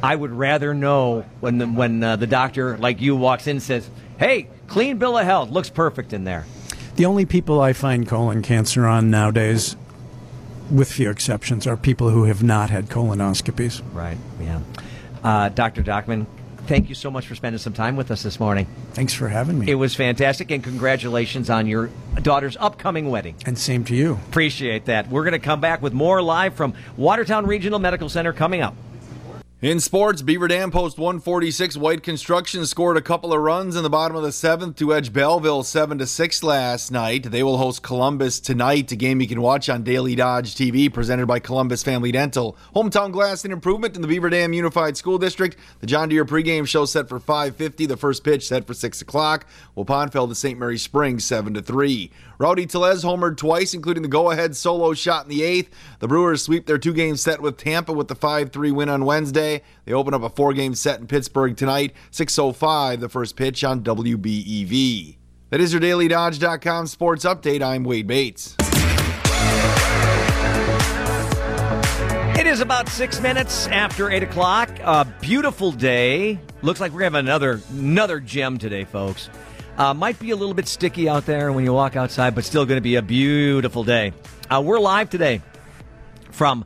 [0.06, 3.62] I would rather know when the, when uh, the doctor like you walks in and
[3.62, 6.46] says, "Hey, clean bill of health, looks perfect in there."
[6.94, 9.74] The only people I find colon cancer on nowadays,
[10.70, 13.82] with few exceptions, are people who have not had colonoscopies.
[13.92, 14.16] Right.
[14.40, 14.60] Yeah.
[15.24, 15.82] Uh, Dr.
[15.82, 16.26] Dockman,
[16.68, 18.68] thank you so much for spending some time with us this morning.
[18.92, 19.68] Thanks for having me.
[19.68, 21.90] It was fantastic, and congratulations on your
[22.22, 23.34] daughter's upcoming wedding.
[23.44, 24.20] And same to you.
[24.28, 25.08] Appreciate that.
[25.08, 28.76] We're going to come back with more live from Watertown Regional Medical Center coming up.
[29.62, 33.88] In sports, Beaver Dam Post 146 White Construction scored a couple of runs in the
[33.88, 37.30] bottom of the seventh to edge Belleville 7 to 6 last night.
[37.30, 41.26] They will host Columbus tonight, a game you can watch on Daily Dodge TV, presented
[41.26, 42.54] by Columbus Family Dental.
[42.74, 45.56] Hometown glass and improvement in the Beaver Dam Unified School District.
[45.80, 47.86] The John Deere pregame show set for 5:50.
[47.86, 49.46] The first pitch set for 6 o'clock.
[49.74, 50.58] Waupun fell to St.
[50.58, 52.10] Mary Springs 7 to 3.
[52.38, 55.70] Rowdy Tellez homered twice, including the go-ahead solo shot in the eighth.
[56.00, 59.62] The Brewers sweep their two-game set with Tampa with the 5-3 win on Wednesday.
[59.84, 61.94] They open up a four-game set in Pittsburgh tonight.
[62.10, 65.16] 6:05, the first pitch on WBEV.
[65.50, 67.62] That is your DailyDodge.com sports update.
[67.62, 68.56] I'm Wade Bates.
[72.38, 74.68] It is about six minutes after eight o'clock.
[74.82, 76.38] A beautiful day.
[76.62, 79.30] Looks like we're gonna have another another gem today, folks.
[79.76, 82.64] Uh, might be a little bit sticky out there when you walk outside, but still
[82.64, 84.14] going to be a beautiful day.
[84.50, 85.42] Uh, we're live today
[86.30, 86.64] from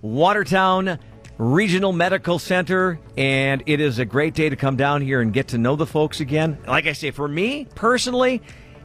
[0.00, 1.00] Watertown
[1.38, 5.48] Regional Medical Center, and it is a great day to come down here and get
[5.48, 6.56] to know the folks again.
[6.64, 8.40] Like I say, for me personally,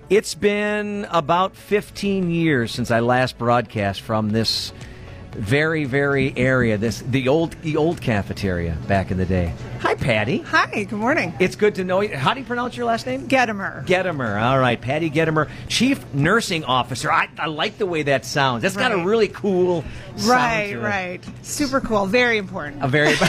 [0.10, 4.74] it's been about 15 years since I last broadcast from this
[5.34, 6.80] very, very area.
[6.80, 9.54] This the old the old cafeteria back in the day.
[9.80, 10.40] Hi, Patty.
[10.40, 11.34] Hi, good morning.
[11.40, 12.18] It's good to know you.
[12.18, 13.28] How do you pronounce your last name?
[13.28, 13.86] Gedimer.
[13.86, 14.42] Gedimer.
[14.42, 17.12] All right, Patty Gedimer, Chief Nursing Officer.
[17.12, 18.64] I, I like the way that sounds.
[18.64, 19.84] That's got a really cool
[20.16, 21.24] sound Right, right.
[21.44, 22.08] Super cool.
[22.08, 22.84] Very important.
[22.84, 23.14] A very.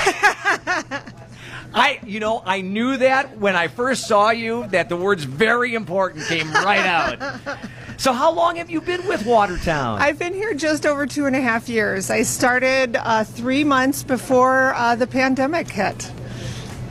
[1.74, 5.74] I, you know, I knew that when I first saw you that the words "very
[5.74, 7.58] important" came right out.
[7.98, 10.00] So, how long have you been with Watertown?
[10.00, 12.10] I've been here just over two and a half years.
[12.10, 16.08] I started uh, three months before uh, the pandemic hit.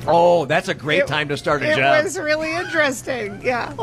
[0.07, 2.03] Oh, that's a great It- time to start a it job.
[2.03, 3.39] was really interesting.
[3.43, 3.73] Yeah.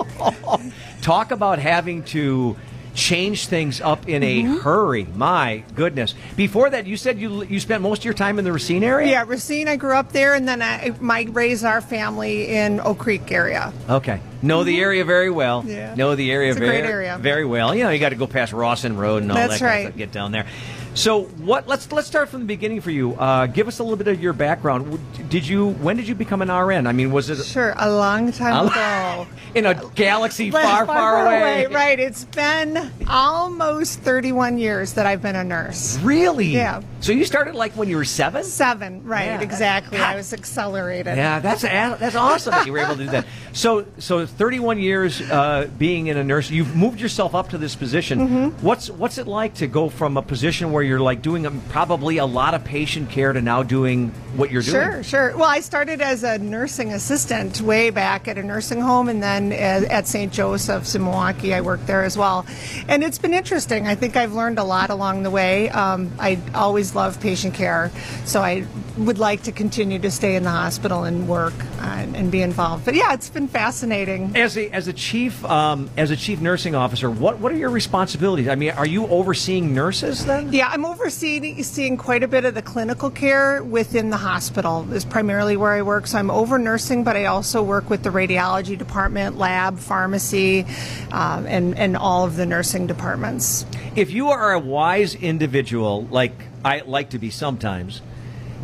[1.02, 2.56] Talk about having to
[2.94, 4.58] change things up in a Mm-hmm.
[4.58, 5.06] hurry.
[5.16, 6.14] My goodness.
[6.36, 9.10] Before that, you said you you spent most of your time in the Racine area.
[9.10, 12.98] Yeah, Racine, I grew up there, and then I, I raised our family in Oak
[12.98, 13.72] Creek area.
[13.90, 14.20] Okay.
[14.42, 15.62] Know the area very well.
[15.62, 15.70] Mm-hmm.
[15.70, 15.94] Yeah.
[15.96, 17.18] Know the area It's very great area.
[17.20, 17.74] very well.
[17.74, 19.78] You know, you got to go past Rawson Road and all That's that kind right.
[19.78, 20.46] of stuff get down there.
[20.94, 21.66] So, what?
[21.66, 23.14] Let's let's start from the beginning for you.
[23.14, 25.00] Uh, give us a little bit of your background.
[25.28, 25.70] Did you?
[25.70, 26.86] When did you become an RN?
[26.86, 29.26] I mean, was it Sure, a long time ago.
[29.56, 31.66] in a galaxy But far, far, away?
[31.66, 31.98] Right.
[31.98, 35.98] It's been almost 31 years that I've been a nurse.
[35.98, 36.46] Really?
[36.46, 36.82] Yeah.
[37.00, 38.44] So you started like when you were seven?
[38.44, 39.40] Seven, right, Yeah.
[39.42, 39.98] exactly.
[39.98, 41.16] I was accelerated.
[41.16, 43.26] Yeah, that's that's awesome that you were able to do that.
[43.54, 47.76] So, so 31 years uh, being in a nurse, you've moved yourself up to this
[47.76, 48.18] position.
[48.18, 48.62] Mhm.
[48.62, 52.18] What's what's it like to go from a position where you're like doing um, probably
[52.18, 54.74] a lot of patient care to now doing what you're doing?
[54.74, 55.02] sure.
[55.02, 55.36] Sure.
[55.36, 59.52] Well, I started as a nursing assistant way back at a nursing home, and then
[59.52, 60.32] at, at St.
[60.32, 62.46] Joseph's in Milwaukee, I worked there as well.
[62.88, 63.86] And it's been interesting.
[63.86, 65.68] I think I've learned a lot along the way.
[65.70, 67.90] Um, I always love patient care,
[68.24, 68.66] so I
[68.96, 72.84] would like to continue to stay in the hospital and work uh, and be involved.
[72.84, 74.36] But yeah, it's been fascinating.
[74.36, 77.70] As a as a chief um, as a chief nursing officer, what what are your
[77.70, 78.48] responsibilities?
[78.48, 80.52] I mean, are you overseeing nurses then?
[80.52, 84.86] Yeah, I'm overseeing seeing quite a bit of the clinical care within the hospital.
[84.92, 86.06] Is primarily where I work.
[86.06, 90.66] So I'm over nursing, but I also work with the radiology department, lab, pharmacy,
[91.10, 93.66] um, and and all of the nursing departments.
[93.96, 96.32] If you are a wise individual, like
[96.64, 98.00] I like to be sometimes,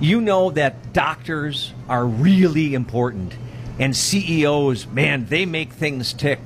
[0.00, 3.34] you know that doctors are really important
[3.78, 6.40] and CEOs, man, they make things tick.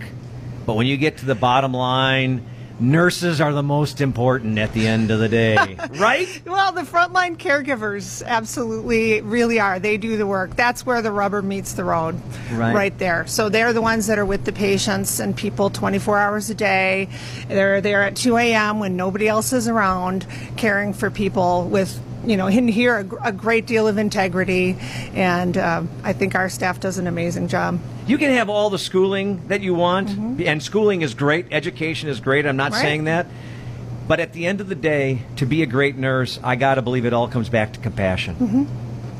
[0.66, 2.47] But when you get to the bottom line,
[2.81, 6.43] nurses are the most important at the end of the day, right?
[6.47, 9.78] Well, the frontline caregivers absolutely really are.
[9.78, 10.56] They do the work.
[10.56, 12.20] That's where the rubber meets the road,
[12.52, 12.97] Right.
[12.98, 13.26] there.
[13.26, 17.09] So they're the ones that are with the patients and people 24 hours a day.
[17.48, 18.78] They're there at 2 a.m.
[18.81, 20.26] when nobody else is around,
[20.56, 22.01] caring for people with.
[22.26, 24.76] You know, in here, a, a great deal of integrity,
[25.14, 27.78] and um I think our staff does an amazing job.
[28.06, 30.10] You can have all the schooling that you want,
[30.40, 32.46] and schooling is great, education is great.
[32.46, 32.80] I'm not Right.
[32.82, 33.26] saying that.
[34.06, 36.82] But at the end of the day, to be a great nurse, I got to
[36.82, 38.34] believe it all comes back to compassion.
[38.34, 38.64] hmm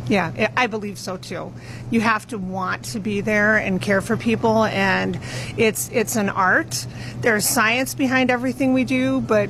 [0.09, 1.53] Yeah, I I believe so too.
[1.91, 5.19] You have to want to be there and care for people, and
[5.57, 6.87] it's it's an art.
[7.23, 9.49] There's science behind everything we do, but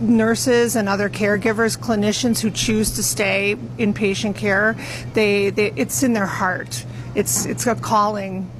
[0.00, 4.76] nurses and other caregivers, clinicians who choose to stay in patient care,
[5.14, 6.84] they, they it's in their heart.
[7.14, 8.50] It's it's a calling.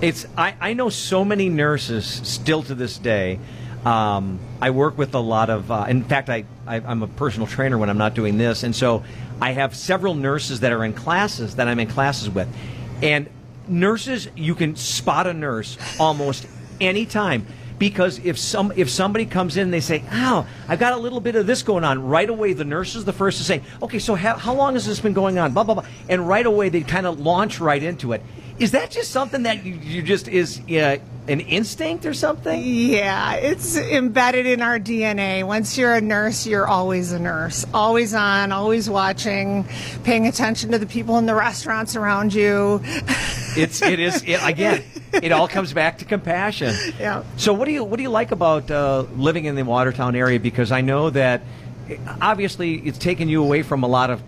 [0.00, 3.38] It's I, I know so many nurses still to this day.
[3.84, 5.70] Um, I work with a lot of.
[5.70, 8.76] Uh, in fact, I, I I'm a personal trainer when I'm not doing this, and
[8.76, 9.02] so
[9.40, 12.48] I have several nurses that are in classes that I'm in classes with,
[13.02, 13.28] and
[13.66, 16.46] nurses you can spot a nurse almost
[16.80, 17.46] any time
[17.80, 21.18] because if some if somebody comes in and they say, "Oh, I've got a little
[21.18, 23.98] bit of this going on," right away the nurse is the first to say, "Okay,
[23.98, 26.68] so how, how long has this been going on?" Blah blah blah, and right away
[26.68, 28.22] they kind of launch right into it.
[28.58, 30.98] Is that just something that you, you just is uh,
[31.28, 32.60] an instinct or something?
[32.62, 35.44] Yeah, it's embedded in our DNA.
[35.46, 37.64] Once you're a nurse, you're always a nurse.
[37.72, 39.66] Always on, always watching,
[40.04, 42.82] paying attention to the people in the restaurants around you.
[43.56, 44.84] It's it is it, again.
[45.12, 46.72] It all comes back to compassion.
[47.00, 47.24] Yeah.
[47.36, 50.38] So what do you what do you like about uh, living in the Watertown area?
[50.38, 51.42] Because I know that
[52.20, 54.22] obviously it's taken you away from a lot of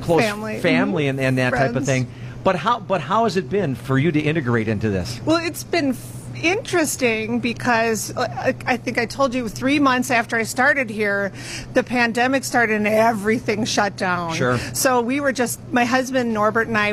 [0.00, 0.60] close Family.
[0.60, 2.08] family and, and that type of thing.
[2.48, 5.20] But how but how has it been for you to integrate into this?
[5.26, 10.10] Well, it's been f- interesting because uh, I I think I told you three months
[10.10, 11.30] after I started here,
[11.74, 14.32] the pandemic started and everything shut down.
[14.32, 14.56] Sure.
[14.72, 16.92] So we were just, my husband Norbert and I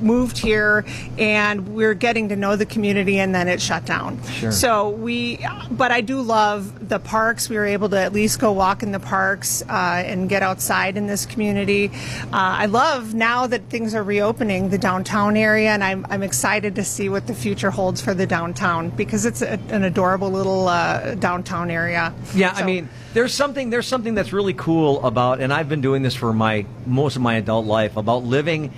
[0.00, 0.84] moved here
[1.18, 4.22] and we are getting to know the community and then it shut down.
[4.24, 4.52] Sure.
[4.52, 7.48] So we, but I do love the parks.
[7.48, 10.96] We were able to at least go walk in the parks uh, and get outside
[10.96, 11.90] in this community.
[12.24, 16.74] Uh, I love now that things are reopening the downtown area, and I'm, I'm excited
[16.76, 20.68] to see what the future holds for the downtown because it's a, an adorable little
[20.68, 22.14] uh, downtown area.
[22.34, 26.02] Yeah, I mean, there's something there's something that's really cool about, and I've been doing
[26.02, 28.72] this for my most of my adult life about living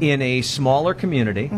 [0.00, 1.50] in a smaller community,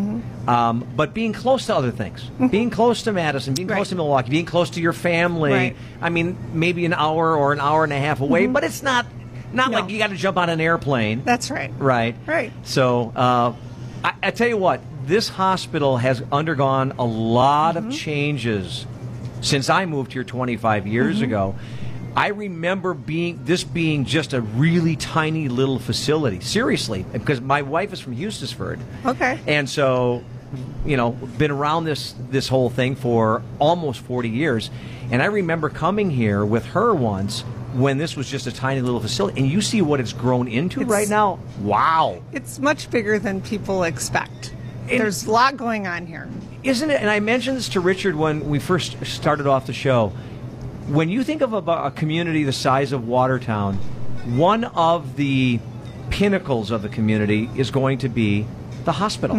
[0.46, 4.30] um, but being close to other things, being close to Madison, being close to Milwaukee,
[4.30, 5.50] being close to your family.
[5.52, 5.76] Right.
[6.02, 8.52] I mean, maybe an hour or an hour and a half away, Mhm.
[8.52, 9.06] but it's not
[9.52, 9.78] not No.
[9.80, 11.22] like you got to jump on an airplane.
[11.24, 11.70] That's right.
[11.78, 12.14] Right.
[12.26, 12.52] Right.
[12.64, 13.52] So uh,
[14.04, 18.86] I, I tell you what, this hospital has undergone a lot of changes
[19.40, 21.24] since I moved here 25 years Mhm.
[21.24, 21.54] ago.
[22.16, 26.40] I remember being this being just a really tiny little facility.
[26.40, 29.38] Seriously, because my wife is from Hustisford, Okay.
[29.46, 30.22] and so
[30.86, 34.70] you know been around this this whole thing for almost 40 years.
[35.10, 37.42] And I remember coming here with her once
[37.74, 40.80] when this was just a tiny little facility, and you see what it's grown into
[40.80, 41.38] It's- right now.
[41.60, 42.22] Wow.
[42.32, 44.52] It's much bigger than people expect.
[44.88, 46.28] There's a lot going on here.
[46.62, 47.00] Isn't it?
[47.00, 50.12] And I mentioned this to Richard when we first started off the show.
[50.88, 53.74] When you think of a, a community the size of Watertown,
[54.36, 55.58] one of the
[56.10, 58.46] pinnacles of the community is going to be
[58.84, 59.36] the hospital.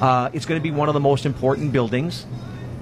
[0.00, 2.26] Uh, it's going to be one of the most important buildings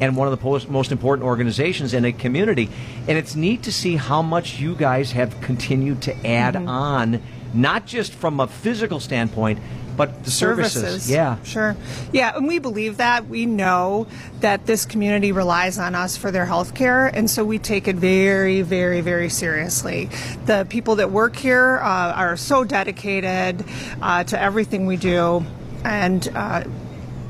[0.00, 2.70] and one of the post, most important organizations in a community.
[3.06, 7.22] And it's neat to see how much you guys have continued to add on,
[7.52, 9.58] not just from a physical standpoint,
[9.98, 11.10] but the services.
[11.10, 11.42] Yeah.
[11.42, 11.76] Sure.
[12.12, 13.28] Yeah, and we believe that.
[13.28, 14.06] We know
[14.40, 17.96] that this community relies on us for their health care, and so we take it
[17.96, 20.08] very, very, very seriously.
[20.46, 23.64] The people that work here uh, are so dedicated
[24.00, 25.44] uh, to everything we do,
[25.84, 26.64] and uh,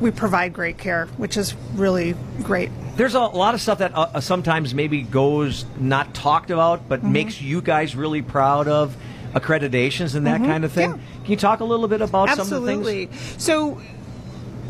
[0.00, 2.70] we provide great care, which is really great.
[2.96, 7.12] There's a lot of stuff that uh, sometimes maybe goes not talked about, but Mm-hmm.
[7.12, 8.96] makes you guys really proud of
[9.34, 10.46] accreditations and that Mhm.
[10.46, 10.92] kind of thing.
[10.92, 12.86] Can you talk a little bit about some of the things?
[12.86, 13.08] Absolutely.
[13.36, 13.78] So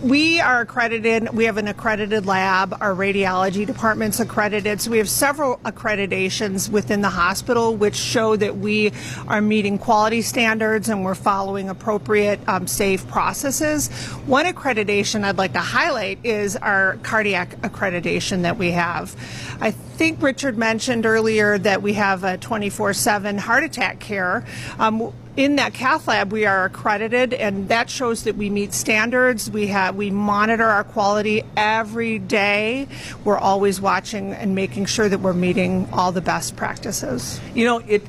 [0.02, 1.30] we are accredited.
[1.30, 2.76] We have an accredited lab.
[2.80, 4.80] Our radiology department's accredited.
[4.80, 8.92] So we have several accreditations within the hospital which show that we
[9.26, 13.88] are meeting quality standards and we're following appropriate um, safe processes.
[14.26, 19.16] One accreditation I'd like to highlight is our cardiac accreditation that we have.
[19.60, 24.46] I think Richard mentioned earlier that we have a 24 7 heart attack care.
[24.78, 29.48] Um, in that cath lab we are accredited and that shows that we meet standards
[29.48, 32.88] we have we monitor our quality every day
[33.24, 37.78] we're always watching and making sure that we're meeting all the best practices You know,
[37.78, 38.02] it.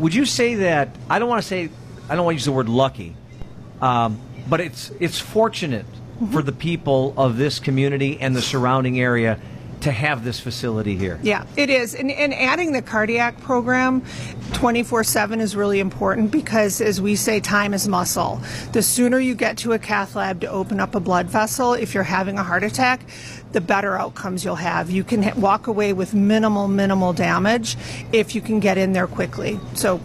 [0.00, 0.94] Would you say that?
[1.08, 1.68] I don't want to say.
[2.08, 3.14] I don't want to use the word lucky,
[3.82, 4.18] um,
[4.48, 5.86] but it's it's fortunate
[6.20, 6.34] Mm-hmm.
[6.34, 9.40] for the people of this community and the surrounding area
[9.80, 11.18] to have this facility here.
[11.22, 14.02] yeah it is and, and adding the cardiac program
[14.52, 18.40] 24-7 is really important because as we say time is muscle
[18.72, 21.94] the sooner you get to a cath lab to open up a blood vessel if
[21.94, 23.00] you're having a heart attack
[23.52, 27.76] the better outcomes you'll have you can walk away with minimal minimal damage
[28.12, 29.98] if you can get in there quickly so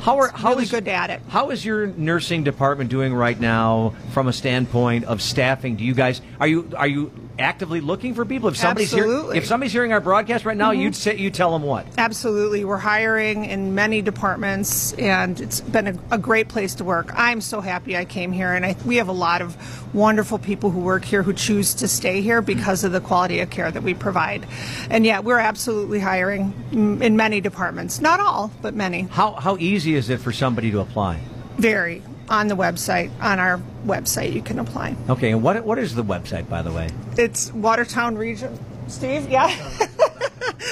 [0.00, 1.20] How are how really is- good at it.
[1.28, 5.76] How is your nursing department doing right now from a standpoint of staffing?
[5.76, 8.48] Do you guys are you are you actively looking for people?
[8.48, 10.80] If somebody's here, if somebody's hearing our broadcast right now, Mhm.
[10.80, 11.86] you'd say you tell them what?
[11.98, 12.64] Absolutely.
[12.64, 17.12] We're hiring in many departments, and it's been a, a great place to work.
[17.14, 19.56] I'm so happy I came here, and I, we have a lot of
[19.94, 23.50] wonderful people who work here who choose to stay here because of the quality of
[23.50, 24.46] care that we provide.
[24.88, 28.00] And yeah, we're absolutely hiring in many departments.
[28.00, 29.02] Not all, but many.
[29.10, 31.18] How how easy is it for somebody to apply?
[31.58, 32.02] Very.
[32.32, 34.96] On the website, on our website, you can apply.
[35.10, 36.88] Okay, and what what is the website by the way?
[37.18, 38.58] It's Watertown Region.
[38.88, 39.48] Steve, yeah?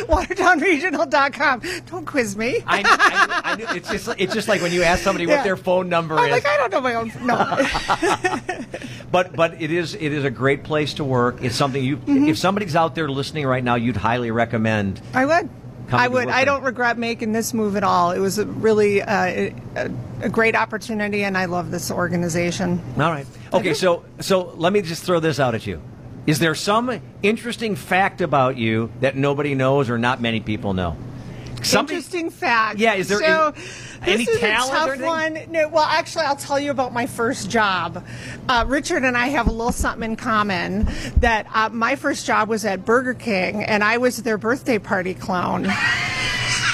[0.09, 1.62] WatertownRegional.com.
[1.87, 2.62] Don't quiz me.
[2.66, 5.37] I, I, I, it's just it's just like when you ask somebody Yeah.
[5.37, 6.31] what their phone number I'm is.
[6.31, 7.12] like, I don't know my own.
[7.23, 8.66] No.
[9.12, 11.43] But but it is it is a great place to work.
[11.43, 12.28] It's something you Mm-hmm.
[12.28, 15.01] if somebody's out there listening right now, you'd highly recommend.
[15.12, 15.51] I would.
[15.92, 16.28] I would.
[16.28, 18.12] I don't regret making this move at all.
[18.12, 19.54] It was a really uh, a,
[20.22, 22.80] a great opportunity, and I love this organization.
[22.96, 23.26] All right.
[23.52, 25.82] Okay, so so let me just throw this out at you.
[26.26, 30.96] Is there some interesting fact about you that nobody knows or not many people know?
[31.62, 32.78] Something- Interesting fact.
[32.78, 33.55] Yeah, is there so?
[34.03, 35.39] any this is a tough one.
[35.51, 38.05] No, well, actually, I'll tell you about my first job.
[38.49, 40.89] Uh, Richard and I have a little something in common.
[41.19, 45.15] That uh, my first job was at Burger King, and I was their birthday party
[45.15, 45.69] clown.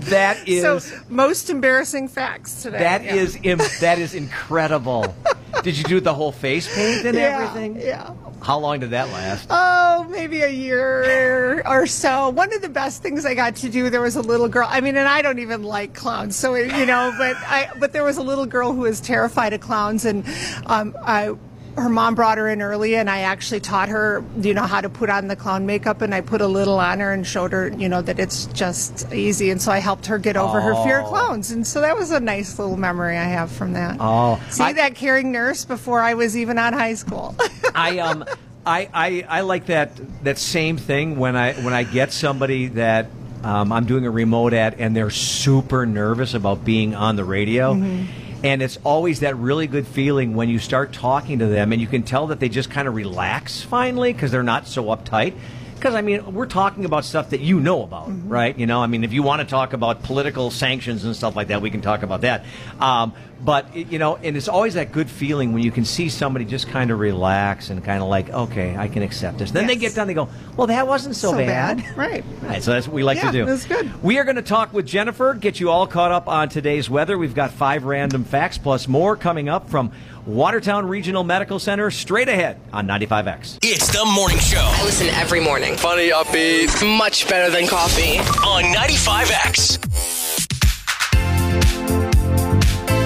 [0.00, 2.78] That is so most embarrassing facts today.
[2.78, 3.14] that Yeah.
[3.16, 5.14] is im- that is incredible.
[5.62, 7.80] Did you do the whole face paint and Yeah, everything?
[7.80, 8.12] Yeah.
[8.40, 9.48] How long did that last?
[9.50, 12.28] Oh, maybe a year or so.
[12.28, 14.68] One of the best things I got to do, there was a little girl.
[14.70, 18.04] I mean, and I don't even like clowns, so you know, but I, but there
[18.04, 20.24] was a little girl who was terrified of clowns, and
[20.66, 21.34] um, I.
[21.80, 24.88] her mom brought her in early, and I actually taught her, you know, how to
[24.88, 27.68] put on the clown makeup, and I put a little on her and showed her,
[27.68, 31.00] you know, that it's just easy, and so I helped her get over her fear
[31.00, 31.08] of Oh.
[31.10, 33.96] clowns, and so that was a nice little memory I have from that.
[34.00, 37.34] Oh, See I- that caring nurse before I was even on high school.
[37.74, 38.24] I um
[38.66, 39.90] I, I I like that
[40.24, 43.06] that same thing when I when I get somebody that
[43.44, 47.74] um, I'm doing a remote at and they're super nervous about being on the radio.
[47.74, 48.06] Mhm.
[48.44, 51.88] And it's always that really good feeling when you start talking to them and you
[51.88, 55.34] can tell that they just kind of relax finally because they're not so uptight.
[55.78, 58.56] Because, I mean, we're talking about stuff that you know about, right?
[58.58, 61.48] You know, I mean, if you want to talk about political sanctions and stuff like
[61.48, 62.44] that, we can talk about that.
[62.80, 63.12] Um,
[63.44, 66.66] but, you know, and it's always that good feeling when you can see somebody just
[66.68, 69.52] kind of relax and kind of like, okay, I can accept this.
[69.52, 71.76] Then they get done, they go, well, that wasn't so, So bad.
[71.78, 71.84] bad.
[71.96, 72.24] Right.
[72.42, 73.44] Right, so that's what we like Yeah, to do.
[73.46, 74.02] that's good.
[74.02, 77.16] We are going to talk with Jennifer, get you all caught up on today's weather.
[77.16, 79.92] We've got five random facts plus more coming up from
[80.28, 83.60] Watertown Regional Medical Center straight ahead on 95X.
[83.62, 85.74] It's the morning show I listen every morning.
[85.74, 86.98] Funny, upbeat.
[86.98, 88.18] Much better than coffee.
[88.46, 89.78] on 95X.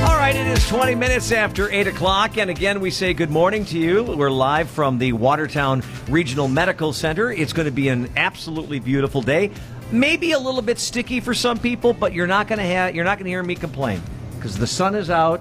[0.02, 3.64] All right, it is 20 minutes after 8 o'clock, and again, we say good morning
[3.66, 4.02] to you.
[4.02, 7.30] We're live from the Watertown Regional Medical Center.
[7.30, 9.52] It's going to be an absolutely beautiful day.
[9.92, 13.04] Maybe a little bit sticky for some people, but you're not going to have you're
[13.04, 14.02] not going to hear me complain
[14.34, 15.40] because the sun is out,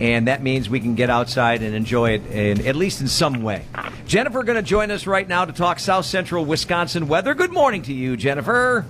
[0.00, 3.42] and that means we can get outside and enjoy it, in, at least in some
[3.42, 3.64] way.
[4.06, 7.34] Jennifer going to join us right now to talk South Central Wisconsin weather.
[7.34, 8.84] Good morning to you, Jennifer.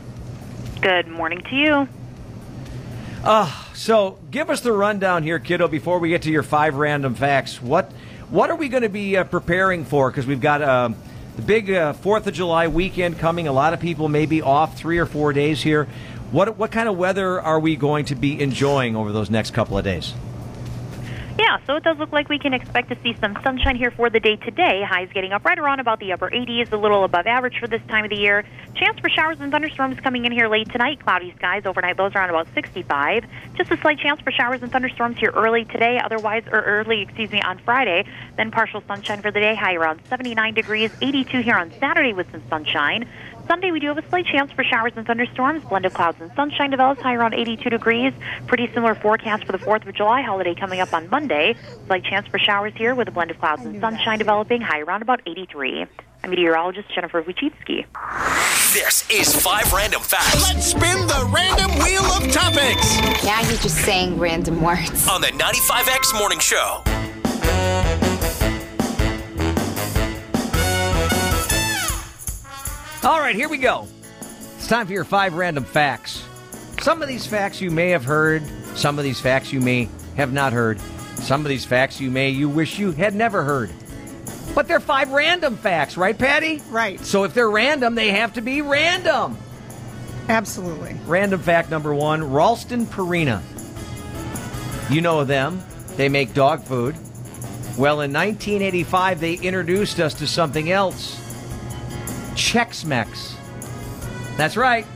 [0.80, 1.88] Good morning to you.
[3.24, 7.14] Uh, so give us the rundown here, kiddo, before we get to your five random
[7.14, 7.62] facts.
[7.62, 7.92] What
[8.30, 10.10] what are we going to be uh, preparing for?
[10.10, 10.96] Because we've got um,
[11.36, 13.46] the big uh, Fourth of July weekend coming.
[13.46, 15.86] A lot of people may be off three or four days here.
[16.32, 19.78] What what kind of weather are we going to be enjoying over those next couple
[19.78, 20.14] of days?
[21.38, 24.10] Yeah, so it does look like we can expect to see some sunshine here for
[24.10, 24.82] the day today.
[24.82, 27.80] Highs getting up right around about the upper 80s, a little above average for this
[27.88, 28.44] time of the year.
[28.74, 31.02] Chance for showers and thunderstorms coming in here late tonight.
[31.02, 33.24] Cloudy skies overnight, lows around about 65.
[33.56, 37.30] Just a slight chance for showers and thunderstorms here early today, otherwise, or early, excuse
[37.30, 38.04] me, on Friday.
[38.36, 42.30] Then partial sunshine for the day, high around 79 degrees, 82 here on Saturday with
[42.30, 43.08] some sunshine.
[43.52, 45.62] Sunday, we do have a slight chance for showers and thunderstorms.
[45.64, 48.14] Blend of clouds and sunshine develops high around 82 degrees.
[48.46, 51.54] Pretty similar forecast for the 4th of July holiday coming up on Monday.
[51.86, 55.02] Slight chance for showers here with a blend of clouds and sunshine developing high around
[55.02, 55.84] about 83.
[56.24, 57.84] I'm meteorologist Jennifer Wuchitsky.
[58.72, 62.96] This is five random facts Let's spin the random wheel of topics.
[63.22, 65.06] Now you're just saying random words.
[65.08, 66.82] on the 95X morning show.
[73.04, 73.88] All right, here we go.
[74.20, 76.24] It's time for your five random facts.
[76.82, 78.44] Some of these facts you may have heard,
[78.76, 80.78] some of these facts you may have not heard,
[81.16, 83.72] some of these facts you may you wish you had never heard.
[84.54, 86.62] But they're five random facts, right, Patty?
[86.70, 87.00] Right.
[87.00, 89.36] So if they're random, they have to be random.
[90.28, 90.96] Absolutely.
[91.04, 93.42] Random fact number one Ralston Purina.
[94.92, 95.60] You know them,
[95.96, 96.94] they make dog food.
[97.76, 101.21] Well, in 1985, they introduced us to something else
[102.34, 103.36] Chex Mix.
[104.36, 104.86] That's right.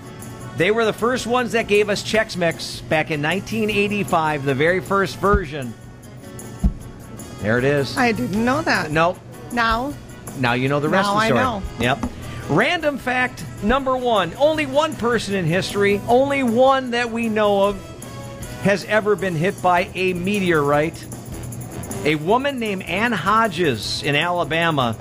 [0.57, 4.81] They were the first ones that gave us Chex Mix back in 1985, the very
[4.81, 5.75] first version.
[7.41, 7.97] There it is.
[7.97, 8.91] I didn't know that.
[8.91, 9.19] Nope.
[9.53, 9.93] Now,
[10.39, 11.41] Now you know the rest Now of the I story.
[11.43, 11.63] know.
[11.81, 12.11] Yep.
[12.49, 18.61] Random fact number one only one person in history, only one that we know of,
[18.63, 21.05] has ever been hit by a meteorite.
[22.05, 24.97] A woman named Ann Hodges in Alabama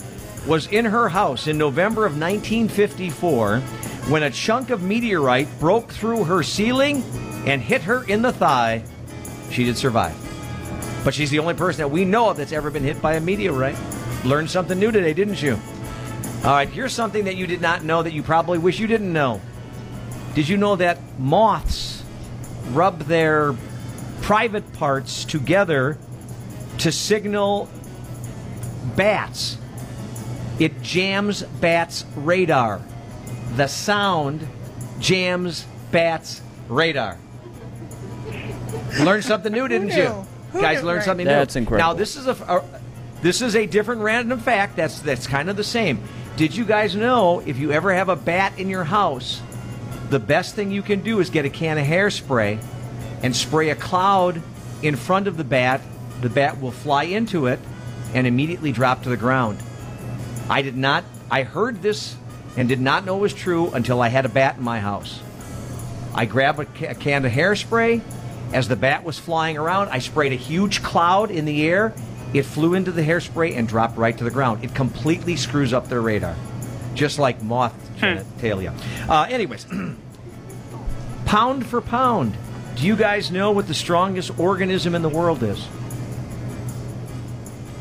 [0.47, 3.59] was in her house in November of 1954
[4.07, 7.03] when a chunk of meteorite broke through her ceiling
[7.45, 8.83] and hit her in the thigh.
[9.51, 10.15] She did survive.
[11.03, 13.19] But she's the only person that we know of that's ever been hit by a
[13.19, 13.77] meteorite.
[14.23, 15.59] Learned something new today, didn't you?
[16.43, 19.11] All right, here's something that you did not know that you probably wish you didn't
[19.11, 19.41] know.
[20.35, 22.03] Did you know that moths
[22.71, 23.55] rub their
[24.21, 25.97] private parts together
[26.79, 27.69] to signal
[28.95, 29.57] bats?
[30.59, 32.81] It jams bats' radar.
[33.55, 34.47] The sound
[34.99, 37.17] jams bats' radar.
[38.99, 39.95] Learned something new, didn't knew?
[39.95, 40.25] you?
[40.53, 40.87] Who Guys knew?
[40.87, 41.05] learned Right.
[41.05, 41.89] something That's incredible.
[41.93, 42.63] Now this is a, a
[43.21, 44.75] this is a different random fact.
[44.75, 45.99] That's that's kind of the same.
[46.37, 49.41] Did you guys know if you ever have a bat in your house,
[50.09, 52.63] the best thing you can do is get a can of hairspray
[53.23, 54.41] and spray a cloud
[54.81, 55.81] in front of the bat.
[56.21, 57.59] The bat will fly into it
[58.13, 59.59] and immediately drop to the ground.
[60.49, 61.03] I did not.
[61.29, 62.15] I heard this
[62.57, 65.19] and did not know it was true until I had a bat in my house.
[66.13, 68.01] I grabbed a, ca- a can of hairspray.
[68.53, 71.93] As the bat was flying around, I sprayed a huge cloud in the air,
[72.33, 74.63] It flew into the hairspray and dropped right to the ground.
[74.63, 76.35] It completely screws up their radar,
[76.93, 78.73] just like moth genitalia.
[79.09, 79.65] Uh, anyways,
[81.25, 82.37] pound for pound,
[82.75, 85.67] do you guys know what the strongest organism in the world is?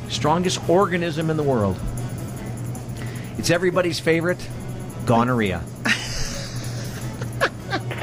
[0.09, 1.77] Strongest organism in the world.
[3.45, 4.39] It's everybody's favorite
[5.05, 5.63] gonorrhea.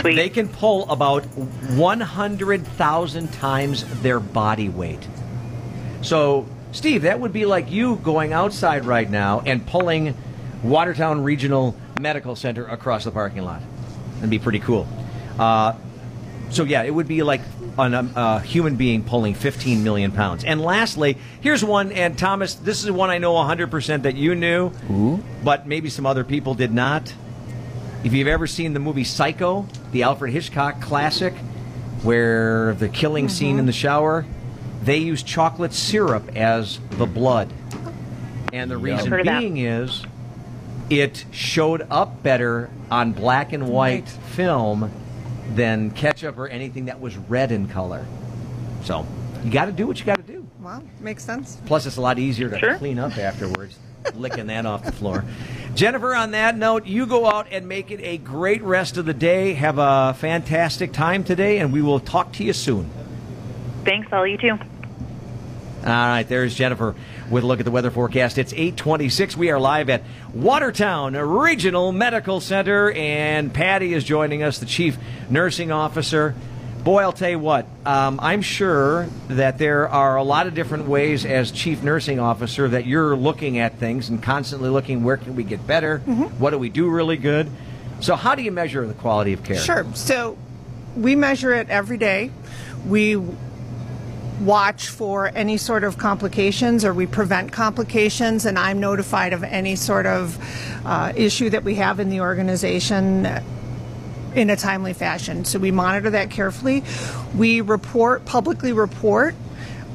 [0.03, 5.07] They can pull about 100,000 times their body weight.
[6.03, 10.15] So, Steve, that would be like you going outside right now and pulling
[10.61, 13.63] Watertown Regional Medical Center across the parking lot.
[14.18, 14.88] That'd be pretty cool.
[15.39, 15.73] Uh,
[16.52, 17.41] so, yeah, it would be like
[17.78, 20.44] an, um, a human being pulling 15 million pounds.
[20.44, 24.72] And lastly, here's one, and Thomas, this is one I know 100% that you knew,
[25.44, 27.14] but maybe some other people did not.
[28.03, 31.34] If you've ever seen the movie Psycho, the Alfred Hitchcock classic,
[32.03, 34.26] where the killing scene in the shower,
[34.84, 37.53] they use chocolate syrup as the blood.
[38.52, 39.40] And the reason Heard of that.
[39.40, 40.03] being is
[40.90, 44.91] it showed up better on black and white film
[45.56, 48.06] than ketchup or anything that was red in color.
[48.84, 49.06] So
[49.44, 50.45] you got to do what you got to do.
[50.61, 51.57] Well, makes sense.
[51.65, 52.78] Plus, it's a lot easier to Sure.
[52.78, 53.78] clean up afterwards,
[54.15, 55.23] licking that off the floor.
[55.73, 59.14] Jennifer, on that note, you go out and make it a great rest of the
[59.14, 59.53] day.
[59.53, 62.90] Have a fantastic time today, and we will talk to you soon.
[63.84, 64.52] Thanks, all you too.
[65.84, 66.94] All right, there's Jennifer
[67.32, 68.38] with a look at the weather forecast.
[68.38, 69.38] It's 826.
[69.38, 70.03] We are live at
[70.34, 74.98] Watertown Regional Medical Center, and Patty is joining us, the chief
[75.30, 76.36] nursing officer.
[76.84, 80.88] Boy, I'll tell you what, um, I'm sure that there are a lot of different
[80.88, 85.36] ways as chief nursing officer that you're looking at things and constantly looking where can
[85.36, 85.99] we get better?
[85.99, 87.49] What do we do really good?
[88.02, 89.58] So, how do you measure the quality of care?
[89.58, 89.86] Sure.
[89.94, 90.38] So
[90.98, 92.32] we measure it every day.
[92.88, 93.16] We
[94.41, 99.76] watch for any sort of complications or we prevent complications, and I'm notified of any
[99.76, 100.38] sort of
[100.85, 103.27] uh, issue that we have in the organization
[104.35, 105.45] in a timely fashion.
[105.45, 106.84] So we monitor that carefully.
[107.35, 109.35] We report, publicly report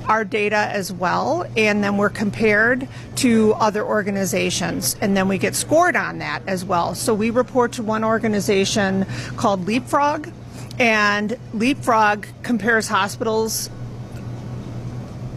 [0.08, 2.86] our data as well, and then we're compared
[3.16, 6.94] to other organizations, and then we get scored on that as well.
[6.94, 9.04] So we report to one organization
[9.36, 10.32] called Leapfrog,
[10.78, 13.68] and Leapfrog compares hospitals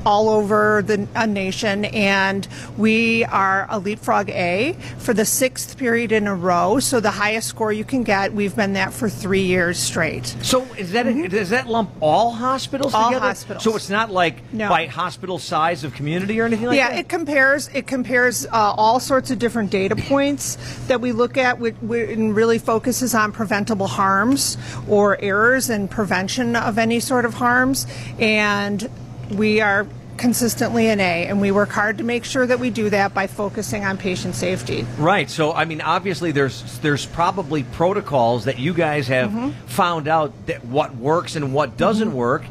[0.06, 2.48] all over the a nation, and
[2.78, 6.80] we are a Leapfrog A for the sixth period in a row.
[6.80, 10.28] So the highest score you can get, we've been that for three years straight.
[10.42, 13.28] So is that does that lump all hospitals All together?
[13.28, 13.64] hospitals.
[13.64, 14.70] So it's not like No.
[14.70, 16.94] by hospital size of community or anything like yeah, that.
[16.96, 17.68] Yeah, it compares.
[17.70, 20.58] It compares uh, all sorts of different data points
[20.88, 24.58] that we look at, which, which and really focuses on preventable harms
[24.88, 27.86] or errors and prevention of any sort of harms.
[28.18, 28.90] And
[29.32, 29.88] we are
[30.18, 33.26] consistently an A, and we work hard to make sure that we do that by
[33.26, 34.86] focusing on patient safety.
[34.98, 35.30] Right.
[35.30, 39.54] So I mean, obviously, there's there's probably protocols that you guys have Mhm.
[39.68, 42.44] found out that what works and what doesn't work,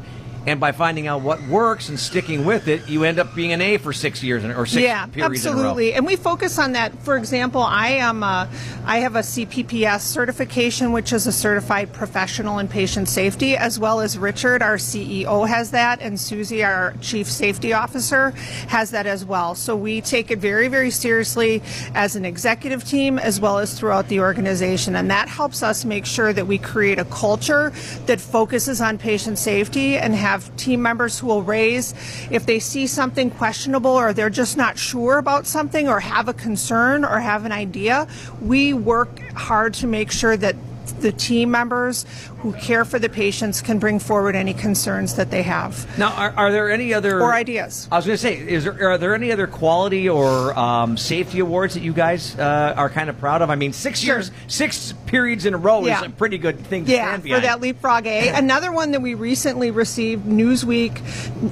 [0.45, 3.61] and by finding out what works and sticking with it, you end up being an
[3.61, 5.93] A for six years or six yeah, periods absolutely.
[5.93, 6.97] And we focus on that.
[7.03, 8.49] For example, I am a,
[8.85, 13.99] I have a CPPS certification, which is a certified professional in patient safety, as well
[13.99, 18.31] as Richard, our CEO, has that, and Susie, our chief safety officer,
[18.67, 19.55] has that as well.
[19.55, 21.61] So we take it very, very seriously
[21.93, 26.05] as an executive team, as well as throughout the organization, and that helps us make
[26.05, 27.71] sure that we create a culture
[28.05, 31.93] that focuses on patient safety and have team members who will raise
[32.31, 36.33] if they see something questionable or they're just not sure about something or have a
[36.33, 38.07] concern or have an idea.
[38.41, 40.55] We work hard to make sure that
[40.93, 42.05] the team members
[42.39, 45.85] who care for the patients can bring forward any concerns that they have.
[45.97, 47.87] Now, are, are there any other Or ideas.
[47.91, 51.39] I was going to say, is there are there any other quality or um, safety
[51.39, 53.49] awards that you guys uh, are kind of proud of?
[53.49, 56.01] I mean, six years, six periods in a row Yeah.
[56.01, 58.29] is a pretty good thing to Yeah, for that Leapfrog A.
[58.33, 61.01] Another one that we recently received, Newsweek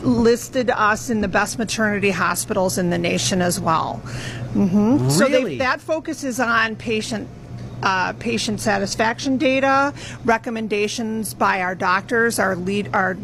[0.04, 3.96] listed us in the best maternity hospitals in the nation as well.
[4.54, 7.28] hmm So they, that focuses on patient.
[7.84, 9.94] Uh, patient satisfaction data,
[10.26, 13.16] recommendations by our doctors, our lead, our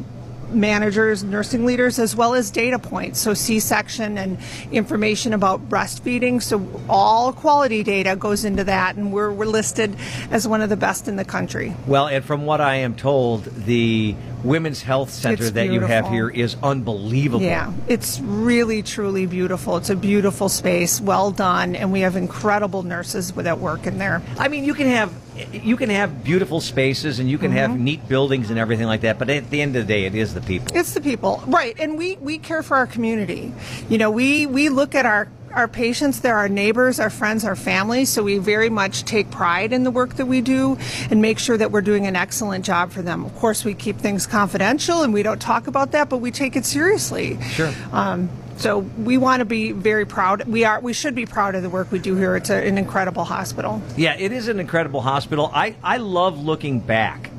[0.54, 3.20] managers, nursing leaders, as well as data points.
[3.20, 4.38] So C-section and
[4.72, 6.42] information about breastfeeding.
[6.42, 9.96] So all quality data goes into that, and we're, we're listed
[10.32, 11.76] as one of the best in the country.
[11.88, 16.30] Well, and from what I am told, the Women's Health Center that you have here
[16.30, 17.46] is unbelievable.
[17.46, 19.78] Yeah, it's really, truly beautiful.
[19.78, 24.22] It's a beautiful space, well done, and we have incredible nurses that work in there.
[24.38, 25.14] I mean, you can have
[25.52, 29.20] you can have beautiful spaces and you can have neat buildings and everything like that,
[29.20, 30.76] but at the end of the day, it is the people.
[30.76, 31.76] It's the people, right?
[31.80, 33.54] And we we care for our community.
[33.90, 37.56] You know, we we look at our our patients, they're our neighbors, our friends, our
[37.56, 40.78] families, so we very much take pride in the work that we do
[41.12, 43.24] and make sure that we're doing an excellent job for them.
[43.24, 46.56] Of course, we keep things confidential and we don't talk about that, but we take
[46.56, 47.40] it seriously.
[47.42, 47.72] Sure.
[47.92, 50.46] Um, so we want to be very proud.
[50.48, 50.80] We are.
[50.80, 52.36] We should be proud of the work we do here.
[52.36, 53.82] It's a, an incredible hospital.
[53.98, 55.52] Yeah, it is an incredible hospital.
[55.54, 57.30] I, I love looking back.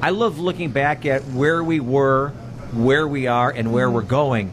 [0.00, 2.30] I love looking back at where we were,
[2.72, 4.52] where we are, and where we're going.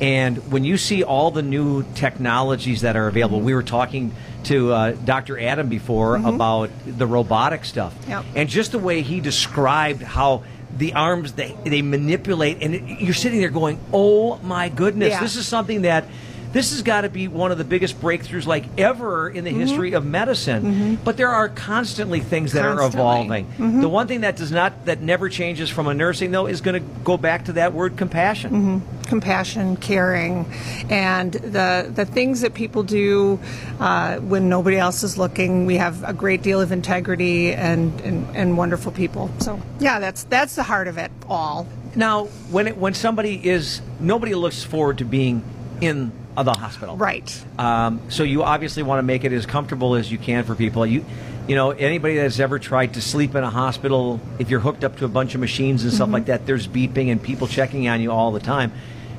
[0.00, 4.14] And when you see all the new technologies that are available, we were talking
[4.44, 5.40] to uh, Dr.
[5.40, 7.94] Adam before about the robotic stuff.
[8.06, 8.24] Yep.
[8.34, 10.44] And just the way he described how
[10.78, 15.20] the arms they, they manipulate, and it, you're sitting there going, oh my goodness, Yeah.
[15.20, 16.04] this is something that.
[16.52, 19.60] This has got to be one of the biggest breakthroughs, like ever in the Mm-hmm.
[19.60, 20.98] history of medicine.
[21.04, 23.00] But there are constantly things that are Constantly.
[23.00, 23.46] evolving.
[23.58, 23.80] Mhm.
[23.80, 26.80] The one thing that does not, that never changes from a nursing though, is going
[26.82, 28.50] to go back to that word compassion.
[28.52, 29.02] Mm-hmm.
[29.06, 30.44] compassion, caring,
[30.90, 33.38] and the the things that people do
[33.78, 35.64] uh, when nobody else is looking.
[35.66, 39.30] We have a great deal of integrity and, and, and wonderful people.
[39.38, 41.66] So yeah, that's that's the heart of it all.
[41.94, 45.42] Now, when it, when somebody is, nobody looks forward to being
[45.80, 46.96] in uh, the hospital.
[46.96, 47.44] Right.
[47.58, 50.84] Um, so you obviously want to make it as comfortable as you can for people.
[50.86, 51.04] You,
[51.48, 54.96] you know, anybody that's ever tried to sleep in a hospital, if you're hooked up
[54.98, 56.12] to a bunch of machines and stuff Mhm.
[56.12, 58.72] like that, there's beeping and people checking on you all the time.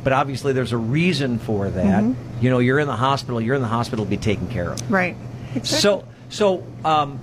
[0.03, 2.03] But obviously, there's a reason for that.
[2.03, 2.15] Mhm.
[2.41, 3.41] You know, you're in the hospital.
[3.41, 4.91] You're in the hospital to be taken care of.
[4.91, 5.15] Right.
[5.63, 7.19] So, so um,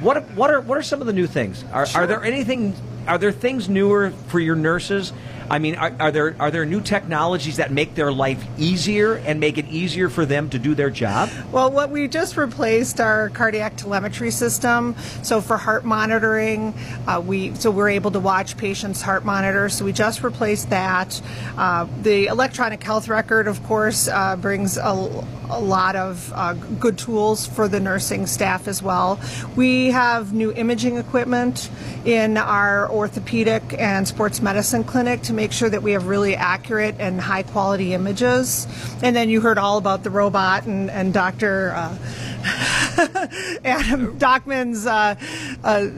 [0.00, 1.64] what what are what are some of the new things?
[1.72, 2.74] Are, are there anything?
[3.06, 5.12] Are there things newer for your nurses?
[5.50, 9.40] I mean, are, are there are there new technologies that make their life easier and
[9.40, 11.30] make it easier for them to do their job?
[11.52, 14.96] Well, what we just replaced our cardiac telemetry system.
[15.22, 16.74] So for heart monitoring,
[17.06, 19.74] uh, we so we're able to watch patients' heart monitors.
[19.74, 21.20] So we just replaced that.
[21.56, 26.98] Uh, the electronic health record, of course, uh, brings a, a lot of uh, good
[26.98, 29.20] tools for the nursing staff as well.
[29.56, 31.70] We have new imaging equipment
[32.04, 36.96] in our orthopedic and sports medicine clinic to make sure that we have really accurate
[36.98, 38.66] and high quality images.
[39.02, 41.72] And then you heard all about the robot and, and Dr.
[41.74, 41.98] Uh,
[43.64, 45.16] Adam Dockman's uh,
[45.62, 45.88] uh,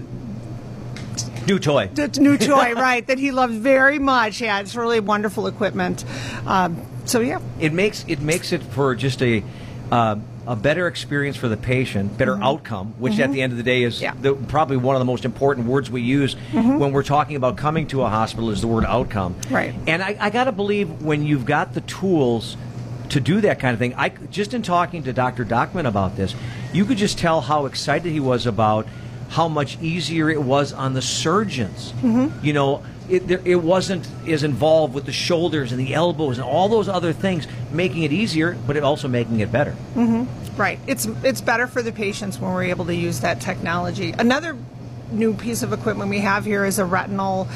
[1.46, 1.88] New toy.
[1.94, 4.40] d- new toy, right, that he loves very much.
[4.40, 6.04] Yeah, it's really wonderful equipment.
[6.44, 7.38] Um, so, yeah.
[7.60, 9.42] It makes it makes it for just a
[9.90, 10.16] uh,
[10.48, 13.32] a better experience for the patient, better outcome, which at Mhm.
[13.32, 14.12] the end of the day is Yeah.
[14.20, 16.78] the, probably one of the most important words we use Mhm.
[16.78, 19.34] when we're talking about coming to a hospital is the word outcome.
[19.50, 19.74] Right.
[19.88, 22.56] And I, I got to believe when you've got the tools
[23.08, 25.44] to do that kind of thing, I just in talking to Dr.
[25.44, 26.34] Dockman about this,
[26.72, 28.86] you could just tell how excited he was about
[29.30, 31.92] how much easier it was on the surgeons.
[32.04, 32.30] Mhm.
[32.42, 36.68] You know, it, it wasn't as involved with the shoulders and the elbows and all
[36.68, 39.72] those other things, making it easier, but it also making it better.
[39.94, 40.24] hmm
[40.56, 40.78] Right.
[40.86, 44.14] It's it's better for the patients when we're able to use that technology.
[44.18, 44.56] Another
[45.10, 47.46] new piece of equipment we have here is a retinal.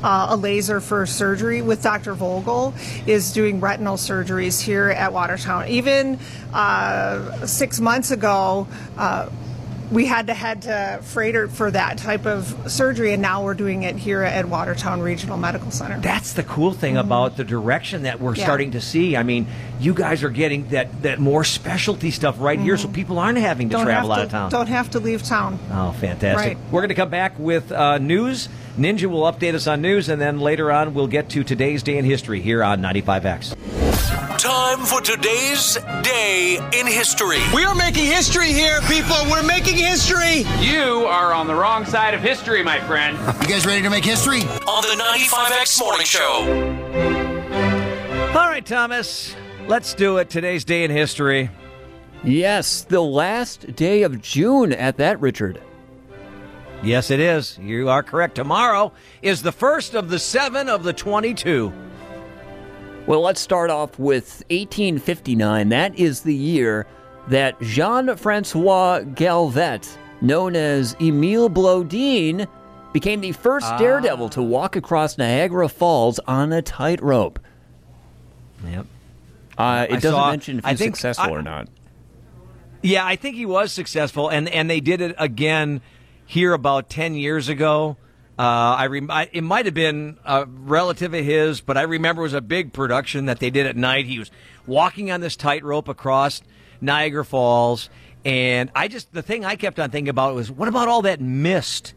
[0.00, 2.14] Uh, a laser for surgery with Dr.
[2.14, 2.72] Vogel
[3.04, 5.66] is doing retinal surgeries here at Watertown.
[5.66, 6.20] Even
[6.54, 9.28] uh, six months ago, uh,
[9.90, 13.84] we had to head to Froedtert for that type of surgery, and now we're doing
[13.84, 15.98] it here at Watertown Regional Medical Center.
[16.00, 18.44] That's the cool thing about the direction that we're Yeah.
[18.44, 19.16] starting to see.
[19.16, 19.46] I mean,
[19.80, 23.68] you guys are getting that, that more specialty stuff right here, so people aren't having
[23.70, 24.50] to don't travel have out of town.
[24.50, 25.58] Don't have to leave town.
[25.72, 26.56] Oh, fantastic.
[26.56, 26.58] Right.
[26.70, 28.48] We're going to come back with uh, news.
[28.78, 31.98] Ninja will update us on news, and then later on, we'll get to today's day
[31.98, 33.56] in history here on 95X.
[34.38, 37.40] Time for today's day in history.
[37.52, 39.16] We are making history here, people.
[39.28, 40.44] We're making history.
[40.60, 43.18] You are on the wrong side of history, my friend.
[43.48, 44.42] You guys ready to make history?
[44.42, 46.44] On the 95X Morning Show.
[48.38, 49.34] All right, Thomas,
[49.66, 50.30] let's do it.
[50.30, 51.50] Today's day in history.
[52.22, 55.60] Yes, the last day of June at that, Richard.
[56.82, 57.58] Yes, it is.
[57.60, 58.36] You are correct.
[58.36, 61.72] Tomorrow is the first of the seven of the 22.
[63.06, 65.70] Well, let's start off with 1859.
[65.70, 66.86] That is the year
[67.28, 69.88] that Jean Francois Galvet,
[70.20, 72.46] known as Emile Blondin,
[72.92, 73.76] became the first Ah.
[73.78, 77.38] daredevil to walk across Niagara Falls on a tightrope.
[78.64, 78.86] Yep.
[79.56, 81.68] Uh, it I doesn't saw- mention if he's successful I- or not.
[82.82, 85.80] Yeah, I think he was successful, and and they did it again
[86.28, 87.96] here about ten years ago.
[88.38, 88.42] Uh,
[88.78, 92.26] I, rem- I it might have been a relative of his, but I remember it
[92.26, 94.06] was a big production that they did at night.
[94.06, 94.30] He was
[94.64, 96.40] walking on this tightrope across
[96.80, 97.90] Niagara Falls,
[98.24, 101.20] And I just the thing I kept on thinking about was what about all that
[101.20, 101.94] mist,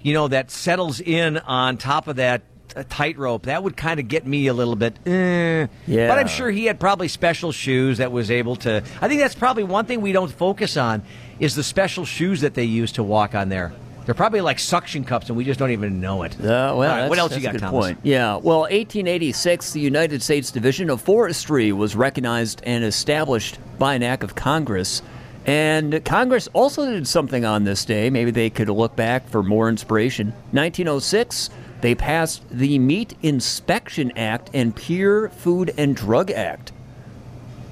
[0.00, 2.42] you know, that settles in on top of that
[2.76, 3.44] uh, tightrope?
[3.46, 4.96] That would kind of get me a little bit.
[5.06, 5.66] Eh.
[5.88, 6.06] Yeah.
[6.06, 8.84] But I'm sure he had probably special shoes that was able to.
[9.00, 11.02] I think that's probably one thing we don't focus on
[11.40, 13.72] is the special shoes that they use to walk on there.
[14.06, 16.34] They're probably like suction cups, and we just don't even know it.
[16.40, 17.86] Uh, well, right, that's, what else you a got, good Thomas?
[17.86, 17.98] point.
[18.02, 18.36] Yeah.
[18.36, 24.22] Well, 1886, the United States Division of Forestry was recognized and established by an act
[24.24, 25.02] of Congress.
[25.46, 28.10] And Congress also did something on this day.
[28.10, 30.28] Maybe they could look back for more inspiration.
[30.52, 31.50] 1906,
[31.80, 36.72] they passed the Meat Inspection Act and Pure Food and Drug Act.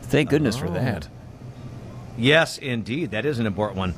[0.03, 0.73] Thank goodness for Oh.
[0.74, 1.09] that.
[2.19, 3.95] Yes, indeed, that is an important one.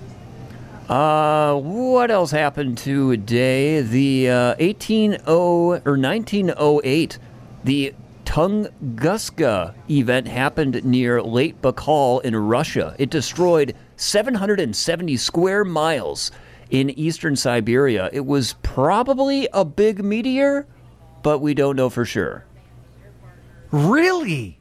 [0.91, 3.81] Uh, what else happened today?
[3.81, 7.19] The uh, 180 or 1908,
[7.65, 7.95] the
[8.27, 12.95] Tunguska event happened near Lake Baikal in Russia.
[12.99, 16.31] It destroyed 770 square miles
[16.71, 18.11] in eastern Siberia.
[18.13, 20.67] It was probably a big meteor,
[21.23, 22.45] but we don't know for sure.
[23.71, 24.60] Really?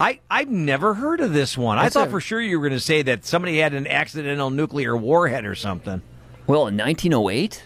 [0.00, 1.78] I I've never heard of this one.
[1.78, 4.50] I thought a- for sure you were going to say that somebody had an accidental
[4.50, 6.00] nuclear warhead or something.
[6.46, 7.62] Well, in 1908,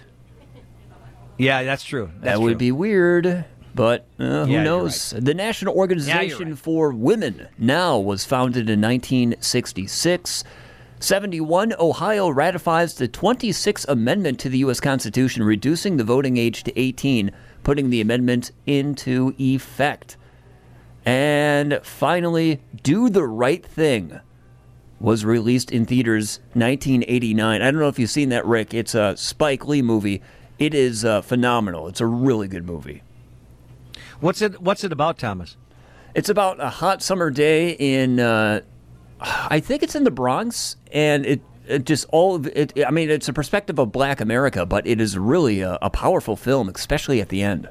[1.38, 2.10] Yeah, that's true.
[2.20, 2.58] That's that would true.
[2.58, 3.44] be weird,
[3.74, 5.10] but uh, who Yeah, knows?
[5.16, 10.44] The National Organization for Women now was founded in 1966.
[11.00, 14.80] 71, Ohio ratifies the 26th Amendment to the U.S.
[14.80, 17.30] Constitution, reducing the voting age to 18,
[17.62, 20.16] putting the amendment into effect.
[21.06, 24.20] And finally, Do the Right Thing
[25.00, 27.60] was released in theaters 1989.
[27.60, 28.72] I don't know if you've seen that, Rick.
[28.72, 30.22] It's a Spike Lee movie.
[30.58, 31.88] It is uh, phenomenal.
[31.88, 33.02] It's a really good movie.
[34.20, 35.56] What's it What's it about, Thomas?
[36.14, 38.60] It's about a hot summer day in, uh,
[39.20, 42.72] I think it's in the Bronx, and it, it just all of it.
[42.86, 46.36] I mean, it's a perspective of Black America, but it is really a, a powerful
[46.36, 47.68] film, especially at the end.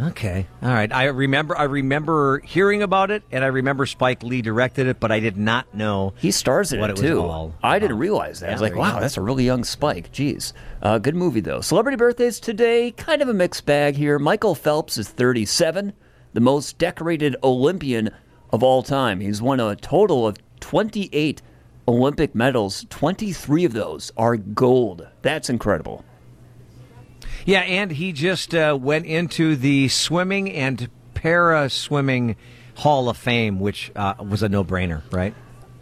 [0.00, 0.92] Okay, all right.
[0.92, 5.12] I remember I remember hearing about it, and I remember Spike Lee directed it, but
[5.12, 7.20] I did not know he stars in it it was too.
[7.20, 8.50] all I didn't realize that.
[8.50, 10.10] I was like, wow, that's a really young Spike.
[10.12, 10.52] Jeez.
[10.82, 11.60] Uh, good movie, though.
[11.60, 14.18] Celebrity birthdays today, kind of a mixed bag here.
[14.18, 15.92] Michael Phelps is 37,
[16.32, 18.10] the most decorated Olympian
[18.50, 19.20] of all time.
[19.20, 21.40] He's won a total of 28
[21.86, 22.84] Olympic medals.
[22.90, 25.06] 23 of those are gold.
[25.22, 26.04] That's incredible.
[27.44, 32.36] Yeah, and he just uh, went into the swimming and para swimming
[32.76, 35.34] Hall of Fame, which uh, was a no brainer, right?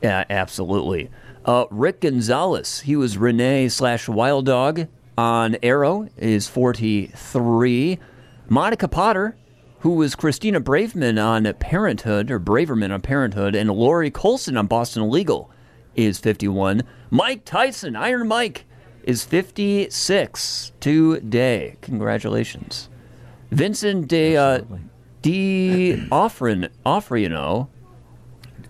[0.03, 1.11] Yeah, absolutely.
[1.45, 7.99] Uh, Rick Gonzalez, he was Renee slash Wild Dog on Arrow, is 43.
[8.49, 9.37] Monica Potter,
[9.81, 15.09] who was Christina Braveman on Parenthood, or Braverman on Parenthood, and Lori Colson on Boston
[15.09, 15.51] Legal,
[15.95, 16.83] is 51.
[17.11, 18.65] Mike Tyson, Iron Mike,
[19.05, 21.77] is 56 today.
[21.83, 22.89] Congratulations.
[23.51, 24.61] Vincent de, uh,
[25.21, 27.69] de Offrin, Offriano,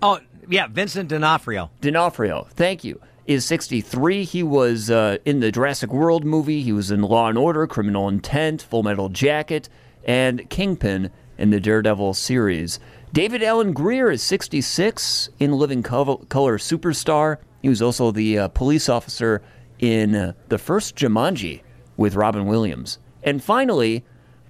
[0.02, 0.18] Oh,
[0.48, 1.70] yeah, Vincent D'Onofrio.
[1.80, 4.24] D'Onofrio, thank you, is 63.
[4.24, 6.60] He was uh, in the Jurassic World movie.
[6.62, 9.68] He was in Law and Order, Criminal Intent, Full Metal Jacket,
[10.04, 12.80] and Kingpin in the Daredevil series.
[13.12, 16.18] David Alan Grier is 66 in Living Color
[16.58, 17.36] Superstar.
[17.60, 19.40] He was also the uh, police officer
[19.82, 21.60] in the first Jumanji
[21.98, 22.98] with Robin Williams.
[23.22, 24.04] And finally,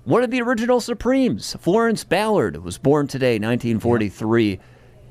[0.04, 4.60] one of the original Supremes, Florence Ballard, was born today, 1943,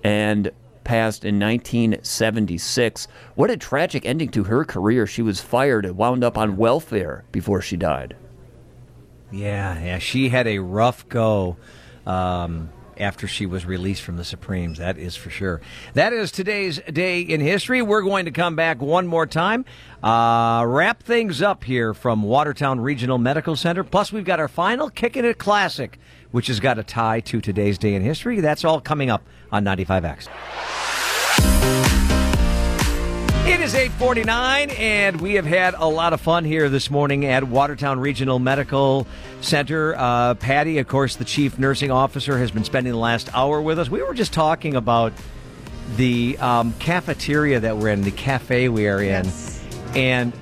[0.04, 0.52] and
[0.84, 3.08] passed in 1976.
[3.36, 5.08] What a tragic ending to her career.
[5.08, 8.16] She was fired and wound up on welfare before she died.
[9.32, 11.58] Yeah, yeah, she had a rough go
[12.06, 12.70] um,
[13.02, 14.78] after she was released from the Supremes.
[14.78, 15.60] That is for sure.
[15.94, 17.82] That is today's day in history.
[17.82, 19.66] We're going to come back one more time,
[20.04, 23.84] uh, wrap things up here from Watertown Regional Medical Center.
[23.84, 26.00] Plus, we've got our final Kicking It Classic,
[26.32, 28.40] which has got a tie to today's day in history.
[28.40, 30.30] That's all coming up on 95X.
[33.44, 37.44] It is 849, and we have had a lot of fun here this morning at
[37.44, 39.08] Watertown Regional Medical
[39.42, 39.96] Center.
[39.98, 43.78] Uh, Patty, of course, the chief nursing officer, has been spending the last hour with
[43.80, 43.90] us.
[43.90, 45.12] We were just talking about
[45.98, 49.28] the um, cafeteria that we're in, the cafe we are in.
[49.96, 50.34] And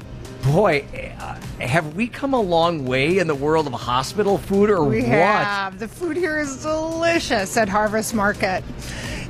[0.43, 0.85] boy,
[1.19, 5.01] uh, have we come a long way in the world of hospital food or We
[5.01, 5.07] what?
[5.09, 5.79] have.
[5.79, 8.63] The food here is delicious at Harvest Market.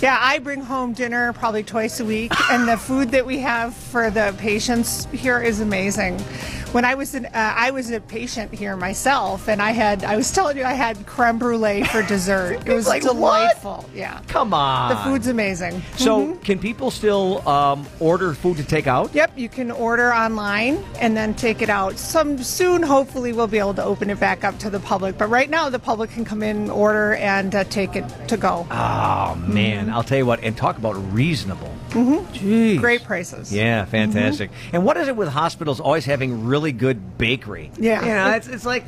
[0.01, 3.75] Yeah, I bring home dinner probably twice a week, and the food that we have
[3.75, 6.23] for the patients here is amazing.
[6.71, 10.15] When I was an, uh, I was a patient here myself, and I had I
[10.15, 12.61] was telling you I had creme brulee for dessert.
[12.69, 13.89] It was Like delightful.
[13.95, 14.89] Yeah, Come on.
[14.89, 15.81] the food's amazing.
[15.97, 16.43] So, Mhm.
[16.43, 19.13] can people still um, order food to take out?
[19.15, 21.97] Yep, you can order online and then take it out.
[21.97, 25.17] Some soon, hopefully, we'll be able to open it back up to the public.
[25.17, 28.67] But right now, the public can come in, order, and uh, take it to go.
[28.69, 31.71] Oh man, I'll tell you what, and talk about reasonable.
[31.89, 32.79] Mm-hmm.
[32.79, 33.53] Great prices.
[33.53, 34.51] Yeah, fantastic.
[34.73, 37.71] And what is it with hospitals always having really good bakery?
[37.77, 38.01] Yeah.
[38.01, 38.85] you know, it's, it's like.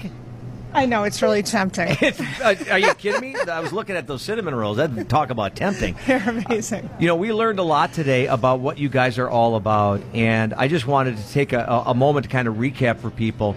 [0.73, 1.98] I know it's really tempting.
[2.41, 3.36] Uh, are you kidding me?
[3.36, 4.78] I was looking at those cinnamon rolls.
[4.78, 5.95] That talk about tempting.
[6.07, 6.90] They're amazing.
[6.99, 10.53] You know, we learned a lot today about what you guys are all about, and
[10.53, 13.56] I just wanted to take a, a moment to kind of recap for people.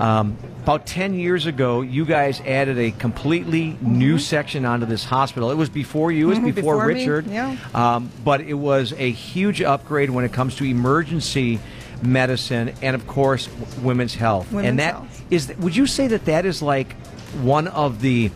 [0.00, 5.50] Um, about 10 years ago, you guys added a completely new section onto this hospital.
[5.50, 7.26] It was before you, it was Mhm, before, before me, Richard.
[7.26, 7.54] yeah.
[7.74, 11.60] Um, but it was a huge upgrade when it comes to emergency
[12.02, 14.50] medicine and, of course, w- women's health.
[14.50, 15.22] Women's and that health.
[15.30, 15.52] is.
[15.58, 16.94] would you say that that is like
[17.42, 18.30] one of the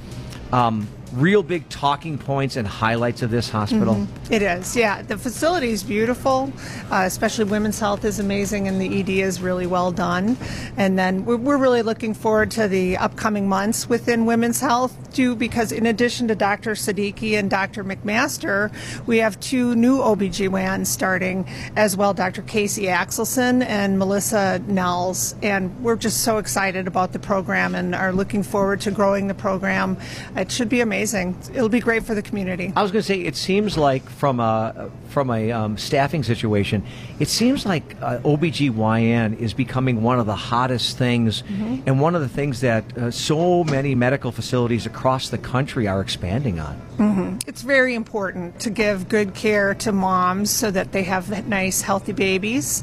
[0.53, 0.87] um,
[1.21, 3.95] real big talking points and highlights of this hospital?
[3.95, 4.07] Mhm.
[4.31, 5.03] It is, yeah.
[5.03, 6.53] The facility is beautiful,
[6.91, 10.37] uh, especially women's health is amazing, and the ED is really well done.
[10.77, 15.35] And then we're, we're really looking forward to the upcoming months within women's health, too,
[15.35, 16.73] because in addition to Dr.
[16.73, 17.83] Siddiqui and Dr.
[17.85, 18.71] McMaster,
[19.07, 22.43] we have two new OBGYNs starting as well, Dr.
[22.43, 25.35] Casey Axelson and Melissa Nels.
[25.43, 29.35] And we're just so excited about the program and are looking forward to growing the
[29.35, 29.97] program.
[30.37, 31.08] It should be amazing.
[31.15, 32.73] It'll be great for the community.
[32.77, 36.83] I was going to say, it seems like from a from a um, staffing situation,
[37.19, 41.83] it seems like uh, OBGYN is becoming one of the hottest things, Mhm.
[41.87, 46.01] and one of the things that uh, so many medical facilities across the country are
[46.01, 46.75] expanding on.
[46.99, 51.81] hmm It's very important to give good care to moms so that they have nice,
[51.81, 52.83] healthy babies.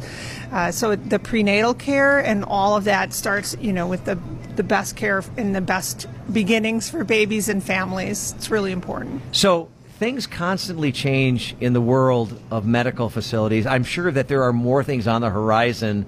[0.51, 4.17] Uh, so the prenatal care and all of that starts, you know, with the
[4.57, 8.33] the best care and the best beginnings for babies and families.
[8.37, 9.21] It's really important.
[9.31, 9.69] So
[9.99, 13.65] things constantly change in the world of medical facilities.
[13.65, 16.05] I'm sure that there are more things on the horizon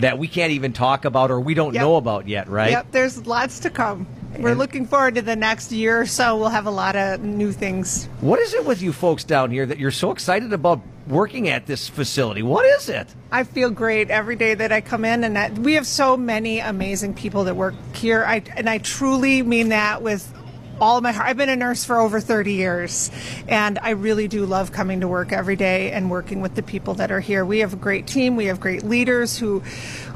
[0.00, 1.82] that we can't even talk about or we don't Yep.
[1.82, 2.70] know about yet, right?
[2.70, 4.06] Yep, there's lots to come.
[4.40, 6.36] We're And- looking forward to the next year or so.
[6.36, 8.08] We'll have a lot of new things.
[8.20, 11.66] What is it with you folks down here that you're so excited about working at
[11.66, 12.42] this facility?
[12.42, 13.06] What is it?
[13.30, 16.58] I feel great every day that I come in, and that we have so many
[16.60, 18.24] amazing people that work here.
[18.26, 20.32] I and I truly mean that with
[20.80, 21.28] all my heart.
[21.28, 23.10] I've been a nurse for over 30 years,
[23.48, 26.94] and I really do love coming to work every day and working with the people
[26.94, 27.44] that are here.
[27.44, 28.36] We have a great team.
[28.36, 29.60] We have great leaders who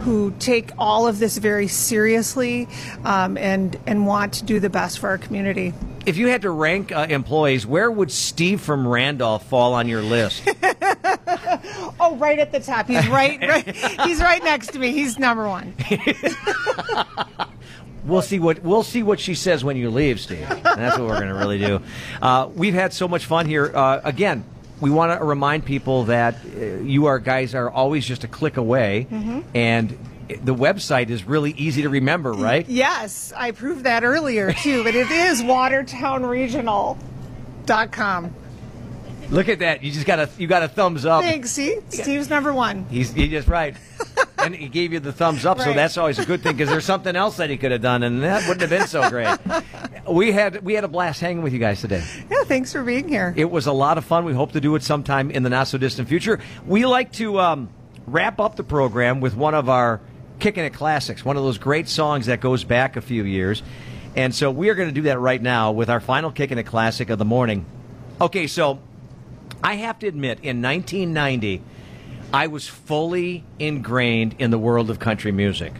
[0.04, 2.68] who take all of this very seriously
[3.04, 5.72] um, and and want to do the best for our community.
[6.06, 10.02] If you had to rank uh, employees, where would Steve from Randolph fall on your
[10.02, 10.46] list?
[12.00, 12.86] Oh, right at the top.
[12.88, 13.76] He's right, right.
[14.04, 14.92] He's right next to me.
[14.92, 15.74] He's number one.
[18.04, 20.46] We'll see what we'll see what she says when you leave, Steve.
[20.62, 21.80] That's what we're going to really do.
[22.20, 23.70] Uh, we've had so much fun here.
[23.74, 24.44] Uh, again,
[24.80, 28.56] we want to remind people that uh, you are guys are always just a click
[28.58, 29.44] away, Mhm.
[29.54, 29.96] and
[30.42, 32.68] the website is really easy to remember, right?
[32.68, 38.34] Yes, I proved that earlier too, but it is watertownregional.com.
[39.34, 39.82] Look at that!
[39.82, 41.22] You just got a you got a thumbs up.
[41.24, 41.50] Thanks.
[41.50, 42.86] See, Steve's number one.
[42.88, 43.74] He's he just right,
[44.38, 45.58] and he gave you the thumbs up.
[45.60, 48.04] So that's always a good thing because there's something else that he could have done,
[48.04, 49.36] and that wouldn't have been so great.
[50.08, 52.04] we had we had a blast hanging with you guys today.
[52.30, 53.34] Yeah, thanks for being here.
[53.36, 54.24] It was a lot of fun.
[54.24, 56.38] We hope to do it sometime in the not so distant future.
[56.64, 57.70] We like to um,
[58.06, 60.00] wrap up the program with one of our
[60.38, 63.64] kicking it classics, one of those great songs that goes back a few years.
[64.14, 66.64] And so we are going to do that right now with our final kicking it
[66.66, 67.66] classic of the morning.
[68.20, 68.78] Okay, so
[69.64, 71.62] I have to admit, in 1990,
[72.34, 75.72] I was fully ingrained in the world of country music.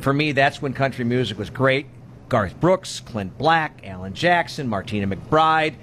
[0.00, 1.86] For me, that's when country music was great.
[2.28, 5.74] Garth Brooks, Clint Black, Alan Jackson, Martina McBride.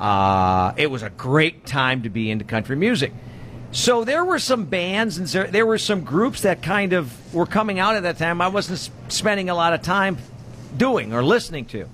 [0.00, 3.12] Uh, it was a great time to be into country music.
[3.70, 7.46] So there were some bands and there- there were some groups that kind of were
[7.46, 8.40] coming out at that time.
[8.40, 10.18] I wasn't spending a lot of time
[10.76, 11.86] doing or listening to.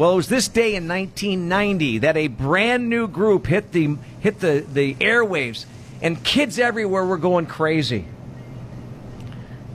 [0.00, 4.40] Well, it was this day in 1990 that a brand new group hit the hit
[4.40, 5.66] the, the airwaves,
[6.00, 8.06] and kids everywhere were going crazy.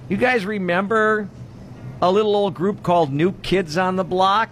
[0.10, 1.30] You guys remember
[2.02, 4.50] a little old group called New Kids on the Block?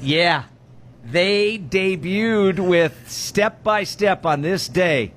[0.00, 0.44] Yeah,
[1.04, 5.12] they debuted with Step by Step on this day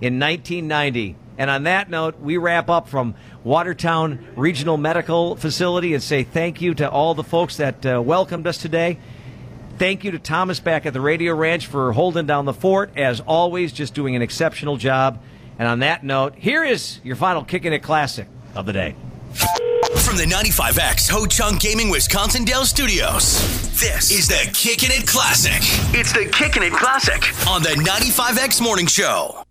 [0.00, 1.16] in 1990.
[1.42, 6.62] And on that note, we wrap up from Watertown Regional Medical Facility and say thank
[6.62, 8.96] you to all the folks that uh, welcomed us today.
[9.76, 12.96] Thank you to Thomas back at the Radio Ranch for holding down the fort.
[12.96, 15.20] As always, just doing an exceptional job.
[15.58, 18.94] And on that note, here is your final Kicking It Classic of the day.
[19.32, 23.40] From the 95X Ho Chunk Gaming Wisconsin Dells Studios,
[23.80, 25.58] this is the Kickin' It Classic.
[25.92, 29.42] It's the Kickin' It Classic on the 95X Morning Show.